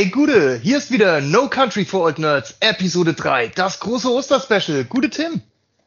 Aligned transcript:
Hey 0.00 0.08
Gude, 0.08 0.58
hier 0.62 0.78
ist 0.78 0.90
wieder 0.90 1.20
No 1.20 1.50
Country 1.50 1.84
for 1.84 2.04
Old 2.04 2.18
Nerds, 2.18 2.54
Episode 2.60 3.12
3, 3.12 3.48
das 3.48 3.80
große 3.80 4.10
Osterspecial. 4.10 4.84
Gute 4.84 5.10
Tim. 5.10 5.42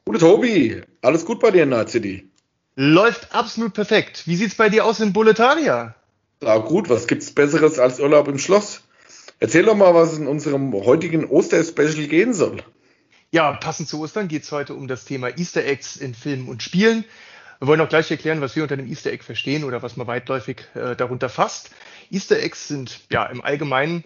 Gute 0.05 0.19
Tobi, 0.19 0.83
alles 1.01 1.25
gut 1.25 1.39
bei 1.39 1.49
dir 1.49 1.63
in 1.63 1.69
Night 1.69 1.89
City? 1.89 2.29
Läuft 2.75 3.33
absolut 3.33 3.73
perfekt. 3.73 4.27
Wie 4.27 4.35
sieht's 4.35 4.53
bei 4.53 4.69
dir 4.69 4.85
aus 4.85 4.99
in 4.99 5.13
Boletaria? 5.13 5.95
Ja 6.43 6.57
gut, 6.59 6.91
was 6.91 7.07
gibt's 7.07 7.31
Besseres 7.31 7.79
als 7.79 7.99
Urlaub 7.99 8.27
im 8.27 8.37
Schloss? 8.37 8.81
Erzähl 9.39 9.63
doch 9.63 9.75
mal, 9.75 9.95
was 9.95 10.15
in 10.15 10.27
unserem 10.27 10.71
heutigen 10.73 11.25
Osterspecial 11.25 12.05
gehen 12.05 12.35
soll. 12.35 12.61
Ja, 13.31 13.53
passend 13.53 13.89
zu 13.89 13.99
Ostern 13.99 14.27
geht's 14.27 14.51
heute 14.51 14.75
um 14.75 14.87
das 14.87 15.05
Thema 15.05 15.35
Easter 15.39 15.65
Eggs 15.65 15.95
in 15.95 16.13
Filmen 16.13 16.49
und 16.49 16.61
Spielen. 16.61 17.03
Wir 17.57 17.67
wollen 17.67 17.81
auch 17.81 17.89
gleich 17.89 18.11
erklären, 18.11 18.41
was 18.41 18.55
wir 18.55 18.61
unter 18.61 18.77
dem 18.77 18.87
Easter 18.87 19.11
Egg 19.11 19.23
verstehen 19.23 19.63
oder 19.63 19.81
was 19.81 19.97
man 19.97 20.05
weitläufig 20.05 20.65
äh, 20.75 20.95
darunter 20.95 21.29
fasst. 21.29 21.71
Easter 22.13 22.39
Eggs 22.39 22.67
sind 22.67 22.99
ja 23.11 23.25
im 23.25 23.43
Allgemeinen 23.43 24.03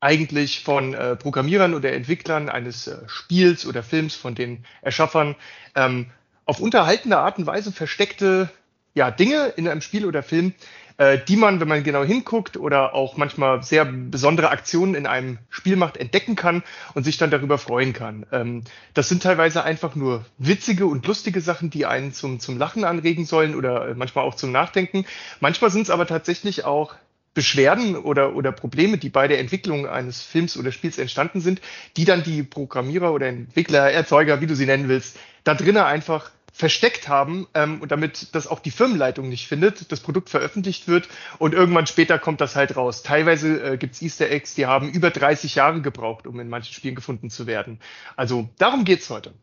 eigentlich 0.00 0.62
von 0.62 0.94
äh, 0.94 1.16
Programmierern 1.16 1.74
oder 1.74 1.92
Entwicklern 1.92 2.48
eines 2.48 2.86
äh, 2.86 2.98
Spiels 3.08 3.66
oder 3.66 3.82
Films, 3.82 4.14
von 4.14 4.34
den 4.34 4.64
Erschaffern, 4.82 5.34
ähm, 5.74 6.06
auf 6.44 6.60
unterhaltende 6.60 7.18
Art 7.18 7.38
und 7.38 7.46
Weise 7.46 7.72
versteckte 7.72 8.48
ja, 8.94 9.10
Dinge 9.10 9.52
in 9.56 9.66
einem 9.66 9.80
Spiel 9.80 10.06
oder 10.06 10.22
Film, 10.22 10.54
äh, 10.98 11.18
die 11.18 11.36
man, 11.36 11.60
wenn 11.60 11.68
man 11.68 11.82
genau 11.82 12.04
hinguckt 12.04 12.56
oder 12.56 12.94
auch 12.94 13.16
manchmal 13.16 13.62
sehr 13.62 13.84
besondere 13.84 14.50
Aktionen 14.50 14.94
in 14.94 15.06
einem 15.06 15.38
Spiel 15.50 15.76
macht, 15.76 15.96
entdecken 15.96 16.36
kann 16.36 16.62
und 16.94 17.04
sich 17.04 17.18
dann 17.18 17.30
darüber 17.30 17.58
freuen 17.58 17.92
kann. 17.92 18.24
Ähm, 18.32 18.62
das 18.94 19.08
sind 19.08 19.22
teilweise 19.22 19.64
einfach 19.64 19.94
nur 19.96 20.24
witzige 20.38 20.86
und 20.86 21.06
lustige 21.06 21.40
Sachen, 21.40 21.68
die 21.68 21.84
einen 21.84 22.12
zum, 22.12 22.40
zum 22.40 22.56
Lachen 22.58 22.84
anregen 22.84 23.26
sollen 23.26 23.54
oder 23.54 23.88
äh, 23.88 23.94
manchmal 23.94 24.24
auch 24.24 24.34
zum 24.34 24.52
Nachdenken. 24.52 25.04
Manchmal 25.40 25.70
sind 25.70 25.82
es 25.82 25.90
aber 25.90 26.06
tatsächlich 26.06 26.64
auch 26.64 26.94
Beschwerden 27.36 27.96
oder, 27.96 28.34
oder 28.34 28.50
Probleme, 28.50 28.96
die 28.96 29.10
bei 29.10 29.28
der 29.28 29.38
Entwicklung 29.38 29.86
eines 29.86 30.22
Films 30.22 30.56
oder 30.56 30.72
Spiels 30.72 30.96
entstanden 30.96 31.42
sind, 31.42 31.60
die 31.98 32.06
dann 32.06 32.22
die 32.22 32.42
Programmierer 32.42 33.12
oder 33.12 33.26
Entwickler, 33.26 33.90
Erzeuger, 33.92 34.40
wie 34.40 34.46
du 34.46 34.56
sie 34.56 34.64
nennen 34.64 34.88
willst, 34.88 35.18
da 35.44 35.54
drinnen 35.54 35.82
einfach 35.82 36.30
versteckt 36.54 37.08
haben 37.08 37.46
ähm, 37.52 37.82
und 37.82 37.92
damit 37.92 38.34
das 38.34 38.46
auch 38.46 38.60
die 38.60 38.70
Firmenleitung 38.70 39.28
nicht 39.28 39.46
findet, 39.48 39.92
das 39.92 40.00
Produkt 40.00 40.30
veröffentlicht 40.30 40.88
wird 40.88 41.10
und 41.36 41.52
irgendwann 41.52 41.86
später 41.86 42.18
kommt 42.18 42.40
das 42.40 42.56
halt 42.56 42.74
raus. 42.74 43.02
Teilweise 43.02 43.74
äh, 43.74 43.76
gibt 43.76 43.96
es 43.96 44.00
Easter 44.00 44.30
Eggs, 44.30 44.54
die 44.54 44.64
haben 44.64 44.88
über 44.88 45.10
30 45.10 45.56
Jahre 45.56 45.82
gebraucht, 45.82 46.26
um 46.26 46.40
in 46.40 46.48
manchen 46.48 46.72
Spielen 46.72 46.94
gefunden 46.94 47.28
zu 47.28 47.46
werden. 47.46 47.80
Also 48.16 48.48
darum 48.56 48.86
geht's 48.86 49.10
heute. 49.10 49.34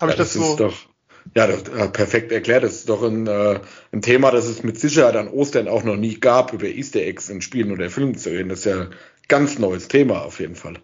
Habe 0.00 0.12
ja, 0.12 0.14
ich 0.14 0.18
das, 0.18 0.34
das 0.34 0.46
so? 0.46 0.56
Doch, 0.56 0.76
ja, 1.34 1.46
das, 1.46 1.62
äh, 1.62 1.88
perfekt 1.88 2.32
erklärt. 2.32 2.64
Das 2.64 2.74
ist 2.74 2.88
doch 2.88 3.02
ein, 3.02 3.26
äh, 3.26 3.60
ein 3.92 4.02
Thema, 4.02 4.30
das 4.30 4.46
es 4.46 4.62
mit 4.62 4.78
Sicherheit 4.78 5.16
an 5.16 5.28
Ostern 5.28 5.68
auch 5.68 5.84
noch 5.84 5.96
nie 5.96 6.18
gab, 6.18 6.52
über 6.52 6.66
Easter 6.66 7.00
Eggs 7.00 7.28
in 7.28 7.40
Spielen 7.40 7.72
oder 7.72 7.90
Filmen 7.90 8.16
zu 8.16 8.30
reden. 8.30 8.48
Das 8.48 8.60
ist 8.60 8.64
ja 8.66 8.80
ein 8.82 8.94
ganz 9.28 9.58
neues 9.58 9.88
Thema 9.88 10.22
auf 10.22 10.40
jeden 10.40 10.56
Fall. 10.56 10.74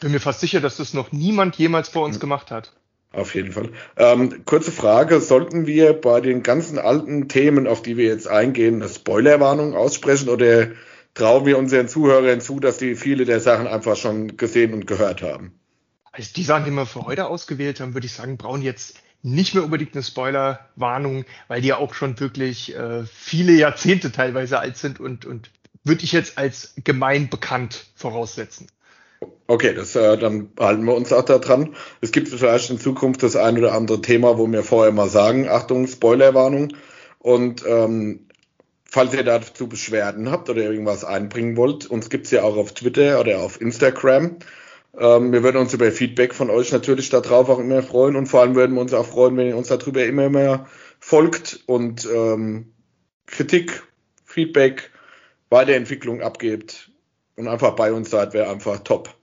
Bin 0.00 0.12
mir 0.12 0.20
fast 0.20 0.40
sicher, 0.40 0.60
dass 0.60 0.76
das 0.76 0.94
noch 0.94 1.12
niemand 1.12 1.56
jemals 1.56 1.88
vor 1.88 2.04
uns 2.04 2.16
mhm. 2.16 2.20
gemacht 2.20 2.50
hat. 2.50 2.72
Auf 3.12 3.34
jeden 3.34 3.52
Fall. 3.52 3.70
Ähm, 3.96 4.44
kurze 4.44 4.70
Frage, 4.70 5.20
sollten 5.20 5.66
wir 5.66 5.94
bei 5.94 6.20
den 6.20 6.42
ganzen 6.42 6.78
alten 6.78 7.28
Themen, 7.28 7.66
auf 7.66 7.80
die 7.80 7.96
wir 7.96 8.04
jetzt 8.04 8.28
eingehen, 8.28 8.82
eine 8.82 8.92
Spoilerwarnung 8.92 9.74
aussprechen 9.74 10.28
oder 10.28 10.68
trauen 11.14 11.46
wir 11.46 11.56
unseren 11.56 11.88
Zuhörern 11.88 12.42
zu, 12.42 12.60
dass 12.60 12.76
die 12.76 12.94
viele 12.94 13.24
der 13.24 13.40
Sachen 13.40 13.66
einfach 13.66 13.96
schon 13.96 14.36
gesehen 14.36 14.74
und 14.74 14.86
gehört 14.86 15.22
haben? 15.22 15.58
Also 16.12 16.30
die 16.36 16.44
Sachen, 16.44 16.66
die 16.66 16.70
wir 16.70 16.84
für 16.84 17.06
heute 17.06 17.26
ausgewählt 17.26 17.80
haben, 17.80 17.94
würde 17.94 18.06
ich 18.06 18.12
sagen, 18.12 18.36
brauchen 18.36 18.60
jetzt 18.60 18.98
nicht 19.26 19.54
mehr 19.54 19.64
unbedingt 19.64 19.94
eine 19.94 20.04
Spoilerwarnung, 20.04 21.24
weil 21.48 21.60
die 21.60 21.68
ja 21.68 21.78
auch 21.78 21.94
schon 21.94 22.18
wirklich 22.20 22.76
äh, 22.76 23.04
viele 23.04 23.52
Jahrzehnte 23.52 24.12
teilweise 24.12 24.60
alt 24.60 24.76
sind 24.76 25.00
und, 25.00 25.24
und 25.26 25.50
würde 25.82 26.04
ich 26.04 26.12
jetzt 26.12 26.38
als 26.38 26.74
gemein 26.84 27.28
bekannt 27.28 27.86
voraussetzen. 27.96 28.68
Okay, 29.48 29.74
das, 29.74 29.96
äh, 29.96 30.16
dann 30.16 30.50
halten 30.58 30.84
wir 30.84 30.94
uns 30.94 31.12
auch 31.12 31.24
da 31.24 31.38
dran. 31.38 31.74
Es 32.00 32.12
gibt 32.12 32.28
vielleicht 32.28 32.70
in 32.70 32.78
Zukunft 32.78 33.22
das 33.24 33.34
ein 33.34 33.58
oder 33.58 33.74
andere 33.74 34.00
Thema, 34.00 34.38
wo 34.38 34.46
wir 34.50 34.62
vorher 34.62 34.92
mal 34.92 35.08
sagen, 35.08 35.48
Achtung, 35.48 35.88
Spoilerwarnung. 35.88 36.74
Und 37.18 37.64
ähm, 37.66 38.26
falls 38.84 39.12
ihr 39.12 39.24
dazu 39.24 39.68
Beschwerden 39.68 40.30
habt 40.30 40.48
oder 40.50 40.62
irgendwas 40.62 41.04
einbringen 41.04 41.56
wollt, 41.56 41.86
uns 41.86 42.10
gibt's 42.10 42.30
ja 42.30 42.44
auch 42.44 42.56
auf 42.56 42.74
Twitter 42.74 43.18
oder 43.18 43.40
auf 43.40 43.60
Instagram. 43.60 44.36
Ähm, 44.98 45.32
wir 45.32 45.42
würden 45.42 45.58
uns 45.58 45.74
über 45.74 45.90
Feedback 45.92 46.34
von 46.34 46.50
euch 46.50 46.72
natürlich 46.72 47.10
darauf 47.10 47.48
auch 47.48 47.58
immer 47.58 47.82
freuen 47.82 48.16
und 48.16 48.26
vor 48.26 48.40
allem 48.40 48.54
würden 48.54 48.74
wir 48.74 48.80
uns 48.80 48.94
auch 48.94 49.06
freuen, 49.06 49.36
wenn 49.36 49.48
ihr 49.48 49.56
uns 49.56 49.68
darüber 49.68 50.04
immer 50.04 50.30
mehr 50.30 50.66
folgt 51.00 51.60
und 51.66 52.08
ähm, 52.12 52.72
Kritik, 53.26 53.82
Feedback, 54.24 54.90
Weiterentwicklung 55.50 56.22
abgebt 56.22 56.90
und 57.36 57.48
einfach 57.48 57.76
bei 57.76 57.92
uns 57.92 58.10
seid, 58.10 58.32
wäre 58.32 58.50
einfach 58.50 58.80
top. 58.80 59.15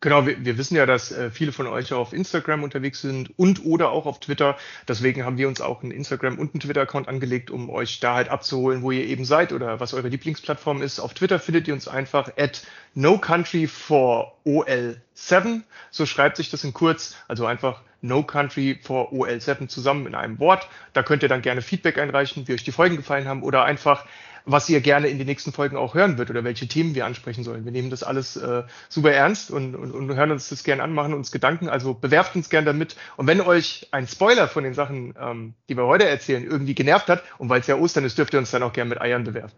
Genau, 0.00 0.26
wir, 0.26 0.44
wir 0.44 0.56
wissen 0.58 0.76
ja, 0.76 0.86
dass 0.86 1.10
äh, 1.10 1.28
viele 1.28 1.50
von 1.50 1.66
euch 1.66 1.92
auf 1.92 2.12
Instagram 2.12 2.62
unterwegs 2.62 3.00
sind 3.00 3.36
und 3.36 3.64
oder 3.64 3.90
auch 3.90 4.06
auf 4.06 4.20
Twitter. 4.20 4.56
Deswegen 4.86 5.24
haben 5.24 5.38
wir 5.38 5.48
uns 5.48 5.60
auch 5.60 5.82
einen 5.82 5.90
Instagram 5.90 6.38
und 6.38 6.54
einen 6.54 6.60
Twitter-Account 6.60 7.08
angelegt, 7.08 7.50
um 7.50 7.68
euch 7.68 7.98
da 7.98 8.14
halt 8.14 8.28
abzuholen, 8.28 8.82
wo 8.82 8.92
ihr 8.92 9.04
eben 9.04 9.24
seid 9.24 9.52
oder 9.52 9.80
was 9.80 9.94
eure 9.94 10.06
Lieblingsplattform 10.06 10.82
ist. 10.82 11.00
Auf 11.00 11.14
Twitter 11.14 11.40
findet 11.40 11.66
ihr 11.66 11.74
uns 11.74 11.88
einfach 11.88 12.30
at 12.36 12.64
no 12.94 13.18
country 13.18 13.66
for 13.66 14.36
OL7. 14.46 15.62
So 15.90 16.06
schreibt 16.06 16.36
sich 16.36 16.48
das 16.50 16.62
in 16.62 16.72
kurz. 16.72 17.16
Also 17.26 17.46
einfach 17.46 17.82
No 18.00 18.22
Country 18.22 18.78
for 18.80 19.12
OL7 19.12 19.66
zusammen 19.66 20.06
in 20.06 20.14
einem 20.14 20.38
Wort. 20.38 20.68
Da 20.92 21.02
könnt 21.02 21.24
ihr 21.24 21.28
dann 21.28 21.42
gerne 21.42 21.62
Feedback 21.62 21.98
einreichen, 21.98 22.46
wie 22.46 22.54
euch 22.54 22.62
die 22.62 22.70
Folgen 22.70 22.96
gefallen 22.96 23.26
haben 23.26 23.42
oder 23.42 23.64
einfach 23.64 24.06
was 24.50 24.68
ihr 24.70 24.80
gerne 24.80 25.08
in 25.08 25.18
den 25.18 25.26
nächsten 25.26 25.52
Folgen 25.52 25.76
auch 25.76 25.94
hören 25.94 26.16
wird 26.16 26.30
oder 26.30 26.42
welche 26.42 26.66
Themen 26.66 26.94
wir 26.94 27.04
ansprechen 27.04 27.44
sollen. 27.44 27.64
Wir 27.64 27.72
nehmen 27.72 27.90
das 27.90 28.02
alles 28.02 28.36
äh, 28.36 28.62
super 28.88 29.12
ernst 29.12 29.50
und, 29.50 29.74
und, 29.74 29.92
und 29.92 30.14
hören 30.14 30.30
uns 30.30 30.48
das 30.48 30.64
gerne 30.64 30.82
an, 30.82 30.94
machen 30.94 31.12
uns 31.12 31.30
Gedanken. 31.30 31.68
Also 31.68 31.92
bewerft 31.92 32.34
uns 32.34 32.48
gerne 32.48 32.64
damit. 32.64 32.96
Und 33.16 33.26
wenn 33.26 33.42
euch 33.42 33.88
ein 33.90 34.08
Spoiler 34.08 34.48
von 34.48 34.64
den 34.64 34.72
Sachen, 34.72 35.14
ähm, 35.20 35.54
die 35.68 35.76
wir 35.76 35.86
heute 35.86 36.08
erzählen, 36.08 36.44
irgendwie 36.44 36.74
genervt 36.74 37.08
hat, 37.08 37.22
und 37.36 37.50
weil 37.50 37.60
es 37.60 37.66
ja 37.66 37.76
Ostern 37.76 38.04
ist, 38.04 38.16
dürft 38.16 38.32
ihr 38.32 38.38
uns 38.38 38.50
dann 38.50 38.62
auch 38.62 38.72
gerne 38.72 38.88
mit 38.88 39.00
Eiern 39.00 39.24
bewerfen. 39.24 39.56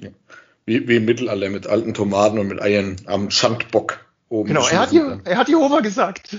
Ja. 0.00 0.10
Wie, 0.64 0.88
wie 0.88 0.96
im 0.96 1.04
Mittelalter 1.04 1.50
mit 1.50 1.66
alten 1.66 1.92
Tomaten 1.92 2.38
und 2.38 2.48
mit 2.48 2.62
Eiern 2.62 2.96
am 3.06 3.30
Schandbock 3.30 4.07
oben. 4.28 4.48
Genau, 4.48 4.66
er 4.66 4.80
hat, 4.80 4.92
die, 4.92 5.00
er 5.24 5.36
hat 5.36 5.48
Jehova 5.48 5.80
gesagt. 5.80 6.36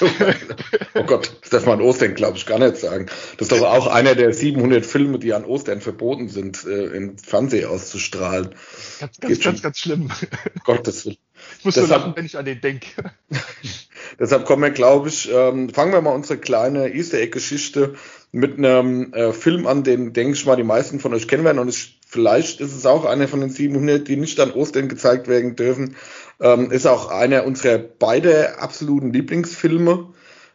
oh 0.94 1.02
Gott, 1.04 1.32
das 1.40 1.50
darf 1.50 1.66
man 1.66 1.78
an 1.78 1.84
Ostern, 1.84 2.14
glaube 2.14 2.36
ich, 2.36 2.46
gar 2.46 2.58
nicht 2.58 2.76
sagen. 2.76 3.06
Das 3.36 3.48
ist 3.48 3.52
doch 3.52 3.62
auch 3.62 3.86
einer 3.86 4.14
der 4.14 4.32
700 4.32 4.84
Filme, 4.84 5.18
die 5.18 5.32
an 5.32 5.44
Ostern 5.44 5.80
verboten 5.80 6.28
sind, 6.28 6.64
äh, 6.64 6.86
im 6.86 7.18
Fernsehen 7.18 7.68
auszustrahlen. 7.68 8.54
Ganz, 9.00 9.18
ganz, 9.20 9.40
ganz, 9.40 9.62
ganz 9.62 9.78
schlimm. 9.78 10.10
Gottes 10.64 11.06
Willen. 11.06 11.16
Ich 11.58 11.64
muss 11.64 11.74
deshalb, 11.74 11.90
nur 11.90 11.98
lachen, 11.98 12.16
wenn 12.16 12.26
ich 12.26 12.36
an 12.36 12.44
den 12.44 12.60
denke. 12.60 12.86
deshalb 14.18 14.44
kommen 14.44 14.62
wir, 14.62 14.70
glaube 14.70 15.08
ich, 15.08 15.30
ähm, 15.32 15.70
fangen 15.70 15.92
wir 15.92 16.00
mal 16.00 16.14
unsere 16.14 16.38
kleine 16.38 16.92
Easter 16.92 17.18
Egg-Geschichte 17.18 17.94
mit 18.32 18.58
einem 18.58 19.12
äh, 19.14 19.32
Film 19.32 19.66
an, 19.66 19.84
den, 19.84 20.12
denke 20.12 20.34
ich 20.34 20.44
mal, 20.44 20.56
die 20.56 20.64
meisten 20.64 21.00
von 21.00 21.14
euch 21.14 21.28
kennen 21.28 21.44
werden. 21.44 21.58
Und 21.58 21.68
ich, 21.68 21.98
vielleicht 22.06 22.60
ist 22.60 22.74
es 22.74 22.84
auch 22.86 23.04
einer 23.04 23.28
von 23.28 23.40
den 23.40 23.50
700, 23.50 24.06
die 24.06 24.16
nicht 24.16 24.40
an 24.40 24.50
Ostern 24.50 24.88
gezeigt 24.88 25.28
werden 25.28 25.56
dürfen. 25.56 25.96
Ähm, 26.40 26.70
ist 26.70 26.86
auch 26.86 27.10
einer 27.10 27.44
unserer 27.44 27.78
beide 27.78 28.58
absoluten 28.60 29.12
Lieblingsfilme, 29.12 30.06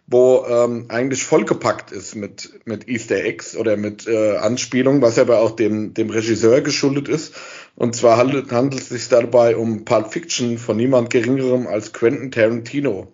wo 0.07 0.45
ähm, 0.47 0.85
eigentlich 0.89 1.23
vollgepackt 1.23 1.91
ist 1.91 2.15
mit, 2.15 2.59
mit 2.65 2.87
Easter 2.87 3.17
Eggs 3.17 3.55
oder 3.55 3.75
mit 3.77 4.07
äh, 4.07 4.37
Anspielungen, 4.37 5.01
was 5.01 5.19
aber 5.19 5.39
auch 5.39 5.51
dem, 5.51 5.93
dem 5.93 6.09
Regisseur 6.09 6.61
geschuldet 6.61 7.09
ist. 7.09 7.35
Und 7.75 7.95
zwar 7.95 8.17
handelt, 8.17 8.51
handelt 8.51 8.81
es 8.81 8.89
sich 8.89 9.09
dabei 9.09 9.55
um 9.57 9.85
Pulp 9.85 10.13
Fiction 10.13 10.57
von 10.57 10.77
niemand 10.77 11.09
geringerem 11.09 11.67
als 11.67 11.91
Quentin 11.91 12.31
Tarantino 12.31 13.11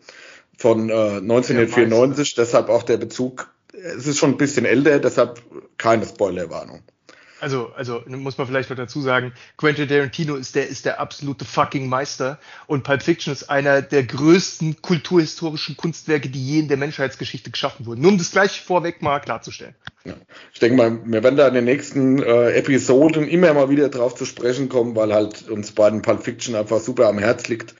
von 0.57 0.89
äh, 0.89 0.94
1994. 0.94 2.36
Deshalb 2.36 2.69
auch 2.69 2.83
der 2.83 2.98
Bezug. 2.98 3.51
Es 3.72 4.06
ist 4.07 4.18
schon 4.18 4.31
ein 4.31 4.38
bisschen 4.38 4.65
älter, 4.65 5.00
deshalb 5.00 5.42
keine 5.77 6.06
Spoilerwarnung 6.06 6.81
also, 7.41 7.71
also 7.75 8.01
muss 8.07 8.38
man 8.38 8.47
vielleicht 8.47 8.69
noch 8.69 8.77
dazu 8.77 9.01
sagen, 9.01 9.33
Quentin 9.57 9.88
Tarantino 9.88 10.36
ist 10.36 10.56
der, 10.56 10.68
ist 10.68 10.86
der 10.86 11.00
absolute 11.00 11.45
fucking 11.45 11.88
Meister 11.88 12.39
und 12.68 12.83
Pulp 12.83 13.01
Fiction 13.01 13.33
ist 13.33 13.50
einer 13.50 13.81
der 13.81 14.03
größten 14.03 14.81
kulturhistorischen 14.81 15.77
Kunstwerke, 15.77 16.30
die 16.30 16.45
je 16.45 16.59
in 16.59 16.68
der 16.68 16.77
Menschheitsgeschichte 16.77 17.51
geschaffen 17.51 17.86
wurden. 17.86 18.01
Nur 18.01 18.12
um 18.12 18.18
das 18.18 18.31
gleich 18.31 18.62
vorweg 18.62 19.01
mal 19.01 19.19
klarzustellen. 19.19 19.75
Ja. 20.06 20.13
Ich 20.53 20.59
denke 20.59 20.77
mal, 20.77 21.00
wir 21.06 21.24
werden 21.24 21.36
da 21.36 21.47
in 21.47 21.53
den 21.53 21.65
nächsten 21.65 22.21
äh, 22.21 22.51
Episoden 22.51 23.27
immer 23.27 23.53
mal 23.53 23.69
wieder 23.69 23.89
drauf 23.89 24.15
zu 24.15 24.25
sprechen 24.25 24.69
kommen, 24.69 24.95
weil 24.95 25.13
halt 25.13 25.50
uns 25.50 25.71
beiden 25.71 26.01
Pulp 26.01 26.24
Fiction 26.24 26.56
einfach 26.56 26.80
super 26.80 27.07
am 27.07 27.19
Herz 27.19 27.47
liegt. 27.47 27.75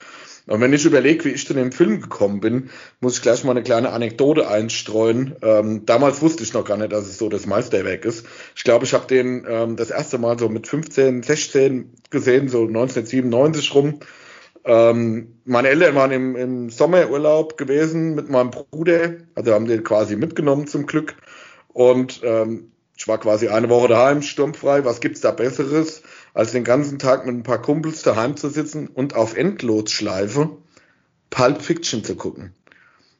Und 0.50 0.60
wenn 0.60 0.72
ich 0.72 0.84
überlege, 0.84 1.26
wie 1.26 1.28
ich 1.28 1.46
zu 1.46 1.54
dem 1.54 1.70
Film 1.70 2.00
gekommen 2.00 2.40
bin, 2.40 2.70
muss 3.00 3.16
ich 3.16 3.22
gleich 3.22 3.44
mal 3.44 3.52
eine 3.52 3.62
kleine 3.62 3.92
Anekdote 3.92 4.48
einstreuen. 4.48 5.36
Ähm, 5.42 5.86
damals 5.86 6.22
wusste 6.22 6.42
ich 6.42 6.52
noch 6.54 6.64
gar 6.64 6.76
nicht, 6.76 6.90
dass 6.90 7.06
es 7.06 7.18
so 7.18 7.28
das 7.28 7.46
Meisterwerk 7.46 8.04
ist. 8.04 8.26
Ich 8.56 8.64
glaube, 8.64 8.84
ich 8.84 8.92
habe 8.92 9.06
den 9.06 9.46
ähm, 9.48 9.76
das 9.76 9.90
erste 9.90 10.18
Mal 10.18 10.40
so 10.40 10.48
mit 10.48 10.66
15, 10.66 11.22
16 11.22 11.92
gesehen, 12.10 12.48
so 12.48 12.66
1997 12.66 13.74
rum. 13.76 14.00
Ähm, 14.64 15.36
meine 15.44 15.68
Eltern 15.68 15.94
waren 15.94 16.10
im, 16.10 16.34
im 16.34 16.70
Sommerurlaub 16.70 17.56
gewesen 17.56 18.16
mit 18.16 18.28
meinem 18.28 18.50
Bruder, 18.50 19.18
also 19.36 19.54
haben 19.54 19.66
den 19.66 19.84
quasi 19.84 20.16
mitgenommen 20.16 20.66
zum 20.66 20.86
Glück. 20.86 21.14
Und 21.68 22.22
ähm, 22.24 22.72
ich 22.96 23.06
war 23.06 23.18
quasi 23.18 23.46
eine 23.46 23.68
Woche 23.68 23.86
daheim, 23.86 24.20
sturmfrei. 24.20 24.84
Was 24.84 25.00
gibt's 25.00 25.20
da 25.20 25.30
Besseres, 25.30 25.99
als 26.34 26.52
den 26.52 26.64
ganzen 26.64 26.98
Tag 26.98 27.26
mit 27.26 27.34
ein 27.34 27.42
paar 27.42 27.60
Kumpels 27.60 28.02
daheim 28.02 28.36
zu 28.36 28.48
sitzen 28.48 28.88
und 28.88 29.14
auf 29.14 29.36
Endlosschleife 29.36 30.50
Pulp 31.30 31.62
Fiction 31.62 32.04
zu 32.04 32.16
gucken. 32.16 32.54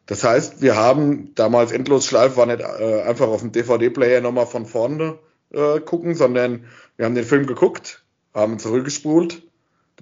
Das 0.07 0.25
heißt, 0.25 0.61
wir 0.61 0.77
haben 0.77 1.35
damals 1.37 1.71
Endlosschleife 1.71 2.37
war 2.37 2.47
nicht 2.47 2.61
äh, 2.61 3.03
einfach 3.03 3.29
auf 3.29 3.43
dem 3.43 3.53
DVD-Player 3.53 4.21
nochmal 4.21 4.47
von 4.47 4.67
vorne 4.67 5.19
äh, 5.53 5.79
gucken, 5.81 6.15
sondern 6.15 6.65
wir 6.97 7.07
haben 7.07 7.15
den 7.15 7.25
Film 7.25 7.47
geguckt, 7.47 8.05
haben 8.35 8.59
zurückgespult, 8.59 9.43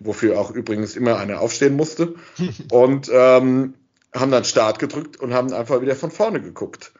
wofür 0.00 0.40
auch 0.40 0.50
übrigens 0.50 0.96
immer 0.96 1.18
einer 1.18 1.40
aufstehen 1.40 1.76
musste, 1.76 2.14
und 2.72 3.10
ähm, 3.12 3.74
haben 4.14 4.30
dann 4.30 4.44
Start 4.44 4.78
gedrückt 4.78 5.18
und 5.18 5.34
haben 5.34 5.52
einfach 5.52 5.82
wieder 5.82 5.94
von 5.94 6.10
vorne 6.10 6.40
geguckt 6.40 6.92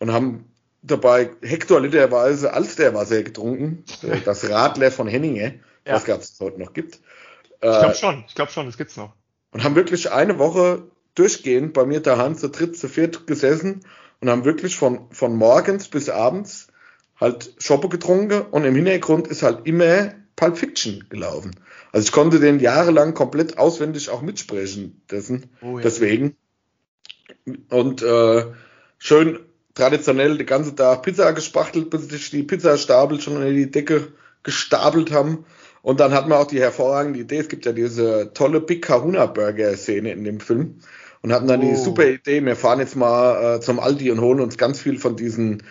und 0.00 0.12
haben 0.12 0.46
dabei 0.86 1.30
hektoliterweise 1.42 2.52
Alsterwasser 2.52 3.22
getrunken, 3.22 3.84
äh, 4.02 4.20
das 4.24 4.48
Radler 4.48 4.90
von 4.90 5.08
Henninge, 5.08 5.60
ja. 5.86 5.94
was 5.94 6.06
es 6.06 6.40
heute 6.40 6.60
noch 6.60 6.72
gibt. 6.72 7.00
Ich 7.54 7.60
glaube 7.60 7.92
äh, 7.92 7.94
schon, 7.94 8.24
ich 8.28 8.34
glaube 8.34 8.52
schon, 8.52 8.66
das 8.66 8.76
gibt's 8.76 8.96
noch. 8.96 9.14
Und 9.50 9.64
haben 9.64 9.76
wirklich 9.76 10.12
eine 10.12 10.38
Woche 10.38 10.82
durchgehend 11.14 11.72
bei 11.72 11.86
mir 11.86 12.00
daheim 12.00 12.36
zu 12.36 12.48
dritt, 12.48 12.76
zu 12.76 12.88
viert 12.88 13.26
gesessen 13.26 13.80
und 14.20 14.28
haben 14.28 14.44
wirklich 14.44 14.76
von, 14.76 15.10
von 15.10 15.36
morgens 15.36 15.88
bis 15.88 16.08
abends 16.08 16.68
halt 17.18 17.54
Schoppe 17.58 17.88
getrunken 17.88 18.42
und 18.50 18.64
im 18.64 18.74
Hintergrund 18.74 19.26
ist 19.28 19.42
halt 19.42 19.66
immer 19.66 20.12
Pulp 20.36 20.58
Fiction 20.58 21.06
gelaufen. 21.08 21.52
Also 21.92 22.06
ich 22.06 22.12
konnte 22.12 22.40
den 22.40 22.60
jahrelang 22.60 23.14
komplett 23.14 23.56
auswendig 23.56 24.10
auch 24.10 24.20
mitsprechen 24.20 25.00
dessen, 25.10 25.50
oh, 25.62 25.78
ja. 25.78 25.84
deswegen. 25.84 26.36
Und 27.70 28.02
äh, 28.02 28.44
schön 28.98 29.38
traditionell 29.76 30.36
den 30.36 30.46
ganzen 30.46 30.74
Tag 30.74 31.02
Pizza 31.02 31.32
gespachtelt, 31.32 31.90
bis 31.90 32.08
sich 32.08 32.30
die 32.30 32.42
Pizzastapel 32.42 33.20
schon 33.20 33.40
in 33.42 33.54
die 33.54 33.70
Decke 33.70 34.08
gestapelt 34.42 35.12
haben. 35.12 35.44
Und 35.82 36.00
dann 36.00 36.12
hat 36.12 36.26
man 36.26 36.38
auch 36.38 36.48
die 36.48 36.60
hervorragende 36.60 37.20
Idee, 37.20 37.38
es 37.38 37.48
gibt 37.48 37.64
ja 37.64 37.72
diese 37.72 38.32
tolle 38.34 38.60
Big 38.60 38.82
Kahuna 38.82 39.26
Burger 39.26 39.76
Szene 39.76 40.10
in 40.10 40.24
dem 40.24 40.40
Film 40.40 40.80
und 41.22 41.32
hatten 41.32 41.46
dann 41.46 41.60
oh. 41.60 41.62
die 41.62 41.76
super 41.76 42.06
Idee, 42.06 42.44
wir 42.44 42.56
fahren 42.56 42.80
jetzt 42.80 42.96
mal 42.96 43.56
äh, 43.56 43.60
zum 43.60 43.78
Aldi 43.78 44.10
und 44.10 44.20
holen 44.20 44.40
uns 44.40 44.58
ganz 44.58 44.80
viel 44.80 44.98
von 44.98 45.14
diesen 45.14 45.62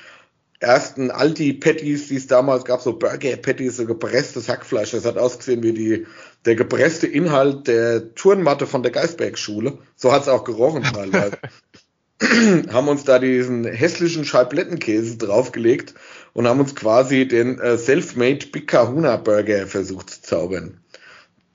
ersten 0.59 1.11
Aldi-Patties, 1.11 2.07
die 2.07 2.15
es 2.15 2.27
damals 2.27 2.63
gab, 2.63 2.81
so 2.81 2.97
Burger-Patties, 2.97 3.77
so 3.77 3.85
gepresstes 3.85 4.47
Hackfleisch. 4.47 4.91
Das 4.91 5.05
hat 5.05 5.17
ausgesehen 5.17 5.63
wie 5.63 5.73
die, 5.73 6.07
der 6.45 6.55
gepresste 6.55 7.07
Inhalt 7.07 7.67
der 7.67 8.15
Turnmatte 8.15 8.67
von 8.67 8.83
der 8.83 8.91
Geisberg-Schule. 8.91 9.77
So 9.95 10.13
hat 10.13 10.21
es 10.21 10.27
auch 10.29 10.43
gerochen 10.43 10.83
teilweise. 10.83 11.37
haben 12.71 12.87
uns 12.87 13.03
da 13.03 13.19
diesen 13.19 13.65
hässlichen 13.65 14.25
Scheiblettenkäse 14.25 15.17
draufgelegt 15.17 15.93
und 16.33 16.47
haben 16.47 16.59
uns 16.59 16.75
quasi 16.75 17.27
den 17.27 17.59
äh, 17.59 17.77
Self-Made 17.77 18.47
Big 18.47 18.67
Kahuna 18.67 19.17
Burger 19.17 19.67
versucht 19.67 20.09
zu 20.09 20.21
zaubern. 20.21 20.79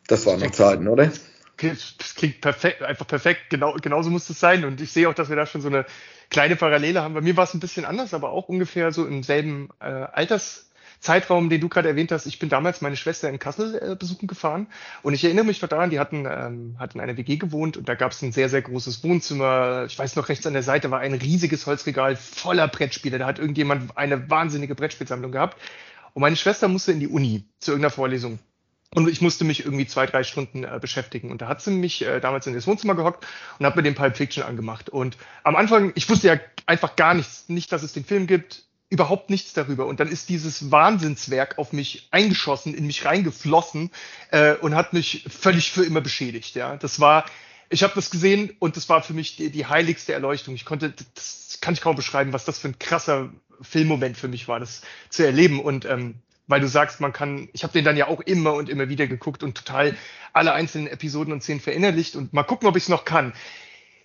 Das 0.06 0.26
waren 0.26 0.40
noch 0.40 0.50
Zeiten, 0.50 0.88
oder? 0.88 1.12
Das 1.56 2.14
klingt 2.16 2.40
perfekt, 2.40 2.82
einfach 2.82 3.06
perfekt. 3.06 3.50
Genau, 3.50 3.74
genauso 3.74 4.10
muss 4.10 4.28
es 4.30 4.40
sein. 4.40 4.64
Und 4.64 4.80
ich 4.80 4.92
sehe 4.92 5.08
auch, 5.08 5.14
dass 5.14 5.28
wir 5.28 5.36
da 5.36 5.46
schon 5.46 5.60
so 5.60 5.68
eine 5.68 5.84
kleine 6.30 6.56
Parallele 6.56 7.02
haben. 7.02 7.14
Bei 7.14 7.20
mir 7.20 7.36
war 7.36 7.44
es 7.44 7.54
ein 7.54 7.60
bisschen 7.60 7.84
anders, 7.84 8.14
aber 8.14 8.30
auch 8.30 8.48
ungefähr 8.48 8.92
so 8.92 9.06
im 9.06 9.22
selben 9.22 9.68
äh, 9.80 9.84
Alters, 9.84 10.69
Zeitraum, 11.00 11.48
den 11.48 11.60
du 11.60 11.68
gerade 11.68 11.88
erwähnt 11.88 12.12
hast, 12.12 12.26
ich 12.26 12.38
bin 12.38 12.50
damals 12.50 12.82
meine 12.82 12.96
Schwester 12.96 13.28
in 13.28 13.38
Kassel 13.38 13.92
äh, 13.92 13.96
besuchen 13.96 14.26
gefahren 14.26 14.66
und 15.02 15.14
ich 15.14 15.24
erinnere 15.24 15.46
mich 15.46 15.62
noch 15.62 15.68
daran, 15.68 15.90
die 15.90 15.98
hatten, 15.98 16.26
ähm, 16.26 16.76
hatten 16.78 16.98
in 16.98 17.00
einer 17.00 17.16
WG 17.16 17.36
gewohnt 17.36 17.78
und 17.78 17.88
da 17.88 17.94
gab 17.94 18.12
es 18.12 18.20
ein 18.22 18.32
sehr, 18.32 18.50
sehr 18.50 18.60
großes 18.60 19.02
Wohnzimmer. 19.02 19.86
Ich 19.86 19.98
weiß 19.98 20.16
noch, 20.16 20.28
rechts 20.28 20.46
an 20.46 20.52
der 20.52 20.62
Seite 20.62 20.90
war 20.90 21.00
ein 21.00 21.14
riesiges 21.14 21.66
Holzregal 21.66 22.16
voller 22.16 22.68
Brettspiele. 22.68 23.18
Da 23.18 23.26
hat 23.26 23.38
irgendjemand 23.38 23.96
eine 23.96 24.28
wahnsinnige 24.28 24.74
Brettspielsammlung 24.74 25.32
gehabt. 25.32 25.56
Und 26.12 26.20
meine 26.20 26.36
Schwester 26.36 26.68
musste 26.68 26.92
in 26.92 27.00
die 27.00 27.08
Uni 27.08 27.44
zu 27.60 27.70
irgendeiner 27.70 27.92
Vorlesung. 27.92 28.38
Und 28.92 29.08
ich 29.08 29.20
musste 29.20 29.44
mich 29.44 29.64
irgendwie 29.64 29.86
zwei, 29.86 30.04
drei 30.06 30.24
Stunden 30.24 30.64
äh, 30.64 30.78
beschäftigen. 30.80 31.30
Und 31.30 31.42
da 31.42 31.48
hat 31.48 31.62
sie 31.62 31.70
mich 31.70 32.04
äh, 32.04 32.20
damals 32.20 32.46
in 32.46 32.54
das 32.54 32.66
Wohnzimmer 32.66 32.96
gehockt 32.96 33.24
und 33.58 33.64
hat 33.64 33.76
mir 33.76 33.84
den 33.84 33.94
Pulp 33.94 34.16
Fiction 34.16 34.42
angemacht. 34.42 34.90
Und 34.90 35.16
am 35.44 35.54
Anfang, 35.54 35.92
ich 35.94 36.08
wusste 36.10 36.26
ja 36.26 36.40
einfach 36.66 36.96
gar 36.96 37.14
nichts, 37.14 37.48
nicht, 37.48 37.70
dass 37.70 37.84
es 37.84 37.92
den 37.92 38.04
Film 38.04 38.26
gibt 38.26 38.64
überhaupt 38.90 39.30
nichts 39.30 39.52
darüber. 39.52 39.86
Und 39.86 40.00
dann 40.00 40.08
ist 40.08 40.28
dieses 40.28 40.70
Wahnsinnswerk 40.70 41.58
auf 41.58 41.72
mich 41.72 42.08
eingeschossen, 42.10 42.74
in 42.74 42.86
mich 42.86 43.04
reingeflossen 43.04 43.90
äh, 44.32 44.54
und 44.56 44.74
hat 44.74 44.92
mich 44.92 45.24
völlig 45.28 45.70
für 45.70 45.84
immer 45.84 46.00
beschädigt. 46.00 46.56
Ja, 46.56 46.76
das 46.76 46.98
war, 46.98 47.24
ich 47.70 47.84
habe 47.84 47.94
das 47.94 48.10
gesehen 48.10 48.54
und 48.58 48.76
das 48.76 48.88
war 48.88 49.02
für 49.02 49.14
mich 49.14 49.36
die, 49.36 49.50
die 49.50 49.66
heiligste 49.66 50.12
Erleuchtung. 50.12 50.54
Ich 50.56 50.64
konnte, 50.64 50.92
das 51.14 51.58
kann 51.60 51.74
ich 51.74 51.80
kaum 51.80 51.94
beschreiben, 51.94 52.32
was 52.32 52.44
das 52.44 52.58
für 52.58 52.68
ein 52.68 52.78
krasser 52.80 53.30
Filmmoment 53.62 54.16
für 54.16 54.28
mich 54.28 54.48
war, 54.48 54.58
das 54.58 54.82
zu 55.08 55.24
erleben. 55.24 55.60
Und 55.60 55.84
ähm, 55.84 56.16
weil 56.48 56.60
du 56.60 56.68
sagst, 56.68 57.00
man 57.00 57.12
kann, 57.12 57.48
ich 57.52 57.62
habe 57.62 57.72
den 57.72 57.84
dann 57.84 57.96
ja 57.96 58.08
auch 58.08 58.20
immer 58.20 58.54
und 58.54 58.68
immer 58.68 58.88
wieder 58.88 59.06
geguckt 59.06 59.44
und 59.44 59.56
total 59.56 59.96
alle 60.32 60.52
einzelnen 60.52 60.88
Episoden 60.88 61.32
und 61.32 61.42
Szenen 61.42 61.60
verinnerlicht 61.60 62.16
und 62.16 62.32
mal 62.32 62.42
gucken, 62.42 62.68
ob 62.68 62.76
ich 62.76 62.84
es 62.84 62.88
noch 62.88 63.04
kann. 63.04 63.32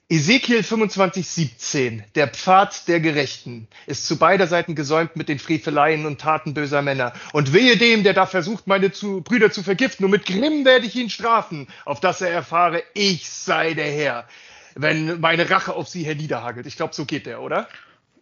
Ezekiel 0.07 0.59
25,17, 0.59 2.03
der 2.13 2.27
Pfad 2.27 2.87
der 2.87 2.99
Gerechten, 2.99 3.67
ist 3.87 4.05
zu 4.05 4.19
beider 4.19 4.45
Seiten 4.45 4.75
gesäumt 4.75 5.15
mit 5.15 5.29
den 5.29 5.39
Freveleien 5.39 6.05
und 6.05 6.21
Taten 6.21 6.53
böser 6.53 6.83
Männer. 6.83 7.13
Und 7.33 7.53
wehe 7.53 7.75
dem, 7.75 8.03
der 8.03 8.13
da 8.13 8.27
versucht, 8.27 8.67
meine 8.67 8.91
zu, 8.91 9.21
Brüder 9.21 9.49
zu 9.49 9.63
vergiften, 9.63 10.05
und 10.05 10.11
mit 10.11 10.27
Grimm 10.27 10.63
werde 10.63 10.85
ich 10.85 10.95
ihn 10.95 11.09
strafen, 11.09 11.67
auf 11.85 12.01
dass 12.01 12.21
er 12.21 12.29
erfahre, 12.29 12.83
ich 12.93 13.27
sei 13.27 13.73
der 13.73 13.91
Herr, 13.91 14.27
wenn 14.75 15.19
meine 15.21 15.49
Rache 15.49 15.73
auf 15.73 15.89
sie 15.89 16.03
herniederhagelt. 16.03 16.67
Ich 16.67 16.77
glaube, 16.77 16.93
so 16.93 17.05
geht 17.05 17.25
der, 17.25 17.41
oder? 17.41 17.67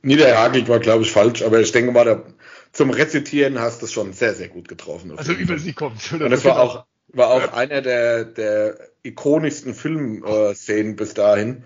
Niederhagelt 0.03 0.69
war, 0.69 0.79
glaube 0.79 1.03
ich, 1.03 1.11
falsch, 1.11 1.41
aber 1.41 1.59
ich 1.59 1.73
denke 1.73 1.91
mal, 1.91 2.05
da, 2.05 2.23
zum 2.71 2.91
Rezitieren 2.91 3.59
hast 3.59 3.81
du 3.81 3.87
es 3.87 3.91
schon 3.91 4.13
sehr, 4.13 4.33
sehr 4.35 4.47
gut 4.47 4.69
getroffen. 4.69 5.17
Also 5.17 5.33
über 5.33 5.57
sie 5.57 5.73
kommt. 5.73 6.13
Oder? 6.13 6.27
Und 6.27 6.31
es 6.31 6.45
war 6.45 6.61
auch, 6.61 6.85
war 7.07 7.29
auch 7.29 7.53
einer 7.53 7.81
der, 7.81 8.25
der 8.25 8.77
ikonischsten 9.03 9.73
Filmszenen 9.73 10.95
bis 10.95 11.13
dahin. 11.13 11.63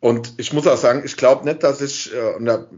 Und 0.00 0.34
ich 0.36 0.52
muss 0.52 0.66
auch 0.66 0.76
sagen, 0.76 1.02
ich 1.04 1.16
glaube 1.16 1.44
nicht, 1.44 1.62
dass 1.62 1.80
ich, 1.80 2.14
äh, 2.14 2.34
und 2.34 2.44
da 2.44 2.68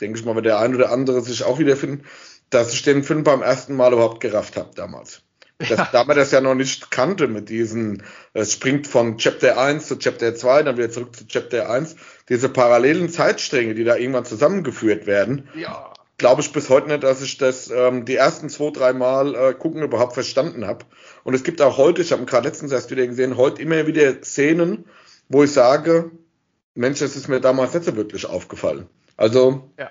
denke 0.00 0.18
ich 0.18 0.24
mal, 0.24 0.36
wenn 0.36 0.44
der 0.44 0.58
ein 0.58 0.74
oder 0.74 0.90
andere 0.90 1.20
sich 1.22 1.44
auch 1.44 1.58
wiederfindet, 1.58 2.04
dass 2.50 2.72
ich 2.72 2.82
den 2.82 3.02
Film 3.02 3.24
beim 3.24 3.42
ersten 3.42 3.74
Mal 3.74 3.92
überhaupt 3.92 4.20
gerafft 4.20 4.56
habe 4.56 4.70
damals. 4.74 5.22
Das, 5.58 5.70
ja. 5.70 5.88
Da 5.90 6.04
man 6.04 6.16
das 6.16 6.32
ja 6.32 6.42
noch 6.42 6.54
nicht 6.54 6.90
kannte 6.90 7.28
mit 7.28 7.48
diesen, 7.48 8.02
es 8.34 8.52
springt 8.52 8.86
von 8.86 9.16
Chapter 9.16 9.58
1 9.58 9.86
zu 9.86 9.98
Chapter 9.98 10.34
2, 10.34 10.64
dann 10.64 10.76
wieder 10.76 10.90
zurück 10.90 11.16
zu 11.16 11.26
Chapter 11.26 11.70
1, 11.70 11.96
diese 12.28 12.50
parallelen 12.50 13.08
Zeitstränge, 13.08 13.74
die 13.74 13.84
da 13.84 13.96
irgendwann 13.96 14.26
zusammengeführt 14.26 15.06
werden. 15.06 15.48
Ja. 15.54 15.94
Glaube 16.18 16.40
ich 16.40 16.52
bis 16.52 16.70
heute 16.70 16.88
nicht, 16.88 17.02
dass 17.02 17.20
ich 17.20 17.36
das 17.36 17.70
ähm, 17.70 18.06
die 18.06 18.16
ersten 18.16 18.48
zwei, 18.48 18.70
drei 18.70 18.92
Mal 18.94 19.34
äh, 19.34 19.54
gucken 19.54 19.82
überhaupt 19.82 20.14
verstanden 20.14 20.66
habe. 20.66 20.86
Und 21.24 21.34
es 21.34 21.44
gibt 21.44 21.60
auch 21.60 21.76
heute, 21.76 22.00
ich 22.00 22.12
habe 22.12 22.24
gerade 22.24 22.48
letztens 22.48 22.72
erst 22.72 22.90
wieder 22.90 23.06
gesehen, 23.06 23.36
heute 23.36 23.60
immer 23.60 23.86
wieder 23.86 24.22
Szenen, 24.22 24.86
wo 25.28 25.44
ich 25.44 25.52
sage, 25.52 26.10
Mensch, 26.74 27.00
das 27.00 27.16
ist 27.16 27.28
mir 27.28 27.40
damals 27.40 27.74
nicht 27.74 27.84
so 27.84 27.96
wirklich 27.96 28.24
aufgefallen. 28.24 28.88
Also 29.16 29.70
ja. 29.78 29.90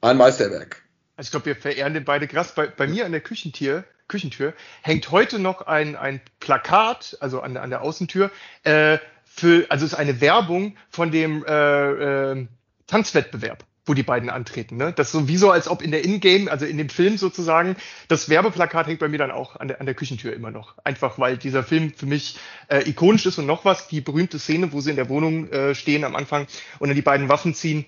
ein 0.00 0.16
Meisterwerk. 0.16 0.82
Also 1.16 1.28
ich 1.28 1.30
glaube, 1.32 1.46
wir 1.46 1.56
verehren 1.56 1.94
den 1.94 2.04
beide 2.04 2.28
krass. 2.28 2.54
Bei, 2.54 2.66
bei 2.66 2.86
mir 2.86 3.04
an 3.04 3.12
der 3.12 3.20
Küchentür, 3.20 3.84
Küchentür 4.06 4.54
hängt 4.82 5.10
heute 5.10 5.38
noch 5.38 5.66
ein, 5.66 5.96
ein 5.96 6.20
Plakat, 6.40 7.18
also 7.20 7.40
an, 7.40 7.56
an 7.56 7.70
der 7.70 7.82
Außentür, 7.82 8.30
äh, 8.64 8.98
für, 9.24 9.66
also 9.68 9.84
es 9.84 9.92
ist 9.92 9.98
eine 9.98 10.20
Werbung 10.20 10.76
von 10.90 11.10
dem 11.10 11.44
äh, 11.44 12.32
äh, 12.32 12.46
Tanzwettbewerb 12.86 13.64
wo 13.88 13.94
die 13.94 14.02
beiden 14.02 14.30
antreten. 14.30 14.76
Ne? 14.76 14.92
Das 14.92 15.08
ist 15.08 15.12
sowieso, 15.12 15.50
als 15.50 15.68
ob 15.68 15.82
in 15.82 15.90
der 15.90 16.04
Ingame, 16.04 16.50
also 16.50 16.66
in 16.66 16.78
dem 16.78 16.88
Film 16.88 17.16
sozusagen, 17.16 17.76
das 18.08 18.28
Werbeplakat 18.28 18.86
hängt 18.86 19.00
bei 19.00 19.08
mir 19.08 19.18
dann 19.18 19.30
auch 19.30 19.56
an 19.56 19.68
der, 19.68 19.80
an 19.80 19.86
der 19.86 19.94
Küchentür 19.94 20.32
immer 20.32 20.50
noch. 20.50 20.76
Einfach 20.84 21.18
weil 21.18 21.36
dieser 21.36 21.62
Film 21.62 21.92
für 21.94 22.06
mich 22.06 22.38
äh, 22.68 22.88
ikonisch 22.88 23.26
ist 23.26 23.38
und 23.38 23.46
noch 23.46 23.64
was, 23.64 23.88
die 23.88 24.00
berühmte 24.00 24.38
Szene, 24.38 24.72
wo 24.72 24.80
sie 24.80 24.90
in 24.90 24.96
der 24.96 25.08
Wohnung 25.08 25.50
äh, 25.50 25.74
stehen 25.74 26.04
am 26.04 26.16
Anfang 26.16 26.46
und 26.78 26.88
dann 26.88 26.96
die 26.96 27.02
beiden 27.02 27.28
Waffen 27.28 27.54
ziehen 27.54 27.86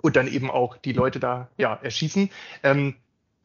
und 0.00 0.16
dann 0.16 0.28
eben 0.28 0.50
auch 0.50 0.76
die 0.76 0.92
Leute 0.92 1.20
da 1.20 1.48
ja 1.56 1.74
erschießen. 1.74 2.30
Ähm, 2.62 2.94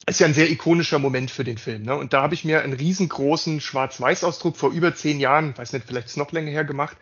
ist 0.08 0.20
ja 0.20 0.26
ein 0.26 0.34
sehr 0.34 0.50
ikonischer 0.50 0.98
Moment 0.98 1.30
für 1.30 1.44
den 1.44 1.60
Film. 1.60 1.84
Ne? 1.84 1.96
Und 1.96 2.14
da 2.14 2.24
habe 2.24 2.34
ich 2.34 2.44
mir 2.44 2.64
einen 2.64 2.74
riesengroßen 2.74 3.62
Schwarz-Weiß-Ausdruck 3.62 4.58
vor 4.58 4.72
über 4.72 4.96
zehn 4.96 5.20
Jahren, 5.20 5.56
weiß 5.56 5.74
nicht, 5.74 5.86
vielleicht 5.86 6.08
ist 6.08 6.14
es 6.14 6.18
noch 6.18 6.32
länger 6.32 6.50
her 6.50 6.66
gemacht 6.66 6.98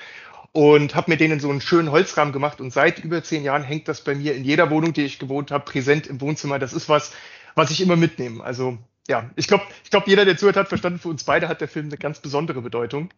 und 0.51 0.95
habe 0.95 1.11
mir 1.11 1.17
den 1.17 1.31
in 1.31 1.39
so 1.39 1.49
einen 1.49 1.61
schönen 1.61 1.91
Holzrahmen 1.91 2.33
gemacht 2.33 2.59
und 2.61 2.71
seit 2.71 2.99
über 2.99 3.23
zehn 3.23 3.43
Jahren 3.43 3.63
hängt 3.63 3.87
das 3.87 4.03
bei 4.03 4.15
mir 4.15 4.35
in 4.35 4.43
jeder 4.43 4.69
Wohnung, 4.69 4.93
die 4.93 5.05
ich 5.05 5.19
gewohnt 5.19 5.51
habe, 5.51 5.65
präsent 5.65 6.07
im 6.07 6.21
Wohnzimmer. 6.21 6.59
Das 6.59 6.73
ist 6.73 6.89
was, 6.89 7.13
was 7.55 7.71
ich 7.71 7.81
immer 7.81 7.95
mitnehme. 7.95 8.43
Also 8.43 8.77
ja, 9.07 9.29
ich 9.35 9.47
glaube, 9.47 9.63
ich 9.83 9.89
glaube, 9.89 10.09
jeder, 10.09 10.25
der 10.25 10.37
zuhört, 10.37 10.55
hat 10.55 10.69
verstanden, 10.69 10.99
für 10.99 11.09
uns 11.09 11.23
beide 11.23 11.47
hat 11.47 11.61
der 11.61 11.67
Film 11.67 11.87
eine 11.87 11.97
ganz 11.97 12.19
besondere 12.19 12.61
Bedeutung. 12.61 13.11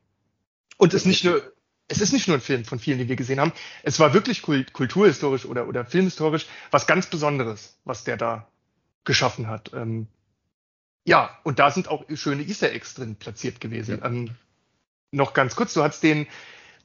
Und 0.78 0.94
es 0.94 1.02
ist 1.02 1.08
nicht 1.08 1.24
nur, 1.26 1.42
es 1.88 2.00
ist 2.00 2.14
nicht 2.14 2.28
nur 2.28 2.38
ein 2.38 2.42
Film 2.42 2.64
von 2.64 2.80
vielen, 2.80 2.98
die 2.98 3.10
wir 3.10 3.18
gesehen 3.18 3.40
haben. 3.40 3.52
Es 3.84 4.00
war 4.00 4.14
wirklich 4.14 4.42
kult, 4.42 4.72
kulturhistorisch 4.72 5.46
oder, 5.46 5.68
oder 5.68 5.86
filmhistorisch 5.86 6.48
was 6.72 6.88
ganz 6.88 7.08
Besonderes, 7.08 7.78
was 7.84 8.06
der 8.06 8.18
da 8.18 8.48
geschaffen 9.04 9.48
hat. 9.48 9.72
Ähm, 9.74 10.08
ja, 11.06 11.38
und 11.44 11.60
da 11.60 11.72
sind 11.72 11.90
auch 11.90 12.06
schöne 12.14 12.44
Easter 12.44 12.72
Eggs 12.72 12.94
drin 12.94 13.16
platziert 13.16 13.60
gewesen. 13.60 14.00
Ja. 14.00 14.06
Ähm, 14.06 14.30
noch 15.12 15.34
ganz 15.34 15.56
kurz, 15.56 15.74
du 15.74 15.84
hast 15.84 16.02
den, 16.04 16.28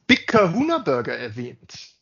Big 0.07 0.27
Kahuna 0.27 0.79
Burger 0.79 1.15
erwähnt. 1.15 1.97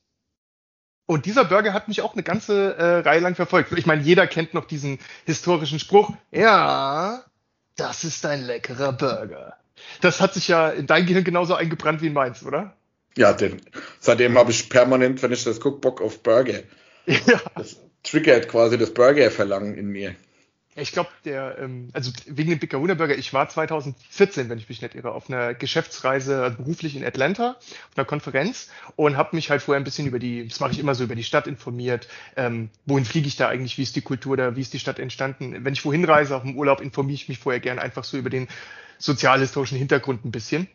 Und 1.07 1.25
dieser 1.25 1.45
Burger 1.45 1.73
hat 1.73 1.87
mich 1.87 2.01
auch 2.01 2.13
eine 2.13 2.23
ganze 2.23 2.75
äh, 2.77 2.99
Reihe 2.99 3.19
lang 3.19 3.35
verfolgt. 3.35 3.71
Ich 3.77 3.85
meine, 3.85 4.01
jeder 4.01 4.25
kennt 4.25 4.53
noch 4.53 4.65
diesen 4.65 4.99
historischen 5.25 5.79
Spruch. 5.79 6.11
Ja, 6.31 7.23
das 7.75 8.03
ist 8.03 8.25
ein 8.25 8.43
leckerer 8.43 8.93
Burger. 8.93 9.57
Das 10.01 10.21
hat 10.21 10.33
sich 10.33 10.47
ja 10.47 10.69
in 10.69 10.87
dein 10.87 11.05
Gehirn 11.05 11.23
genauso 11.23 11.53
eingebrannt 11.53 12.01
wie 12.01 12.07
in 12.07 12.13
meins, 12.13 12.43
oder? 12.43 12.75
Ja, 13.17 13.33
denn 13.33 13.61
seitdem 13.99 14.37
habe 14.37 14.51
ich 14.51 14.69
permanent, 14.69 15.21
wenn 15.21 15.31
ich 15.31 15.43
das 15.43 15.59
gucke, 15.59 15.79
Bock 15.79 16.01
auf 16.01 16.21
Burger. 16.23 16.61
Ja. 17.07 17.39
Das 17.53 17.79
triggert 18.01 18.47
quasi 18.47 18.79
das 18.79 18.91
Burger-Verlangen 18.91 19.75
in 19.75 19.89
mir. 19.89 20.15
Ich 20.77 20.91
glaube, 20.91 21.09
der, 21.23 21.57
ähm, 21.57 21.89
also 21.93 22.11
wegen 22.25 22.49
dem 22.49 22.59
Big 22.59 22.69
Kahuna 22.69 22.95
Burger, 22.95 23.17
ich 23.17 23.33
war 23.33 23.47
2014, 23.47 24.49
wenn 24.49 24.57
ich 24.57 24.67
mich 24.67 24.81
nicht 24.81 24.93
irre, 24.93 25.13
auf 25.13 25.29
einer 25.29 25.53
Geschäftsreise 25.53 26.43
also 26.43 26.57
beruflich 26.57 26.97
in 26.97 27.05
Atlanta, 27.05 27.51
auf 27.51 27.97
einer 27.97 28.03
Konferenz 28.03 28.69
und 28.97 29.15
habe 29.15 29.37
mich 29.37 29.49
halt 29.49 29.61
vorher 29.61 29.79
ein 29.79 29.85
bisschen 29.85 30.05
über 30.05 30.19
die, 30.19 30.45
das 30.45 30.59
mache 30.59 30.73
ich 30.73 30.79
immer 30.79 30.93
so, 30.93 31.05
über 31.05 31.15
die 31.15 31.23
Stadt 31.23 31.47
informiert. 31.47 32.09
Ähm, 32.35 32.69
wohin 32.85 33.05
fliege 33.05 33.27
ich 33.27 33.37
da 33.37 33.47
eigentlich? 33.47 33.77
Wie 33.77 33.83
ist 33.83 33.95
die 33.95 34.01
Kultur 34.01 34.35
da? 34.35 34.57
Wie 34.57 34.61
ist 34.61 34.73
die 34.73 34.79
Stadt 34.79 34.99
entstanden? 34.99 35.63
Wenn 35.63 35.73
ich 35.73 35.85
wohin 35.85 36.03
reise, 36.03 36.35
auf 36.35 36.43
dem 36.43 36.57
Urlaub, 36.57 36.81
informiere 36.81 37.15
ich 37.15 37.29
mich 37.29 37.39
vorher 37.39 37.61
gern 37.61 37.79
einfach 37.79 38.03
so 38.03 38.17
über 38.17 38.29
den 38.29 38.49
sozialhistorischen 38.97 39.77
Hintergrund 39.77 40.25
ein 40.25 40.31
bisschen. 40.31 40.67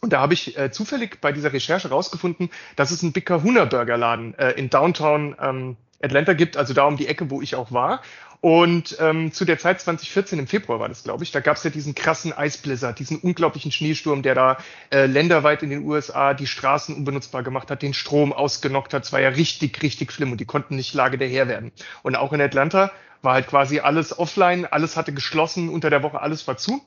Und 0.00 0.12
da 0.12 0.20
habe 0.20 0.34
ich 0.34 0.58
äh, 0.58 0.72
zufällig 0.72 1.20
bei 1.20 1.30
dieser 1.30 1.52
Recherche 1.52 1.90
rausgefunden, 1.90 2.50
dass 2.74 2.90
es 2.90 3.04
einen 3.04 3.12
Big 3.12 3.24
Kahuna 3.26 3.66
Burger 3.66 3.96
Laden 3.96 4.34
äh, 4.34 4.50
in 4.50 4.68
Downtown 4.68 5.36
ähm, 5.40 5.76
Atlanta 6.04 6.34
gibt, 6.34 6.56
also 6.56 6.74
da 6.74 6.84
um 6.84 6.96
die 6.96 7.06
Ecke, 7.06 7.30
wo 7.30 7.40
ich 7.40 7.54
auch 7.54 7.72
war. 7.72 8.02
Und 8.44 8.98
ähm, 9.00 9.32
zu 9.32 9.46
der 9.46 9.58
Zeit 9.58 9.80
2014, 9.80 10.38
im 10.38 10.46
Februar 10.46 10.78
war 10.78 10.90
das, 10.90 11.02
glaube 11.02 11.24
ich, 11.24 11.32
da 11.32 11.40
gab 11.40 11.56
es 11.56 11.64
ja 11.64 11.70
diesen 11.70 11.94
krassen 11.94 12.30
Eisblizzard, 12.30 12.98
diesen 12.98 13.16
unglaublichen 13.16 13.72
Schneesturm, 13.72 14.20
der 14.20 14.34
da 14.34 14.58
äh, 14.92 15.06
länderweit 15.06 15.62
in 15.62 15.70
den 15.70 15.82
USA 15.86 16.34
die 16.34 16.46
Straßen 16.46 16.94
unbenutzbar 16.94 17.42
gemacht 17.42 17.70
hat, 17.70 17.80
den 17.80 17.94
Strom 17.94 18.34
ausgenockt 18.34 18.92
hat. 18.92 19.04
Es 19.04 19.14
war 19.14 19.20
ja 19.22 19.30
richtig, 19.30 19.82
richtig 19.82 20.12
schlimm 20.12 20.30
und 20.30 20.42
die 20.42 20.44
konnten 20.44 20.76
nicht 20.76 20.92
Lage 20.92 21.16
der 21.16 21.28
Herr 21.28 21.48
werden. 21.48 21.72
Und 22.02 22.16
auch 22.16 22.34
in 22.34 22.42
Atlanta 22.42 22.92
war 23.22 23.32
halt 23.32 23.46
quasi 23.46 23.80
alles 23.80 24.18
offline, 24.18 24.66
alles 24.66 24.98
hatte 24.98 25.14
geschlossen, 25.14 25.70
unter 25.70 25.88
der 25.88 26.02
Woche 26.02 26.20
alles 26.20 26.46
war 26.46 26.58
zu. 26.58 26.82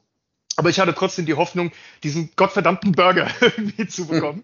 Aber 0.58 0.70
ich 0.70 0.80
hatte 0.80 0.96
trotzdem 0.96 1.28
die 1.28 1.36
Hoffnung, 1.36 1.72
diesen 2.04 2.32
gottverdammten 2.36 2.92
Burger 2.92 3.30
irgendwie 3.42 3.88
zu 3.88 4.08
bekommen. 4.08 4.44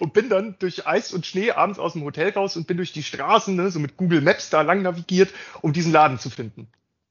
Und 0.00 0.12
bin 0.12 0.28
dann 0.28 0.56
durch 0.58 0.86
Eis 0.86 1.12
und 1.12 1.24
Schnee 1.24 1.52
abends 1.52 1.78
aus 1.78 1.94
dem 1.94 2.02
Hotel 2.02 2.30
raus 2.30 2.56
und 2.56 2.66
bin 2.66 2.76
durch 2.76 2.92
die 2.92 3.04
Straßen, 3.04 3.54
ne, 3.54 3.70
so 3.70 3.78
mit 3.78 3.96
Google 3.96 4.20
Maps 4.20 4.50
da 4.50 4.62
lang 4.62 4.82
navigiert, 4.82 5.30
um 5.62 5.72
diesen 5.72 5.92
Laden 5.92 6.18
zu 6.18 6.30
finden. 6.30 6.68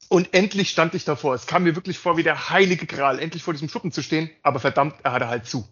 Und 0.10 0.34
endlich 0.34 0.70
stand 0.70 0.94
ich 0.94 1.06
davor. 1.06 1.34
Es 1.34 1.48
kam 1.48 1.64
mir 1.64 1.78
wirklich 1.78 1.98
vor 1.98 2.18
wie 2.18 2.24
der 2.24 2.50
heilige 2.50 2.86
Gral, 2.86 3.20
endlich 3.20 3.44
vor 3.44 3.54
diesem 3.54 3.70
Schuppen 3.70 3.94
zu 3.94 4.04
stehen. 4.04 4.30
Aber 4.44 4.60
verdammt, 4.60 4.96
er 5.04 5.14
hatte 5.14 5.30
halt 5.30 5.46
zu. 5.46 5.66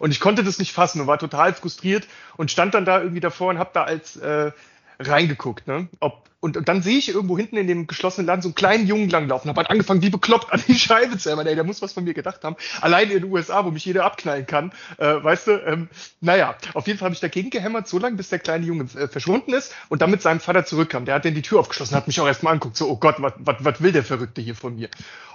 Und 0.00 0.10
ich 0.10 0.18
konnte 0.18 0.42
das 0.42 0.58
nicht 0.58 0.72
fassen 0.72 1.00
und 1.00 1.06
war 1.06 1.20
total 1.20 1.54
frustriert 1.54 2.08
und 2.36 2.50
stand 2.50 2.74
dann 2.74 2.84
da 2.84 3.00
irgendwie 3.00 3.20
davor 3.20 3.50
und 3.50 3.60
hab 3.60 3.72
da 3.72 3.84
als 3.84 4.16
äh, 4.16 4.50
reingeguckt, 4.98 5.66
ne? 5.66 5.88
Ob, 6.00 6.28
und, 6.40 6.58
und 6.58 6.68
dann 6.68 6.82
sehe 6.82 6.98
ich 6.98 7.08
irgendwo 7.08 7.38
hinten 7.38 7.56
in 7.56 7.66
dem 7.66 7.86
geschlossenen 7.86 8.26
Laden 8.26 8.42
so 8.42 8.48
einen 8.48 8.54
kleinen 8.54 8.86
Jungen 8.86 9.08
langlaufen, 9.08 9.48
habe 9.48 9.58
halt 9.58 9.70
angefangen, 9.70 10.02
wie 10.02 10.10
bekloppt 10.10 10.52
an 10.52 10.62
die 10.68 10.74
Scheibe 10.78 11.16
zu 11.16 11.30
hämmern. 11.30 11.46
Ey, 11.46 11.54
der 11.54 11.64
muss 11.64 11.80
was 11.80 11.94
von 11.94 12.04
mir 12.04 12.12
gedacht 12.12 12.44
haben. 12.44 12.56
Allein 12.82 13.10
in 13.10 13.22
den 13.22 13.32
USA, 13.32 13.64
wo 13.64 13.70
mich 13.70 13.84
jeder 13.86 14.04
abknallen 14.04 14.46
kann, 14.46 14.72
äh, 14.98 15.06
weißt 15.06 15.46
du, 15.46 15.52
ähm, 15.66 15.88
naja, 16.20 16.54
auf 16.74 16.86
jeden 16.86 16.98
Fall 16.98 17.06
habe 17.06 17.14
ich 17.14 17.20
dagegen 17.20 17.48
gehämmert, 17.48 17.88
so 17.88 17.98
lange, 17.98 18.16
bis 18.16 18.28
der 18.28 18.40
kleine 18.40 18.66
Junge 18.66 18.84
äh, 18.94 19.08
verschwunden 19.08 19.54
ist 19.54 19.74
und 19.88 20.02
dann 20.02 20.10
mit 20.10 20.20
seinem 20.20 20.40
Vater 20.40 20.66
zurückkam. 20.66 21.06
Der 21.06 21.14
hat 21.14 21.24
dann 21.24 21.34
die 21.34 21.42
Tür 21.42 21.60
aufgeschlossen, 21.60 21.96
hat 21.96 22.06
mich 22.06 22.20
auch 22.20 22.26
erstmal 22.26 22.52
angeguckt, 22.52 22.76
so, 22.76 22.90
oh 22.90 22.96
Gott, 22.96 23.16
was 23.18 23.80
will 23.80 23.92
der 23.92 24.04
Verrückte 24.04 24.42
hier 24.42 24.54
von 24.54 24.76
mir? 24.76 24.90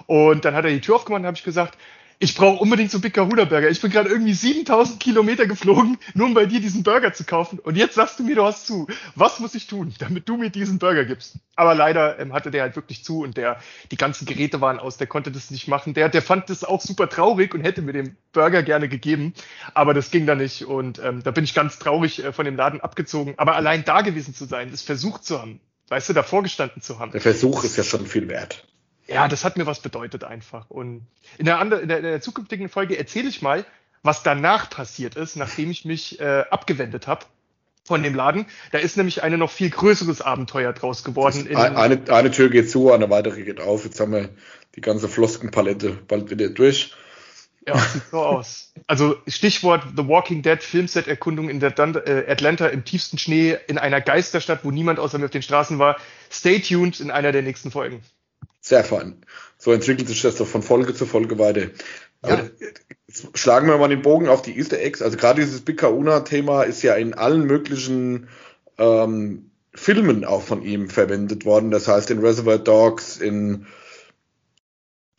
Und 0.06 0.44
dann 0.44 0.54
hat 0.54 0.64
er 0.64 0.70
die 0.70 0.80
Tür 0.80 0.96
aufgemacht 0.96 1.20
und 1.20 1.26
habe 1.26 1.36
ich 1.36 1.44
gesagt, 1.44 1.76
ich 2.22 2.34
brauche 2.34 2.62
unbedingt 2.62 2.90
so 2.90 2.98
einen 2.98 3.02
Big 3.02 3.14
Kahuna 3.14 3.46
Burger. 3.46 3.70
Ich 3.70 3.80
bin 3.80 3.90
gerade 3.90 4.10
irgendwie 4.10 4.34
7000 4.34 5.00
Kilometer 5.00 5.46
geflogen, 5.46 5.96
nur 6.12 6.26
um 6.26 6.34
bei 6.34 6.44
dir 6.44 6.60
diesen 6.60 6.82
Burger 6.82 7.14
zu 7.14 7.24
kaufen. 7.24 7.58
Und 7.58 7.76
jetzt 7.76 7.94
sagst 7.94 8.18
du 8.18 8.24
mir, 8.24 8.36
du 8.36 8.44
hast 8.44 8.66
zu. 8.66 8.86
Was 9.14 9.40
muss 9.40 9.54
ich 9.54 9.66
tun, 9.66 9.94
damit 9.98 10.28
du 10.28 10.36
mir 10.36 10.50
diesen 10.50 10.78
Burger 10.78 11.06
gibst? 11.06 11.36
Aber 11.56 11.74
leider 11.74 12.18
ähm, 12.18 12.34
hatte 12.34 12.50
der 12.50 12.62
halt 12.62 12.76
wirklich 12.76 13.04
zu 13.04 13.22
und 13.22 13.38
der, 13.38 13.58
die 13.90 13.96
ganzen 13.96 14.26
Geräte 14.26 14.60
waren 14.60 14.78
aus, 14.78 14.98
der 14.98 15.06
konnte 15.06 15.32
das 15.32 15.50
nicht 15.50 15.66
machen. 15.66 15.94
Der, 15.94 16.10
der 16.10 16.20
fand 16.20 16.50
das 16.50 16.62
auch 16.62 16.82
super 16.82 17.08
traurig 17.08 17.54
und 17.54 17.62
hätte 17.62 17.80
mir 17.80 17.94
den 17.94 18.18
Burger 18.32 18.62
gerne 18.62 18.90
gegeben. 18.90 19.32
Aber 19.72 19.94
das 19.94 20.10
ging 20.10 20.26
da 20.26 20.34
nicht. 20.34 20.66
Und 20.66 20.98
ähm, 21.02 21.22
da 21.22 21.30
bin 21.30 21.44
ich 21.44 21.54
ganz 21.54 21.78
traurig 21.78 22.22
äh, 22.22 22.34
von 22.34 22.44
dem 22.44 22.54
Laden 22.54 22.82
abgezogen. 22.82 23.32
Aber 23.38 23.56
allein 23.56 23.82
da 23.86 24.02
gewesen 24.02 24.34
zu 24.34 24.44
sein, 24.44 24.70
das 24.70 24.82
versucht 24.82 25.24
zu 25.24 25.40
haben, 25.40 25.58
weißt 25.88 26.10
du, 26.10 26.12
davor 26.12 26.42
gestanden 26.42 26.82
zu 26.82 26.98
haben. 26.98 27.12
Der 27.12 27.22
Versuch 27.22 27.64
ist 27.64 27.78
ja 27.78 27.82
schon 27.82 28.04
viel 28.04 28.28
wert 28.28 28.66
ja, 29.14 29.28
das 29.28 29.44
hat 29.44 29.56
mir 29.56 29.66
was 29.66 29.80
bedeutet 29.80 30.24
einfach. 30.24 30.70
Und 30.70 31.06
in 31.38 31.44
der, 31.44 31.58
andere, 31.58 31.80
in 31.80 31.88
der, 31.88 31.98
in 31.98 32.04
der 32.04 32.20
zukünftigen 32.20 32.68
Folge 32.68 32.98
erzähle 32.98 33.28
ich 33.28 33.42
mal, 33.42 33.64
was 34.02 34.22
danach 34.22 34.70
passiert 34.70 35.16
ist, 35.16 35.36
nachdem 35.36 35.70
ich 35.70 35.84
mich 35.84 36.20
äh, 36.20 36.44
abgewendet 36.50 37.06
habe 37.06 37.26
von 37.84 38.02
dem 38.02 38.14
Laden. 38.14 38.46
Da 38.72 38.78
ist 38.78 38.96
nämlich 38.96 39.22
eine 39.22 39.36
noch 39.36 39.50
viel 39.50 39.70
größeres 39.70 40.22
Abenteuer 40.22 40.72
draus 40.72 41.04
geworden. 41.04 41.48
Eine, 41.54 41.76
eine, 41.76 42.00
eine 42.08 42.30
Tür 42.30 42.48
geht 42.48 42.70
zu, 42.70 42.92
eine 42.92 43.10
weitere 43.10 43.42
geht 43.42 43.60
auf. 43.60 43.84
Jetzt 43.84 44.00
haben 44.00 44.12
wir 44.12 44.28
die 44.76 44.80
ganze 44.80 45.08
Floskenpalette 45.08 45.98
bald 46.06 46.30
wieder 46.30 46.48
durch. 46.50 46.94
Ja, 47.66 47.78
sieht 47.78 48.02
so 48.10 48.18
aus. 48.18 48.72
Also 48.86 49.16
Stichwort 49.26 49.84
The 49.96 50.06
Walking 50.06 50.42
Dead 50.42 50.62
Filmset-Erkundung 50.62 51.50
in 51.50 51.60
der 51.60 51.76
äh, 51.78 52.30
Atlanta 52.30 52.68
im 52.68 52.84
tiefsten 52.84 53.18
Schnee 53.18 53.58
in 53.66 53.76
einer 53.76 54.00
Geisterstadt, 54.00 54.64
wo 54.64 54.70
niemand 54.70 54.98
außer 54.98 55.18
mir 55.18 55.26
auf 55.26 55.30
den 55.30 55.42
Straßen 55.42 55.78
war. 55.78 55.96
Stay 56.30 56.60
tuned 56.60 57.00
in 57.00 57.10
einer 57.10 57.32
der 57.32 57.42
nächsten 57.42 57.70
Folgen. 57.70 58.02
Sehr 58.60 58.84
fein. 58.84 59.24
So 59.58 59.72
entwickelt 59.72 60.08
sich 60.08 60.22
das 60.22 60.36
doch 60.36 60.46
von 60.46 60.62
Folge 60.62 60.94
zu 60.94 61.06
Folge 61.06 61.38
weiter. 61.38 61.68
Ja. 62.24 62.48
schlagen 63.34 63.66
wir 63.66 63.78
mal 63.78 63.88
den 63.88 64.02
Bogen 64.02 64.28
auf 64.28 64.42
die 64.42 64.56
Easter 64.58 64.78
Eggs. 64.78 65.00
Also 65.00 65.16
gerade 65.16 65.40
dieses 65.40 65.62
Big 65.62 65.78
Kahuna-Thema 65.78 66.64
ist 66.64 66.82
ja 66.82 66.94
in 66.94 67.14
allen 67.14 67.46
möglichen 67.46 68.28
ähm, 68.76 69.50
Filmen 69.74 70.24
auch 70.24 70.42
von 70.42 70.62
ihm 70.62 70.90
verwendet 70.90 71.44
worden. 71.44 71.70
Das 71.70 71.88
heißt 71.88 72.10
in 72.10 72.18
Reservoir 72.18 72.58
Dogs, 72.58 73.16
in, 73.16 73.66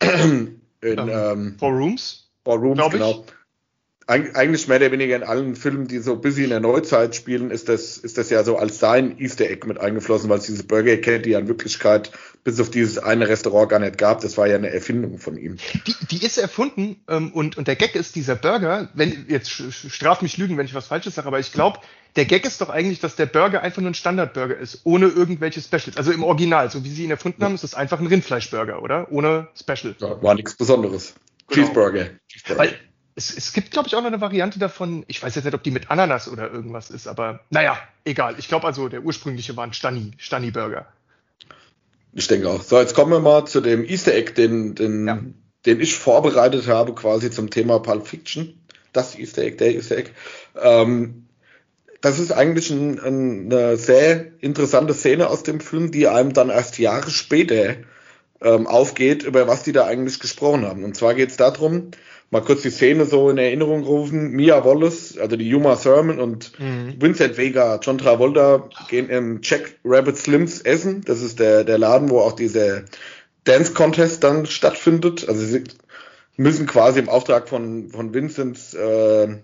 in 0.00 0.60
um, 0.80 1.08
ähm, 1.08 1.56
Four 1.58 1.72
Rooms. 1.72 2.30
Four 2.44 2.58
Rooms, 2.58 2.90
genau. 2.90 3.24
Ich 3.26 3.32
eigentlich 4.06 4.68
mehr 4.68 4.78
oder 4.78 4.92
weniger 4.92 5.16
in 5.16 5.22
allen 5.22 5.56
Filmen, 5.56 5.86
die 5.86 5.98
so 5.98 6.16
busy 6.16 6.44
in 6.44 6.50
der 6.50 6.60
Neuzeit 6.60 7.14
spielen, 7.14 7.50
ist 7.50 7.68
das, 7.68 7.96
ist 7.96 8.18
das 8.18 8.30
ja 8.30 8.44
so 8.44 8.56
als 8.56 8.78
sein 8.78 9.18
Easter 9.18 9.48
Egg 9.48 9.66
mit 9.66 9.80
eingeflossen, 9.80 10.28
weil 10.28 10.38
es 10.38 10.46
diese 10.46 10.64
Burger 10.64 10.96
Kette 10.96 11.30
ja 11.30 11.38
in 11.38 11.48
Wirklichkeit 11.48 12.10
bis 12.44 12.60
auf 12.60 12.70
dieses 12.70 12.98
eine 12.98 13.28
Restaurant 13.28 13.68
gar 13.68 13.78
nicht 13.78 13.98
gab. 13.98 14.20
Das 14.20 14.36
war 14.36 14.46
ja 14.46 14.56
eine 14.56 14.70
Erfindung 14.70 15.18
von 15.18 15.36
ihm. 15.36 15.58
Die, 15.86 15.94
die 16.10 16.24
ist 16.24 16.38
erfunden 16.38 16.96
ähm, 17.08 17.32
und, 17.32 17.56
und 17.56 17.68
der 17.68 17.76
Gag 17.76 17.94
ist 17.94 18.16
dieser 18.16 18.34
Burger, 18.34 18.88
wenn, 18.94 19.26
jetzt 19.28 19.50
straf 19.50 20.22
mich 20.22 20.36
lügen, 20.38 20.56
wenn 20.56 20.66
ich 20.66 20.74
was 20.74 20.88
Falsches 20.88 21.14
sage, 21.14 21.28
aber 21.28 21.38
ich 21.38 21.52
glaube, 21.52 21.78
der 22.16 22.24
Gag 22.24 22.44
ist 22.44 22.60
doch 22.60 22.68
eigentlich, 22.68 23.00
dass 23.00 23.16
der 23.16 23.26
Burger 23.26 23.62
einfach 23.62 23.80
nur 23.80 23.90
ein 23.90 23.94
Standardburger 23.94 24.56
ist, 24.56 24.80
ohne 24.84 25.06
irgendwelche 25.06 25.60
Specials. 25.60 25.96
Also 25.96 26.12
im 26.12 26.22
Original, 26.22 26.70
so 26.70 26.84
wie 26.84 26.90
sie 26.90 27.04
ihn 27.04 27.10
erfunden 27.10 27.42
haben, 27.42 27.54
ist 27.54 27.64
es 27.64 27.74
einfach 27.74 28.00
ein 28.00 28.06
Rindfleischburger, 28.06 28.82
oder? 28.82 29.10
Ohne 29.10 29.48
Special. 29.58 29.94
Ja, 29.98 30.22
war 30.22 30.34
nichts 30.34 30.54
Besonderes. 30.54 31.14
Genau. 31.48 31.66
Cheeseburger. 31.66 32.10
Cheeseburger. 32.28 32.58
Weil 32.58 32.74
es, 33.14 33.34
es 33.34 33.52
gibt, 33.52 33.70
glaube 33.70 33.88
ich, 33.88 33.94
auch 33.94 34.00
noch 34.00 34.08
eine 34.08 34.20
Variante 34.20 34.58
davon. 34.58 35.04
Ich 35.06 35.22
weiß 35.22 35.34
jetzt 35.34 35.44
nicht, 35.44 35.54
ob 35.54 35.62
die 35.62 35.70
mit 35.70 35.90
Ananas 35.90 36.28
oder 36.28 36.50
irgendwas 36.50 36.90
ist, 36.90 37.06
aber 37.06 37.40
naja, 37.50 37.78
egal. 38.04 38.34
Ich 38.38 38.48
glaube 38.48 38.66
also, 38.66 38.88
der 38.88 39.02
ursprüngliche 39.02 39.56
war 39.56 39.64
ein 39.64 39.72
Stani, 39.72 40.12
Stani-Burger. 40.18 40.86
Ich 42.12 42.26
denke 42.26 42.48
auch. 42.48 42.62
So, 42.62 42.78
jetzt 42.78 42.94
kommen 42.94 43.12
wir 43.12 43.20
mal 43.20 43.46
zu 43.46 43.60
dem 43.60 43.84
Easter 43.84 44.14
Egg, 44.14 44.32
den, 44.34 44.74
den, 44.74 45.06
ja. 45.06 45.20
den 45.66 45.80
ich 45.80 45.94
vorbereitet 45.94 46.68
habe, 46.68 46.94
quasi 46.94 47.30
zum 47.30 47.50
Thema 47.50 47.78
Pulp 47.78 48.06
Fiction. 48.06 48.58
Das 48.92 49.18
Easter 49.18 49.42
Egg, 49.42 49.56
der 49.56 49.74
Easter 49.74 49.96
Egg. 49.96 50.10
Ähm, 50.60 51.26
das 52.02 52.18
ist 52.18 52.32
eigentlich 52.32 52.70
ein, 52.70 52.98
ein, 52.98 53.52
eine 53.52 53.76
sehr 53.76 54.32
interessante 54.40 54.92
Szene 54.92 55.28
aus 55.28 55.44
dem 55.44 55.60
Film, 55.60 55.92
die 55.92 56.08
einem 56.08 56.34
dann 56.34 56.50
erst 56.50 56.78
Jahre 56.78 57.10
später 57.10 57.76
ähm, 58.42 58.66
aufgeht, 58.66 59.22
über 59.22 59.46
was 59.46 59.62
die 59.62 59.72
da 59.72 59.86
eigentlich 59.86 60.20
gesprochen 60.20 60.66
haben. 60.66 60.84
Und 60.84 60.96
zwar 60.96 61.14
geht 61.14 61.30
es 61.30 61.36
darum, 61.36 61.92
mal 62.32 62.40
kurz 62.40 62.62
die 62.62 62.70
Szene 62.70 63.04
so 63.04 63.28
in 63.28 63.36
Erinnerung 63.36 63.84
rufen. 63.84 64.30
Mia 64.30 64.64
Wallace, 64.64 65.18
also 65.18 65.36
die 65.36 65.48
Yuma 65.48 65.76
Thurman 65.76 66.18
und 66.18 66.58
mhm. 66.58 66.94
Vincent 66.98 67.36
Vega, 67.36 67.78
John 67.80 67.98
Travolta 67.98 68.70
gehen 68.88 69.10
im 69.10 69.40
Jack 69.42 69.76
Rabbit 69.84 70.16
Slims 70.16 70.62
essen. 70.62 71.02
Das 71.04 71.20
ist 71.20 71.38
der, 71.38 71.62
der 71.62 71.76
Laden, 71.76 72.08
wo 72.08 72.20
auch 72.20 72.32
dieser 72.32 72.84
Dance 73.44 73.74
Contest 73.74 74.24
dann 74.24 74.46
stattfindet. 74.46 75.28
Also 75.28 75.44
sie 75.44 75.64
müssen 76.38 76.66
quasi 76.66 77.00
im 77.00 77.10
Auftrag 77.10 77.50
von, 77.50 77.90
von 77.90 78.14
Vincents 78.14 78.72
äh, 78.72 79.36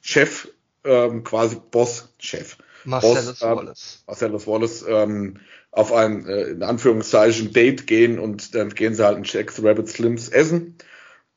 Chef, 0.00 0.48
ähm, 0.82 1.22
quasi 1.22 1.58
Boss-Chef. 1.70 2.56
Marcellus 2.84 3.38
Boss, 3.38 3.42
äh, 3.42 3.56
Wallace. 3.56 4.02
Marcellus 4.08 4.46
Wallace 4.48 4.84
ähm, 4.88 5.36
auf 5.70 5.92
ein, 5.92 6.26
äh, 6.26 6.42
in 6.48 6.64
Anführungszeichen, 6.64 7.52
Date 7.52 7.86
gehen 7.86 8.18
und 8.18 8.56
dann 8.56 8.70
gehen 8.70 8.96
sie 8.96 9.04
halt 9.04 9.18
in 9.18 9.22
Jack's 9.22 9.62
Rabbit 9.62 9.88
Slims 9.88 10.28
essen 10.28 10.76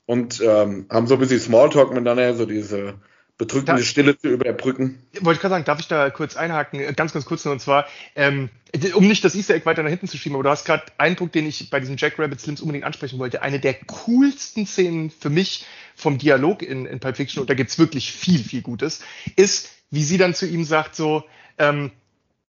und 0.05 0.41
ähm, 0.41 0.85
haben 0.89 1.07
so 1.07 1.15
ein 1.15 1.19
bisschen 1.19 1.39
Smalltalk 1.39 1.89
miteinander, 1.89 2.35
so 2.35 2.45
diese 2.45 2.95
bedrückende 3.37 3.81
da, 3.81 3.85
Stille 3.85 4.17
zu 4.17 4.29
überbrücken. 4.29 5.01
Wollte 5.19 5.37
ich 5.37 5.41
gerade 5.41 5.55
sagen, 5.55 5.65
darf 5.65 5.79
ich 5.79 5.87
da 5.87 6.09
kurz 6.09 6.37
einhaken, 6.37 6.79
äh, 6.79 6.93
ganz, 6.93 7.11
ganz 7.11 7.25
kurz 7.25 7.43
nur, 7.43 7.53
und 7.53 7.59
zwar, 7.59 7.85
ähm, 8.15 8.49
um 8.93 9.07
nicht 9.07 9.23
das 9.25 9.35
Easter 9.35 9.55
Egg 9.55 9.65
weiter 9.65 9.83
nach 9.83 9.89
hinten 9.89 10.07
zu 10.07 10.17
schieben, 10.17 10.35
aber 10.35 10.43
du 10.43 10.49
hast 10.49 10.65
gerade 10.65 10.83
einen 10.97 11.15
Punkt, 11.15 11.35
den 11.35 11.45
ich 11.45 11.69
bei 11.69 11.79
diesem 11.79 11.97
Jack 11.97 12.17
Rabbit 12.17 12.39
Slims 12.39 12.61
unbedingt 12.61 12.85
ansprechen 12.85 13.19
wollte. 13.19 13.41
Eine 13.41 13.59
der 13.59 13.73
coolsten 13.73 14.65
Szenen 14.65 15.09
für 15.09 15.29
mich 15.29 15.65
vom 15.95 16.17
Dialog 16.17 16.61
in, 16.61 16.85
in 16.85 16.99
Pulp 16.99 17.17
Fiction, 17.17 17.41
und 17.41 17.49
da 17.49 17.55
gibt's 17.55 17.77
wirklich 17.77 18.11
viel, 18.11 18.39
viel 18.39 18.61
Gutes, 18.61 19.01
ist, 19.35 19.69
wie 19.91 20.03
sie 20.03 20.17
dann 20.17 20.33
zu 20.33 20.45
ihm 20.47 20.63
sagt, 20.63 20.95
so, 20.95 21.23
ähm, 21.57 21.91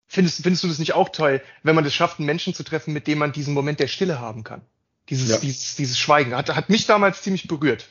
findest, 0.09 0.43
findest 0.43 0.65
du 0.65 0.69
das 0.69 0.79
nicht 0.79 0.95
auch 0.95 1.11
toll, 1.11 1.43
wenn 1.63 1.75
man 1.75 1.85
das 1.85 1.95
schafft, 1.95 2.19
einen 2.19 2.27
Menschen 2.27 2.55
zu 2.55 2.63
treffen, 2.63 2.95
mit 2.95 3.07
dem 3.07 3.19
man 3.19 3.33
diesen 3.33 3.53
Moment 3.53 3.81
der 3.81 3.87
Stille 3.87 4.19
haben 4.19 4.45
kann? 4.45 4.63
Dieses, 5.11 5.29
ja. 5.29 5.39
dieses, 5.39 5.77
dieses 5.77 5.99
Schweigen 5.99 6.35
hat, 6.35 6.49
hat 6.55 6.71
mich 6.71 6.87
damals 6.87 7.23
ziemlich 7.23 7.49
berührt, 7.49 7.89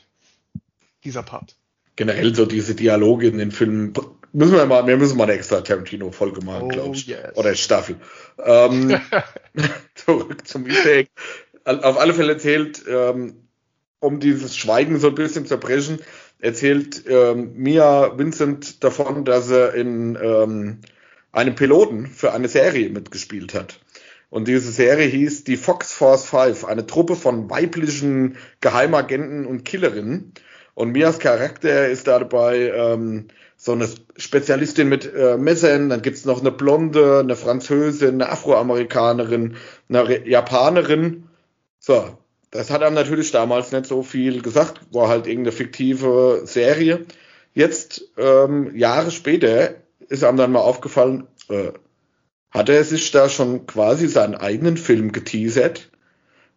dieser 1.04 1.22
Part. 1.22 1.54
Generell 1.96 2.34
so 2.34 2.46
diese 2.46 2.74
Dialoge 2.74 3.28
in 3.28 3.38
den 3.38 3.52
Filmen. 3.52 3.92
Müssen 4.32 4.54
wir 4.54 4.64
mal, 4.64 4.86
wir 4.86 4.96
müssen 4.96 5.18
mal 5.18 5.24
eine 5.24 5.34
extra 5.34 5.60
Tarantino-Folge 5.60 6.42
machen, 6.44 6.62
oh, 6.62 6.68
glaube 6.68 6.96
ich. 6.96 7.06
Yes. 7.06 7.36
Oder 7.36 7.54
Staffel. 7.54 7.96
Ähm, 8.42 9.00
zurück 9.94 10.46
zum 10.46 10.66
Easter 10.66 10.92
Egg. 10.92 11.10
Auf 11.64 11.98
alle 11.98 12.14
Fälle 12.14 12.32
erzählt, 12.32 12.82
ähm, 12.88 13.48
um 13.98 14.18
dieses 14.18 14.56
Schweigen 14.56 14.98
so 14.98 15.08
ein 15.08 15.14
bisschen 15.14 15.44
zu 15.44 15.58
brechen, 15.58 15.98
erzählt 16.38 17.04
ähm, 17.06 17.52
Mia 17.54 18.16
Vincent 18.16 18.82
davon, 18.82 19.26
dass 19.26 19.50
er 19.50 19.74
in 19.74 20.16
ähm, 20.16 20.80
einem 21.32 21.54
Piloten 21.54 22.06
für 22.06 22.32
eine 22.32 22.48
Serie 22.48 22.88
mitgespielt 22.88 23.52
hat. 23.52 23.78
Und 24.30 24.46
diese 24.46 24.70
Serie 24.70 25.06
hieß 25.06 25.44
die 25.44 25.56
Fox 25.56 25.92
Force 25.92 26.24
5, 26.24 26.64
eine 26.64 26.86
Truppe 26.86 27.16
von 27.16 27.50
weiblichen 27.50 28.36
Geheimagenten 28.60 29.44
und 29.44 29.64
Killerinnen. 29.64 30.32
Und 30.74 30.92
Mias 30.92 31.18
Charakter 31.18 31.88
ist 31.88 32.06
dabei 32.06 32.72
ähm, 32.74 33.26
so 33.56 33.72
eine 33.72 33.88
Spezialistin 34.16 34.88
mit 34.88 35.12
äh, 35.12 35.36
Messern, 35.36 35.90
dann 35.90 36.00
gibt's 36.00 36.24
noch 36.24 36.40
eine 36.40 36.52
Blonde, 36.52 37.18
eine 37.18 37.36
Französin, 37.36 38.14
eine 38.14 38.30
Afroamerikanerin, 38.30 39.56
eine 39.88 40.26
Japanerin. 40.26 41.24
So, 41.80 42.16
das 42.50 42.70
hat 42.70 42.82
einem 42.82 42.94
natürlich 42.94 43.32
damals 43.32 43.72
nicht 43.72 43.86
so 43.86 44.02
viel 44.02 44.42
gesagt, 44.42 44.80
war 44.92 45.08
halt 45.08 45.26
irgendeine 45.26 45.52
fiktive 45.52 46.42
Serie. 46.44 47.04
Jetzt, 47.52 48.08
ähm, 48.16 48.74
Jahre 48.76 49.10
später, 49.10 49.74
ist 50.08 50.24
einem 50.24 50.38
dann 50.38 50.52
mal 50.52 50.60
aufgefallen, 50.60 51.26
äh, 51.48 51.72
hat 52.50 52.68
er 52.68 52.84
sich 52.84 53.10
da 53.10 53.28
schon 53.28 53.66
quasi 53.66 54.08
seinen 54.08 54.34
eigenen 54.34 54.76
Film 54.76 55.12
geteasert? 55.12 55.90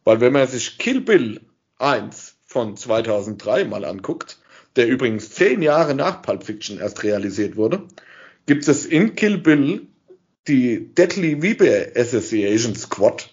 Weil 0.03 0.19
wenn 0.21 0.33
man 0.33 0.47
sich 0.47 0.77
Kill 0.77 1.01
Bill 1.01 1.41
1 1.77 2.35
von 2.45 2.75
2003 2.75 3.65
mal 3.65 3.85
anguckt, 3.85 4.39
der 4.75 4.87
übrigens 4.87 5.29
zehn 5.31 5.61
Jahre 5.61 5.93
nach 5.93 6.21
Pulp 6.21 6.43
Fiction 6.43 6.79
erst 6.79 7.03
realisiert 7.03 7.55
wurde, 7.55 7.83
gibt 8.45 8.67
es 8.67 8.85
in 8.85 9.15
Kill 9.15 9.37
Bill 9.37 9.87
die 10.47 10.93
Deadly 10.93 11.41
Viper 11.41 11.95
Association 11.95 12.75
Squad, 12.75 13.29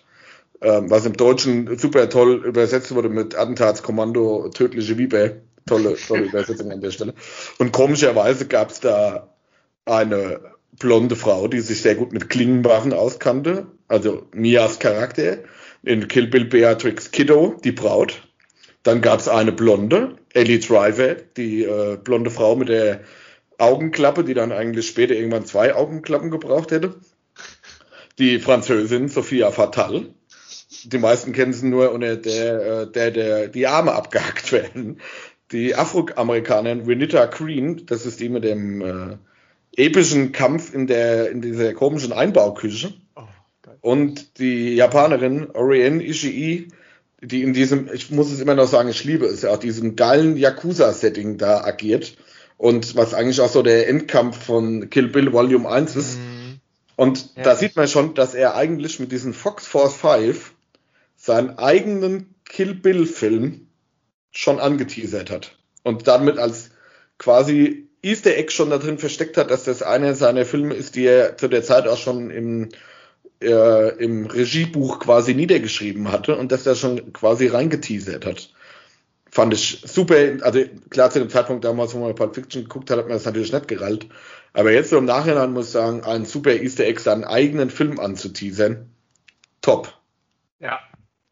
ähm, 0.61 0.91
was 0.91 1.07
im 1.07 1.15
Deutschen 1.15 1.79
super 1.79 2.09
toll 2.09 2.45
übersetzt 2.45 2.95
wurde 2.95 3.09
mit 3.09 3.35
Attentatskommando 3.35 4.51
Tödliche 4.51 4.99
Viper. 4.99 5.33
Tolle, 5.67 5.97
tolle 5.97 6.23
Übersetzung 6.23 6.73
an 6.73 6.81
der 6.81 6.91
Stelle. 6.91 7.15
Und 7.59 7.73
komischerweise 7.73 8.47
gab 8.47 8.71
es 8.71 8.81
da 8.81 9.29
eine 9.85 10.41
blonde 10.81 11.15
Frau, 11.15 11.47
die 11.47 11.61
sich 11.61 11.83
sehr 11.83 11.95
gut 11.95 12.13
mit 12.13 12.29
Klingenwaffen 12.29 12.93
auskannte, 12.93 13.69
also 13.87 14.27
Mias 14.33 14.81
Charakter, 14.81 15.39
in 15.85 16.09
Kill 16.09 16.27
Bill 16.27 16.47
Beatrix 16.47 17.13
Kiddo, 17.13 17.57
die 17.63 17.71
Braut. 17.71 18.23
Dann 18.83 19.01
gab 19.03 19.21
es 19.21 19.29
eine 19.29 19.53
blonde, 19.53 20.17
Ellie 20.33 20.59
Driver, 20.59 21.15
die 21.37 21.65
äh, 21.65 21.97
blonde 22.03 22.31
Frau 22.31 22.57
mit 22.57 22.69
der 22.69 23.03
Augenklappe, 23.59 24.25
die 24.25 24.35
dann 24.35 24.53
eigentlich 24.53 24.89
später 24.89 25.15
irgendwann 25.15 25.45
zwei 25.45 25.75
Augenklappen 25.75 26.31
gebraucht 26.31 26.71
hätte. 26.71 26.95
Die 28.19 28.39
Französin 28.39 29.09
Sophia 29.09 29.51
Fatal. 29.51 30.07
Die 30.85 30.99
meisten 30.99 31.33
kennen 31.33 31.53
sie 31.53 31.67
nur 31.67 31.93
unter 31.93 32.17
der, 32.17 32.83
äh, 32.83 32.91
der, 32.91 33.11
der 33.11 33.49
die 33.49 33.67
Arme 33.67 33.93
abgehackt 33.93 34.51
werden. 34.53 35.01
Die 35.53 35.75
Afroamerikanerin 35.75 36.87
Renita 36.87 37.27
Green, 37.27 37.85
das 37.85 38.07
ist 38.07 38.21
die 38.21 38.29
mit 38.31 38.45
dem 38.45 38.81
äh, 38.81 39.17
epischen 39.77 40.33
Kampf 40.33 40.75
in 40.75 40.87
der 40.87 41.31
in 41.31 41.41
dieser 41.41 41.73
komischen 41.75 42.13
Einbauküche. 42.13 42.93
Oh, 43.15 43.23
und 43.81 44.39
die 44.39 44.75
Japanerin 44.75 45.51
Orien 45.53 46.01
Ishii, 46.01 46.69
die 47.23 47.43
in 47.43 47.53
diesem, 47.53 47.89
ich 47.93 48.11
muss 48.11 48.31
es 48.31 48.41
immer 48.41 48.55
noch 48.55 48.67
sagen, 48.67 48.89
ich 48.89 49.05
liebe 49.05 49.27
es, 49.27 49.43
ja, 49.43 49.57
diesem 49.57 49.97
geilen 49.97 50.37
Yakuza-Setting 50.37 51.39
da 51.39 51.63
agiert. 51.65 52.17
Und 52.57 52.95
was 52.95 53.15
eigentlich 53.15 53.41
auch 53.41 53.49
so 53.49 53.63
der 53.63 53.89
Endkampf 53.89 54.45
von 54.45 54.91
Kill 54.91 55.09
Bill 55.09 55.33
Volume 55.33 55.69
1 55.69 55.97
ist. 55.97 56.19
Mhm. 56.19 56.61
Und 56.97 57.37
ja. 57.37 57.43
da 57.43 57.57
sieht 57.57 57.77
man 57.77 57.89
schon, 57.89 58.15
dass 58.15 58.35
er 58.35 58.55
eigentlich 58.55 59.01
mit 59.01 59.13
diesem 59.13 59.33
Fox 59.33 59.67
Force 59.67 59.97
5 59.97 60.53
seinen 61.17 61.59
eigenen 61.59 62.35
Kill 62.45 62.75
Bill 62.75 63.07
Film 63.07 63.69
schon 64.31 64.61
angeteasert 64.61 65.31
hat. 65.31 65.59
Und 65.83 66.07
damit 66.07 66.39
als 66.39 66.71
quasi 67.17 67.90
Easter 68.03 68.37
Egg 68.37 68.51
schon 68.53 68.71
da 68.71 68.79
drin 68.79 68.99
versteckt 68.99 69.37
hat, 69.37 69.51
dass 69.51 69.65
das 69.65 69.83
einer 69.83 70.15
seiner 70.15 70.45
Filme 70.47 70.75
ist, 70.75 70.97
die 70.97 71.05
er 71.05 71.37
zu 71.37 71.49
der 71.49 71.63
Zeit 71.63 71.87
auch 71.87 71.99
schon 71.99 72.31
im, 72.31 72.69
äh, 73.43 73.95
im 74.03 74.27
Regiebuch 74.27 75.01
quasi 75.01 75.35
niedergeschrieben 75.35 76.11
hatte 76.11 76.37
und 76.37 76.51
dass 76.53 76.67
er 76.67 76.77
schon 76.77 77.13
quasi 77.13 77.49
reingeteasert 77.49 78.25
hat. 78.25 78.53
Fand 79.31 79.55
ich 79.55 79.83
super, 79.85 80.17
also 80.41 80.65
klar 80.89 81.11
zu 81.11 81.21
dem 81.21 81.31
Zeitpunkt 81.31 81.65
damals, 81.65 81.95
wo 81.95 81.99
man 81.99 82.15
Pulp 82.15 82.35
Fiction 82.35 82.63
geguckt 82.63 82.91
hat, 82.91 82.99
hat 82.99 83.07
man 83.07 83.17
das 83.17 83.27
natürlich 83.27 83.53
nicht 83.53 83.69
gerallt. 83.69 84.07
Aber 84.53 84.73
jetzt 84.73 84.91
so 84.91 84.99
im 84.99 85.05
Nachhinein 85.05 85.53
muss 85.53 85.67
ich 85.67 85.73
sagen, 85.73 86.03
ein 86.03 86.25
super 86.25 86.53
Easter 86.53 86.85
Egg, 86.85 87.01
seinen 87.01 87.25
eigenen 87.25 87.71
Film 87.71 88.01
anzuteasern. 88.01 88.91
Top. 89.61 89.97
Ja, 90.59 90.81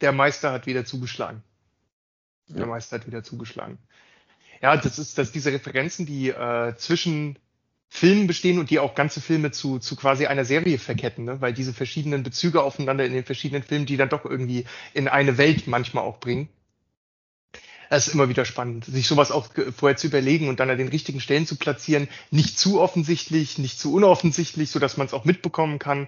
der 0.00 0.12
Meister 0.12 0.52
hat 0.52 0.66
wieder 0.66 0.84
zugeschlagen. 0.84 1.42
Der 2.48 2.60
ja. 2.60 2.66
Meister 2.66 2.96
hat 2.96 3.06
wieder 3.06 3.24
zugeschlagen. 3.24 3.78
Ja, 4.62 4.76
das 4.76 4.98
ist, 4.98 5.18
dass 5.18 5.32
diese 5.32 5.52
Referenzen, 5.52 6.06
die 6.06 6.30
äh, 6.30 6.74
zwischen 6.76 7.38
Filmen 7.88 8.26
bestehen 8.26 8.58
und 8.58 8.70
die 8.70 8.78
auch 8.78 8.94
ganze 8.94 9.20
Filme 9.20 9.50
zu, 9.50 9.78
zu 9.78 9.96
quasi 9.96 10.26
einer 10.26 10.44
Serie 10.44 10.78
verketten, 10.78 11.24
ne? 11.24 11.40
weil 11.40 11.54
diese 11.54 11.72
verschiedenen 11.72 12.22
Bezüge 12.22 12.62
aufeinander 12.62 13.06
in 13.06 13.12
den 13.12 13.24
verschiedenen 13.24 13.62
Filmen, 13.62 13.86
die 13.86 13.96
dann 13.96 14.10
doch 14.10 14.24
irgendwie 14.24 14.66
in 14.92 15.08
eine 15.08 15.38
Welt 15.38 15.66
manchmal 15.66 16.04
auch 16.04 16.20
bringen. 16.20 16.48
Das 17.88 18.06
ist 18.06 18.12
immer 18.12 18.28
wieder 18.28 18.44
spannend, 18.44 18.84
sich 18.84 19.08
sowas 19.08 19.30
auch 19.30 19.48
vorher 19.74 19.96
zu 19.96 20.08
überlegen 20.08 20.50
und 20.50 20.60
dann 20.60 20.68
an 20.68 20.76
den 20.76 20.88
richtigen 20.88 21.20
Stellen 21.20 21.46
zu 21.46 21.56
platzieren. 21.56 22.08
Nicht 22.30 22.58
zu 22.58 22.80
offensichtlich, 22.80 23.56
nicht 23.56 23.80
zu 23.80 23.94
unoffensichtlich, 23.94 24.70
so 24.70 24.78
dass 24.78 24.98
man 24.98 25.06
es 25.06 25.14
auch 25.14 25.24
mitbekommen 25.24 25.78
kann. 25.78 26.06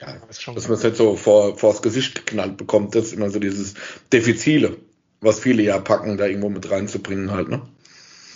Ja, 0.00 0.18
das 0.26 0.38
dass 0.44 0.68
man 0.68 0.76
es 0.76 0.82
nicht 0.82 0.96
so 0.96 1.14
vor, 1.16 1.56
vors 1.56 1.80
Gesicht 1.80 2.26
geknallt 2.26 2.56
bekommt, 2.56 2.96
das 2.96 3.06
ist 3.06 3.12
immer 3.12 3.30
so 3.30 3.38
dieses 3.38 3.74
Defizile 4.12 4.76
was 5.20 5.40
viele 5.40 5.62
ja 5.62 5.78
packen, 5.78 6.16
da 6.16 6.26
irgendwo 6.26 6.48
mit 6.48 6.70
reinzubringen 6.70 7.30
halt, 7.30 7.48
ne? 7.48 7.62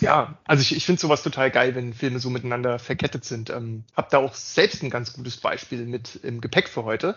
Ja, 0.00 0.38
also 0.44 0.62
ich, 0.62 0.74
ich 0.74 0.86
finde 0.86 1.00
sowas 1.00 1.22
total 1.22 1.50
geil, 1.50 1.74
wenn 1.74 1.92
Filme 1.92 2.20
so 2.20 2.30
miteinander 2.30 2.78
verkettet 2.78 3.24
sind. 3.24 3.50
Ähm, 3.50 3.84
hab 3.94 4.08
da 4.08 4.18
auch 4.18 4.34
selbst 4.34 4.82
ein 4.82 4.88
ganz 4.88 5.12
gutes 5.12 5.36
Beispiel 5.36 5.84
mit 5.84 6.20
im 6.22 6.40
Gepäck 6.40 6.70
für 6.70 6.84
heute. 6.84 7.16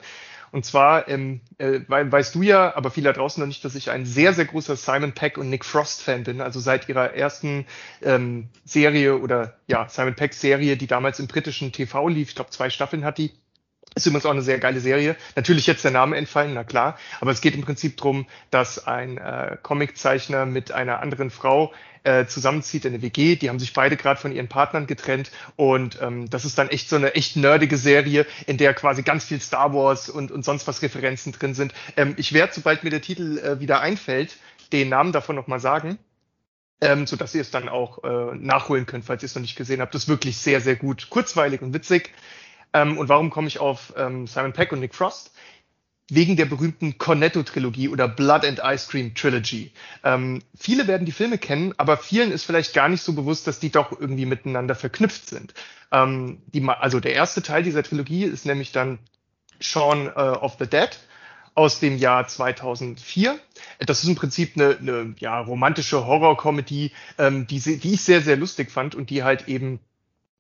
Und 0.52 0.66
zwar, 0.66 1.08
ähm, 1.08 1.42
äh, 1.58 1.80
weißt 1.88 2.36
du 2.36 2.44
ja, 2.44 2.76
aber 2.76 2.92
viele 2.92 3.06
da 3.06 3.14
draußen 3.14 3.42
noch 3.42 3.48
nicht, 3.48 3.66
dass 3.66 3.74
ich 3.74 3.90
ein 3.90 4.06
sehr, 4.06 4.34
sehr 4.34 4.46
großer 4.46 4.76
Simon 4.76 5.14
Peck 5.14 5.40
und 5.40 5.50
Nick 5.50 5.66
Frost 5.66 6.04
Fan 6.04 6.24
bin. 6.24 6.42
Also 6.42 6.60
seit 6.60 6.88
ihrer 6.90 7.14
ersten 7.14 7.66
ähm, 8.04 8.50
Serie 8.64 9.18
oder 9.18 9.58
ja, 9.66 9.88
Simon 9.90 10.14
Peck 10.14 10.34
Serie, 10.34 10.78
die 10.78 10.86
damals 10.86 11.20
im 11.20 11.28
britischen 11.28 11.72
TV 11.72 12.08
lief, 12.08 12.30
ich 12.30 12.36
glaube 12.36 12.52
zwei 12.52 12.70
Staffeln 12.70 13.04
hat 13.04 13.18
die, 13.18 13.32
ist 13.96 14.06
übrigens 14.06 14.26
auch 14.26 14.32
eine 14.32 14.42
sehr 14.42 14.60
geile 14.60 14.80
Serie. 14.80 15.16
Natürlich 15.36 15.68
jetzt 15.68 15.84
der 15.84 15.92
Name 15.92 16.18
entfallen, 16.18 16.54
na 16.54 16.64
klar. 16.64 16.98
Aber 17.20 17.32
es 17.32 17.42
geht 17.42 17.56
im 17.56 17.62
Prinzip 17.62 17.98
drum, 17.98 18.26
dass 18.50 18.88
ein 18.88 19.18
äh, 19.18 19.58
Comiczeichner 19.62 20.46
mit 20.46 20.72
einer 20.72 21.00
anderen 21.00 21.30
Frau 21.30 21.72
äh, 22.04 22.26
zusammenzieht 22.26 22.86
in 22.86 22.94
eine 22.94 23.02
WG. 23.02 23.36
Die 23.36 23.50
haben 23.50 23.60
sich 23.60 23.74
beide 23.74 23.96
gerade 23.96 24.20
von 24.20 24.32
ihren 24.32 24.48
Partnern 24.48 24.88
getrennt. 24.88 25.32
Und 25.56 26.00
ähm, 26.02 26.30
das 26.30 26.46
ist 26.46 26.58
dann 26.58 26.70
echt 26.70 26.90
so 26.90 26.96
eine 26.96 27.16
echt 27.16 27.36
nerdige 27.36 27.78
Serie, 27.78 28.26
in 28.46 28.58
der 28.58 28.74
quasi 28.74 29.04
ganz 29.04 29.26
viel 29.26 29.40
Star 29.40 29.74
Wars 29.74 30.10
und, 30.10 30.32
und 30.32 30.44
sonst 30.44 30.68
was 30.68 30.82
Referenzen 30.82 31.32
drin 31.32 31.54
sind. 31.54 31.74
Ähm, 31.96 32.16
ich 32.18 32.34
werde, 32.34 32.54
sobald 32.54 32.84
mir 32.84 32.90
der 32.90 33.02
Titel 33.02 33.38
äh, 33.38 33.60
wieder 33.60 33.82
einfällt, 33.82 34.38
den 34.72 34.90
Namen 34.90 35.12
davon 35.12 35.36
nochmal 35.36 35.60
sagen. 35.60 35.98
Ähm, 36.82 37.08
so 37.08 37.16
dass 37.16 37.34
ihr 37.34 37.40
es 37.40 37.52
dann 37.52 37.70
auch 37.70 38.04
äh, 38.04 38.36
nachholen 38.36 38.86
könnt, 38.86 39.06
falls 39.06 39.24
ihr 39.24 39.28
es 39.28 39.36
noch 39.36 39.42
nicht 39.42 39.56
gesehen 39.56 39.80
habt. 39.80 39.96
Das 39.96 40.04
ist 40.04 40.10
wirklich 40.10 40.38
sehr, 40.38 40.60
sehr 40.60 40.76
gut. 40.76 41.10
Kurzweilig 41.10 41.62
und 41.62 41.74
witzig. 41.74 42.12
Ähm, 42.74 42.98
und 42.98 43.10
warum 43.10 43.30
komme 43.30 43.48
ich 43.48 43.60
auf 43.60 43.94
ähm, 43.98 44.28
Simon 44.28 44.54
Peck 44.54 44.72
und 44.72 44.80
Nick 44.80 44.96
Frost? 44.96 45.32
Wegen 46.10 46.36
der 46.36 46.46
berühmten 46.46 46.98
Cornetto-Trilogie 46.98 47.88
oder 47.88 48.08
Blood 48.08 48.46
and 48.46 48.62
Ice 48.64 48.90
Cream 48.90 49.16
Trilogy. 49.16 49.72
Ähm, 50.04 50.42
viele 50.60 50.88
werden 50.88 51.06
die 51.06 51.14
Filme 51.14 51.38
kennen, 51.38 51.74
aber 51.78 51.98
vielen 51.98 52.32
ist 52.32 52.44
vielleicht 52.44 52.74
gar 52.74 52.90
nicht 52.90 53.02
so 53.02 53.14
bewusst, 53.14 53.48
dass 53.48 53.60
die 53.60 53.72
doch 53.72 53.98
irgendwie 53.98 54.26
miteinander 54.26 54.76
verknüpft 54.76 55.28
sind. 55.28 55.54
Ähm, 55.92 56.42
die, 56.48 56.68
also 56.68 57.00
der 57.00 57.14
erste 57.14 57.42
Teil 57.42 57.64
dieser 57.64 57.84
Trilogie 57.84 58.26
ist 58.26 58.46
nämlich 58.46 58.74
dann 58.74 59.00
Shaun 59.62 60.08
uh, 60.08 60.40
of 60.42 60.58
the 60.60 60.68
Dead 60.68 60.90
aus 61.56 61.80
dem 61.80 61.98
Jahr 61.98 62.28
2004. 62.28 63.40
Das 63.80 64.04
ist 64.04 64.10
im 64.10 64.16
Prinzip 64.16 64.54
eine, 64.56 64.78
eine 64.78 65.16
ja, 65.20 65.40
romantische 65.40 66.06
Horror-Comedy, 66.06 66.92
ähm, 67.18 67.48
die, 67.48 67.60
die 67.60 67.94
ich 67.94 68.02
sehr, 68.02 68.22
sehr 68.22 68.36
lustig 68.38 68.72
fand 68.72 68.96
und 68.96 69.10
die 69.10 69.24
halt 69.24 69.48
eben 69.48 69.80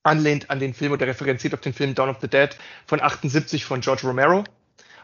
anlehnt 0.04 0.50
an 0.50 0.60
den 0.60 0.74
Film 0.74 0.92
oder 0.92 1.08
referenziert 1.08 1.54
auf 1.54 1.62
den 1.62 1.74
Film 1.74 1.96
Dawn 1.96 2.10
of 2.10 2.18
the 2.22 2.28
Dead 2.28 2.56
von 2.86 3.02
78 3.02 3.66
von 3.66 3.82
George 3.82 4.02
Romero. 4.06 4.44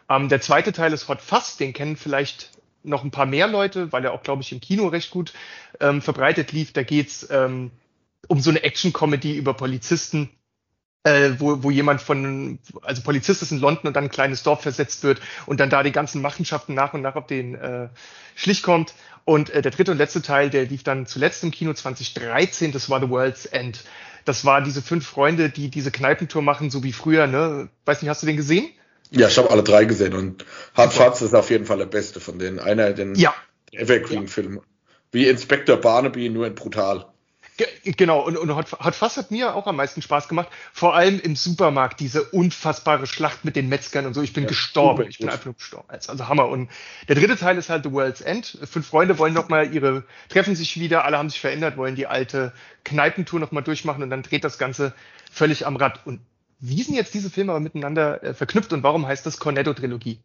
Ähm, 0.09 0.29
der 0.29 0.41
zweite 0.41 0.73
Teil 0.73 0.93
ist 0.93 1.07
Hot 1.07 1.21
Fuzz, 1.21 1.57
den 1.57 1.73
kennen 1.73 1.95
vielleicht 1.95 2.51
noch 2.83 3.03
ein 3.03 3.11
paar 3.11 3.25
mehr 3.25 3.47
Leute, 3.47 3.91
weil 3.91 4.05
er 4.05 4.13
auch, 4.13 4.23
glaube 4.23 4.41
ich, 4.41 4.51
im 4.51 4.61
Kino 4.61 4.87
recht 4.87 5.11
gut 5.11 5.33
ähm, 5.79 6.01
verbreitet 6.01 6.51
lief. 6.51 6.73
Da 6.73 6.83
geht's 6.83 7.27
ähm, 7.29 7.71
um 8.27 8.39
so 8.39 8.49
eine 8.49 8.63
Action-Comedy 8.63 9.35
über 9.35 9.53
Polizisten, 9.53 10.29
äh, 11.03 11.31
wo, 11.37 11.63
wo 11.63 11.71
jemand 11.71 12.01
von, 12.01 12.59
also 12.81 13.01
Polizist 13.01 13.41
ist 13.41 13.51
in 13.51 13.59
London 13.59 13.87
und 13.87 13.95
dann 13.95 14.05
ein 14.05 14.11
kleines 14.11 14.43
Dorf 14.43 14.61
versetzt 14.61 15.03
wird 15.03 15.21
und 15.45 15.59
dann 15.59 15.69
da 15.69 15.83
die 15.83 15.91
ganzen 15.91 16.21
Machenschaften 16.21 16.73
nach 16.73 16.93
und 16.93 17.01
nach 17.01 17.15
auf 17.15 17.27
den 17.27 17.55
äh, 17.55 17.89
Schlich 18.35 18.63
kommt. 18.63 18.93
Und 19.25 19.49
äh, 19.49 19.61
der 19.61 19.71
dritte 19.71 19.91
und 19.91 19.97
letzte 19.97 20.21
Teil, 20.21 20.49
der 20.49 20.65
lief 20.65 20.83
dann 20.83 21.05
zuletzt 21.05 21.43
im 21.43 21.51
Kino 21.51 21.73
2013, 21.73 22.71
das 22.71 22.89
war 22.89 22.99
The 22.99 23.09
World's 23.09 23.45
End. 23.45 23.83
Das 24.25 24.45
war 24.45 24.61
diese 24.61 24.81
fünf 24.81 25.07
Freunde, 25.07 25.49
die 25.49 25.69
diese 25.69 25.91
Kneipentour 25.91 26.41
machen, 26.41 26.69
so 26.69 26.83
wie 26.83 26.93
früher, 26.93 27.27
ne? 27.27 27.69
Weiß 27.85 28.01
nicht, 28.01 28.09
hast 28.09 28.21
du 28.23 28.27
den 28.27 28.37
gesehen? 28.37 28.67
Ja, 29.11 29.27
ich 29.27 29.37
habe 29.37 29.49
alle 29.49 29.63
drei 29.63 29.85
gesehen 29.85 30.13
und 30.13 30.45
Hard 30.75 30.93
Fatz 30.93 31.21
ist 31.21 31.33
auf 31.33 31.49
jeden 31.49 31.65
Fall 31.65 31.79
der 31.79 31.85
beste 31.85 32.19
von 32.19 32.37
denen. 32.37 32.59
Einer 32.59 32.93
den 32.93 33.15
ja. 33.15 33.33
Evergreen-Film. 33.71 34.57
Ja. 34.57 34.61
Wie 35.11 35.27
Inspector 35.27 35.77
Barnaby, 35.77 36.29
nur 36.29 36.45
in 36.45 36.53
brutal. 36.53 37.08
Genau, 37.83 38.21
und, 38.21 38.37
und 38.37 38.55
Hot, 38.55 38.71
Hot 38.83 38.95
Fuzz 38.95 39.17
hat 39.17 39.31
mir 39.31 39.55
auch 39.55 39.67
am 39.67 39.75
meisten 39.75 40.01
Spaß 40.01 40.27
gemacht. 40.27 40.47
Vor 40.73 40.95
allem 40.95 41.19
im 41.19 41.35
Supermarkt, 41.35 41.99
diese 41.99 42.23
unfassbare 42.23 43.07
Schlacht 43.07 43.45
mit 43.45 43.55
den 43.55 43.69
Metzgern 43.69 44.05
und 44.05 44.13
so. 44.13 44.21
Ich 44.21 44.33
bin 44.33 44.43
ja, 44.43 44.49
gestorben. 44.49 45.07
Ich 45.09 45.19
bin 45.19 45.29
einfach 45.29 45.45
nur 45.45 45.55
gestorben. 45.55 45.87
Also 45.89 46.27
Hammer. 46.27 46.47
Und 46.47 46.69
der 47.07 47.15
dritte 47.15 47.37
Teil 47.37 47.57
ist 47.57 47.69
halt 47.69 47.83
The 47.83 47.91
World's 47.91 48.21
End. 48.21 48.57
Fünf 48.63 48.87
Freunde 48.87 49.17
wollen 49.17 49.33
nochmal 49.33 49.73
ihre, 49.73 50.03
treffen 50.29 50.55
sich 50.55 50.79
wieder, 50.79 51.05
alle 51.05 51.17
haben 51.17 51.29
sich 51.29 51.39
verändert, 51.39 51.77
wollen 51.77 51.95
die 51.95 52.07
alte 52.07 52.53
Kneipentour 52.83 53.39
nochmal 53.39 53.63
durchmachen 53.63 54.03
und 54.03 54.09
dann 54.09 54.23
dreht 54.23 54.43
das 54.43 54.57
Ganze 54.57 54.93
völlig 55.31 55.65
am 55.65 55.75
Rad. 55.75 56.05
Und 56.05 56.21
wie 56.59 56.83
sind 56.83 56.95
jetzt 56.95 57.13
diese 57.13 57.29
Filme 57.29 57.51
aber 57.51 57.59
miteinander 57.59 58.23
äh, 58.23 58.33
verknüpft 58.33 58.73
und 58.73 58.83
warum 58.83 59.07
heißt 59.07 59.25
das 59.25 59.39
Cornetto-Trilogie? 59.39 60.19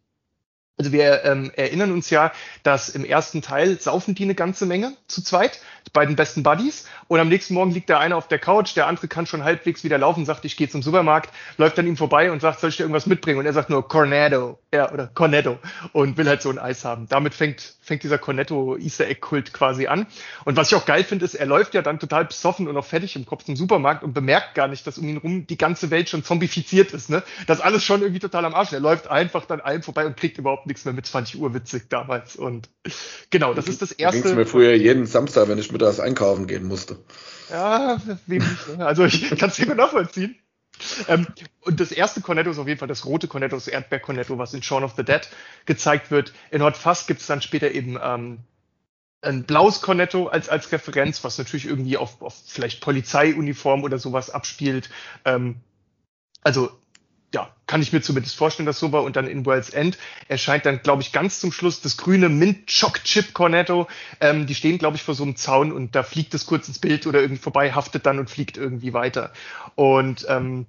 Also 0.77 0.91
wir 0.91 1.23
ähm, 1.23 1.51
erinnern 1.55 1.93
uns 1.93 2.09
ja, 2.09 2.33
dass 2.63 2.89
im 2.89 3.05
ersten 3.05 3.41
Teil 3.41 3.79
saufen 3.79 4.13
die 4.13 4.23
eine 4.23 4.35
ganze 4.35 4.65
Menge 4.65 4.93
zu 5.07 5.23
zweit, 5.23 5.61
die 5.87 5.91
beiden 5.91 6.17
besten 6.17 6.43
Buddies. 6.43 6.85
Und 7.07 7.21
am 7.21 7.29
nächsten 7.29 7.53
Morgen 7.53 7.71
liegt 7.71 7.87
der 7.87 7.99
eine 7.99 8.17
auf 8.17 8.27
der 8.27 8.39
Couch, 8.39 8.75
der 8.75 8.87
andere 8.87 9.07
kann 9.07 9.25
schon 9.25 9.45
halbwegs 9.45 9.85
wieder 9.85 9.97
laufen, 9.97 10.25
sagt, 10.25 10.43
ich 10.43 10.57
gehe 10.57 10.67
zum 10.67 10.81
Supermarkt, 10.81 11.29
läuft 11.57 11.79
an 11.79 11.87
ihm 11.87 11.95
vorbei 11.95 12.29
und 12.29 12.41
sagt, 12.41 12.59
soll 12.59 12.71
ich 12.71 12.77
dir 12.77 12.83
irgendwas 12.83 13.05
mitbringen? 13.05 13.39
Und 13.39 13.45
er 13.45 13.53
sagt 13.53 13.69
nur 13.69 13.87
Cornetto, 13.87 14.59
ja, 14.73 14.91
oder 14.91 15.07
Cornetto 15.07 15.59
und 15.93 16.17
will 16.17 16.27
halt 16.27 16.41
so 16.41 16.49
ein 16.49 16.59
Eis 16.59 16.83
haben. 16.83 17.07
Damit 17.07 17.35
fängt, 17.35 17.75
fängt 17.81 18.03
dieser 18.03 18.17
Cornetto 18.17 18.75
Easter 18.75 19.07
Egg 19.07 19.21
Kult 19.21 19.53
quasi 19.53 19.87
an. 19.87 20.07
Und 20.43 20.57
was 20.57 20.71
ich 20.71 20.75
auch 20.75 20.85
geil 20.85 21.05
finde, 21.05 21.23
ist, 21.23 21.35
er 21.35 21.45
läuft 21.45 21.73
ja 21.73 21.83
dann 21.83 21.99
total 21.99 22.25
besoffen 22.25 22.67
und 22.67 22.75
auch 22.75 22.85
fertig 22.85 23.15
im 23.15 23.25
Kopf 23.25 23.45
zum 23.45 23.55
Supermarkt 23.55 24.03
und 24.03 24.13
bemerkt 24.13 24.55
gar 24.55 24.67
nicht, 24.67 24.85
dass 24.85 24.97
um 24.97 25.07
ihn 25.07 25.17
rum 25.17 25.47
die 25.47 25.57
ganze 25.57 25.89
Welt 25.89 26.09
schon 26.09 26.25
zombifiziert 26.25 26.91
ist, 26.91 27.09
ne? 27.09 27.23
Das 27.47 27.61
alles 27.61 27.85
schon 27.85 28.01
irgendwie 28.01 28.19
total 28.19 28.43
am 28.43 28.55
Arsch. 28.55 28.73
Er 28.73 28.81
läuft 28.81 29.07
einfach 29.07 29.45
dann 29.45 29.61
allem 29.61 29.83
vorbei 29.83 30.05
und 30.05 30.17
kriegt 30.17 30.37
überhaupt 30.37 30.64
nichts 30.67 30.85
mehr 30.85 30.93
mit 30.93 31.05
20 31.05 31.39
Uhr 31.39 31.53
witzig 31.53 31.89
damals. 31.89 32.35
Und 32.35 32.69
genau, 33.29 33.53
das 33.53 33.67
ist 33.67 33.81
das 33.81 33.91
erste. 33.91 34.21
Ging's 34.21 34.35
mir 34.35 34.45
früher 34.45 34.73
jeden 34.73 35.05
Samstag, 35.05 35.47
wenn 35.47 35.57
ich 35.57 35.71
mittags 35.71 35.99
einkaufen 35.99 36.47
gehen 36.47 36.65
musste. 36.65 36.97
Ja. 37.49 37.99
Ne? 38.27 38.41
Also 38.79 39.05
ich 39.05 39.29
kann 39.37 39.49
es 39.49 39.57
gut 39.57 39.75
nachvollziehen. 39.75 40.35
Ähm, 41.07 41.27
und 41.61 41.79
das 41.79 41.91
erste 41.91 42.21
Cornetto 42.21 42.49
ist 42.49 42.59
auf 42.59 42.67
jeden 42.67 42.79
Fall 42.79 42.87
das 42.87 43.05
rote 43.05 43.27
Cornetto, 43.27 43.55
das 43.55 43.67
Erdbeer-Cornetto, 43.67 44.37
was 44.37 44.53
in 44.53 44.61
Shaun 44.61 44.83
of 44.83 44.93
the 44.97 45.03
Dead 45.03 45.21
gezeigt 45.65 46.11
wird. 46.11 46.33
In 46.51 46.61
Hot 46.61 46.77
Fuzz 46.77 47.07
gibt 47.07 47.21
es 47.21 47.27
dann 47.27 47.41
später 47.41 47.71
eben 47.71 47.97
ähm, 48.01 48.39
ein 49.21 49.43
blaues 49.43 49.81
Cornetto 49.81 50.27
als, 50.27 50.49
als 50.49 50.71
Referenz, 50.71 51.23
was 51.23 51.37
natürlich 51.37 51.65
irgendwie 51.65 51.97
auf, 51.97 52.21
auf 52.21 52.35
vielleicht 52.45 52.81
Polizeiuniform 52.81 53.83
oder 53.83 53.97
sowas 53.97 54.29
abspielt. 54.29 54.89
Ähm, 55.23 55.61
also 56.43 56.71
ja, 57.35 57.49
kann 57.67 57.81
ich 57.81 57.91
mir 57.91 58.01
zumindest 58.01 58.37
vorstellen, 58.37 58.65
dass 58.65 58.79
so 58.79 58.93
war. 58.93 59.03
Und 59.03 59.17
dann 59.17 59.27
in 59.27 59.45
World's 59.45 59.69
End 59.69 59.97
erscheint 60.29 60.65
dann, 60.65 60.81
glaube 60.81 61.01
ich, 61.01 61.11
ganz 61.11 61.41
zum 61.41 61.51
Schluss 61.51 61.81
das 61.81 61.97
grüne 61.97 62.29
Mint 62.29 62.67
Choc 62.67 63.03
Chip 63.03 63.33
Cornetto. 63.33 63.87
Ähm, 64.21 64.47
die 64.47 64.55
stehen, 64.55 64.77
glaube 64.77 64.95
ich, 64.95 65.03
vor 65.03 65.15
so 65.15 65.23
einem 65.23 65.35
Zaun 65.35 65.73
und 65.73 65.95
da 65.95 66.03
fliegt 66.03 66.33
es 66.33 66.45
kurz 66.45 66.69
ins 66.69 66.79
Bild 66.79 67.05
oder 67.05 67.19
irgendwie 67.19 67.41
vorbei, 67.41 67.73
haftet 67.73 68.05
dann 68.05 68.19
und 68.19 68.29
fliegt 68.29 68.55
irgendwie 68.55 68.93
weiter. 68.93 69.33
Und 69.75 70.25
ähm, 70.29 70.67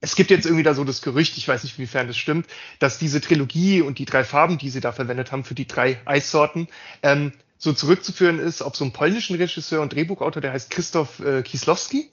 es 0.00 0.16
gibt 0.16 0.30
jetzt 0.30 0.46
irgendwie 0.46 0.62
da 0.62 0.72
so 0.72 0.84
das 0.84 1.02
Gerücht, 1.02 1.36
ich 1.36 1.46
weiß 1.46 1.64
nicht, 1.64 1.78
inwiefern 1.78 2.06
das 2.06 2.16
stimmt, 2.16 2.46
dass 2.78 2.98
diese 2.98 3.20
Trilogie 3.20 3.82
und 3.82 3.98
die 3.98 4.06
drei 4.06 4.24
Farben, 4.24 4.56
die 4.56 4.70
sie 4.70 4.80
da 4.80 4.92
verwendet 4.92 5.32
haben 5.32 5.44
für 5.44 5.54
die 5.54 5.66
drei 5.66 6.00
Eissorten, 6.06 6.68
ähm, 7.02 7.32
so 7.58 7.72
zurückzuführen 7.72 8.38
ist 8.38 8.62
auf 8.62 8.76
so 8.76 8.84
einen 8.84 8.92
polnischen 8.92 9.36
Regisseur 9.36 9.80
und 9.80 9.92
Drehbuchautor, 9.94 10.42
der 10.42 10.52
heißt 10.52 10.70
Christoph 10.70 11.20
äh, 11.20 11.42
Kieslowski 11.42 12.10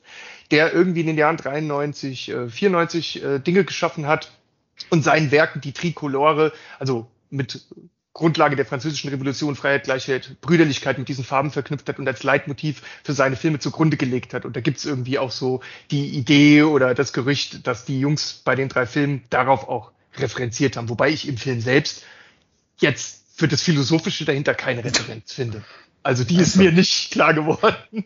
der 0.52 0.74
irgendwie 0.74 1.02
in 1.02 1.08
den 1.08 1.18
Jahren 1.18 1.38
93, 1.38 2.30
äh, 2.30 2.50
94 2.50 3.24
äh, 3.24 3.40
Dinge 3.40 3.64
geschaffen 3.64 4.08
hat 4.08 4.32
und 4.90 5.04
seinen 5.04 5.32
Werken 5.32 5.62
die 5.62 5.72
Trikolore, 5.72 6.54
also 6.80 7.08
mit 7.30 7.66
Grundlage 8.14 8.56
der 8.56 8.66
französischen 8.66 9.10
Revolution, 9.10 9.56
Freiheit, 9.56 9.86
Gleichheit, 9.86 10.40
Brüderlichkeit 10.42 11.00
mit 11.00 11.08
diesen 11.08 11.24
Farben 11.24 11.50
verknüpft 11.50 11.90
hat 11.90 11.98
und 11.98 12.08
als 12.08 12.22
Leitmotiv 12.22 12.84
für 13.04 13.14
seine 13.14 13.36
Filme 13.36 13.58
zugrunde 13.58 13.98
gelegt 13.98 14.36
hat. 14.36 14.46
Und 14.46 14.56
da 14.56 14.62
gibt's 14.62 14.86
irgendwie 14.86 15.18
auch 15.18 15.32
so 15.32 15.62
die 15.90 16.10
Idee 16.10 16.62
oder 16.62 16.94
das 16.94 17.14
Gerücht, 17.14 17.66
dass 17.66 17.86
die 17.86 18.00
Jungs 18.00 18.34
bei 18.46 18.54
den 18.54 18.70
drei 18.70 18.86
Filmen 18.86 19.24
darauf 19.32 19.68
auch 19.68 19.92
referenziert 20.18 20.78
haben. 20.78 20.90
Wobei 20.90 21.10
ich 21.10 21.28
im 21.28 21.38
Film 21.38 21.60
selbst 21.60 22.04
jetzt 22.78 23.23
für 23.36 23.48
das 23.48 23.62
Philosophische 23.62 24.26
dahinter 24.26 24.54
keine 24.54 24.84
Referenz 24.84 25.34
finde. 25.34 25.64
Also 26.04 26.24
die 26.24 26.38
ist 26.38 26.56
mir 26.58 26.72
nicht 26.72 27.12
klar 27.12 27.34
geworden. 27.34 28.06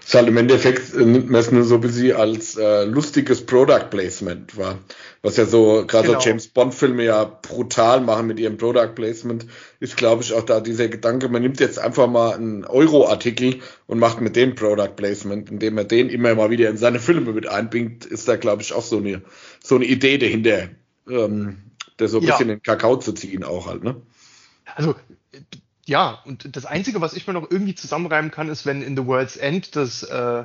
Ist 0.00 0.14
halt 0.14 0.28
im 0.28 0.36
Endeffekt 0.36 0.94
äh, 0.94 1.04
nimmt 1.04 1.30
man 1.30 1.40
es 1.40 1.50
nur 1.50 1.62
so 1.64 1.76
ein 1.76 1.80
bisschen 1.80 2.16
als 2.16 2.56
äh, 2.56 2.84
lustiges 2.84 3.44
Product 3.44 3.90
Placement 3.90 4.56
war. 4.56 4.78
Was 5.22 5.36
ja 5.36 5.44
so, 5.44 5.84
gerade 5.86 6.08
genau. 6.08 6.20
so 6.20 6.28
James 6.28 6.48
Bond-Filme 6.48 7.04
ja 7.04 7.24
brutal 7.24 8.00
machen 8.00 8.26
mit 8.26 8.40
ihrem 8.40 8.56
Product 8.56 8.94
Placement, 8.94 9.46
ist, 9.80 9.96
glaube 9.96 10.22
ich, 10.22 10.32
auch 10.32 10.42
da 10.42 10.60
dieser 10.60 10.88
Gedanke, 10.88 11.28
man 11.28 11.42
nimmt 11.42 11.60
jetzt 11.60 11.78
einfach 11.78 12.08
mal 12.08 12.34
einen 12.34 12.64
Euro-Artikel 12.64 13.60
und 13.86 13.98
macht 13.98 14.20
mit 14.20 14.36
dem 14.36 14.54
Product 14.54 14.96
Placement, 14.96 15.50
indem 15.50 15.74
man 15.74 15.88
den 15.88 16.08
immer 16.08 16.34
mal 16.34 16.50
wieder 16.50 16.68
in 16.70 16.76
seine 16.76 16.98
Filme 16.98 17.32
mit 17.32 17.46
einbringt, 17.46 18.04
ist 18.04 18.26
da, 18.26 18.36
glaube 18.36 18.62
ich, 18.62 18.72
auch 18.72 18.82
so 18.82 18.98
eine, 18.98 19.22
so 19.62 19.76
eine 19.76 19.84
Idee 19.84 20.18
dahinter, 20.18 20.68
ähm, 21.08 21.58
der 21.98 22.08
so 22.08 22.18
ein 22.18 22.24
ja. 22.24 22.32
bisschen 22.32 22.48
den 22.48 22.62
Kakao 22.62 22.96
zu 22.96 23.12
ziehen 23.12 23.44
auch 23.44 23.66
halt, 23.66 23.84
ne? 23.84 23.96
Also 24.74 24.94
ja, 25.86 26.20
und 26.24 26.56
das 26.56 26.64
Einzige, 26.64 27.00
was 27.00 27.14
ich 27.14 27.26
mir 27.26 27.34
noch 27.34 27.50
irgendwie 27.50 27.74
zusammenreimen 27.74 28.30
kann, 28.30 28.48
ist, 28.48 28.64
wenn 28.64 28.82
in 28.82 28.96
The 28.96 29.06
World's 29.06 29.36
End 29.36 29.76
das 29.76 30.02
äh, 30.02 30.44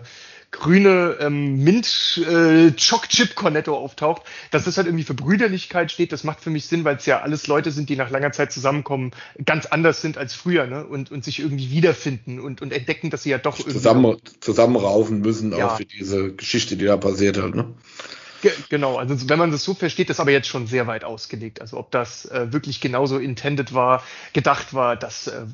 grüne 0.52 1.18
ähm, 1.22 1.64
Mint 1.64 2.22
äh, 2.28 2.72
Choc 2.72 3.08
Chip 3.08 3.36
Cornetto 3.36 3.78
auftaucht, 3.78 4.24
dass 4.52 4.66
das 4.66 4.78
halt 4.78 4.88
irgendwie 4.88 5.06
für 5.06 5.14
Brüderlichkeit 5.14 5.92
steht. 5.92 6.12
Das 6.12 6.24
macht 6.24 6.42
für 6.42 6.50
mich 6.50 6.66
Sinn, 6.66 6.84
weil 6.84 6.98
es 6.98 7.06
ja 7.06 7.22
alles 7.22 7.48
Leute 7.48 7.72
sind, 7.72 7.90
die 7.90 7.96
nach 7.96 8.10
langer 8.10 8.32
Zeit 8.32 8.52
zusammenkommen, 8.52 9.12
ganz 9.46 9.66
anders 9.68 10.02
sind 10.02 10.18
als 10.18 10.34
früher, 10.34 10.68
ne? 10.68 10.86
Und, 10.86 11.12
und 11.12 11.24
sich 11.24 11.40
irgendwie 11.40 11.72
wiederfinden 11.72 12.40
und, 12.40 12.62
und 12.62 12.74
entdecken, 12.74 13.10
dass 13.10 13.24
sie 13.24 13.30
ja 13.30 13.38
doch 13.38 13.60
irgendwie 13.60 13.74
zusammen 13.74 14.18
zusammenraufen 14.42 15.22
müssen 15.22 15.56
ja. 15.56 15.68
auch 15.68 15.78
für 15.78 15.86
diese 15.86 16.34
Geschichte, 16.34 16.76
die 16.76 16.86
da 16.86 16.98
passiert 16.98 17.38
hat, 17.38 17.56
ne? 17.56 17.74
Genau, 18.70 18.98
also 18.98 19.30
wenn 19.30 19.40
man 19.40 19.52
das 19.52 19.64
so 19.64 19.74
versteht, 19.74 20.10
ist 20.10 20.20
aber 20.20 20.32
jetzt 20.32 20.48
schon 20.48 20.68
sehr 20.68 20.88
weit 20.88 21.04
ausgelegt. 21.04 21.62
Also 21.62 21.78
ob 21.78 21.92
das 21.92 22.26
äh, 22.26 22.52
wirklich 22.52 22.82
genauso 22.82 23.18
intended 23.18 23.74
war, 23.74 24.04
gedacht 24.34 24.74
war, 24.74 24.96
das 24.96 25.28
äh, 25.28 25.46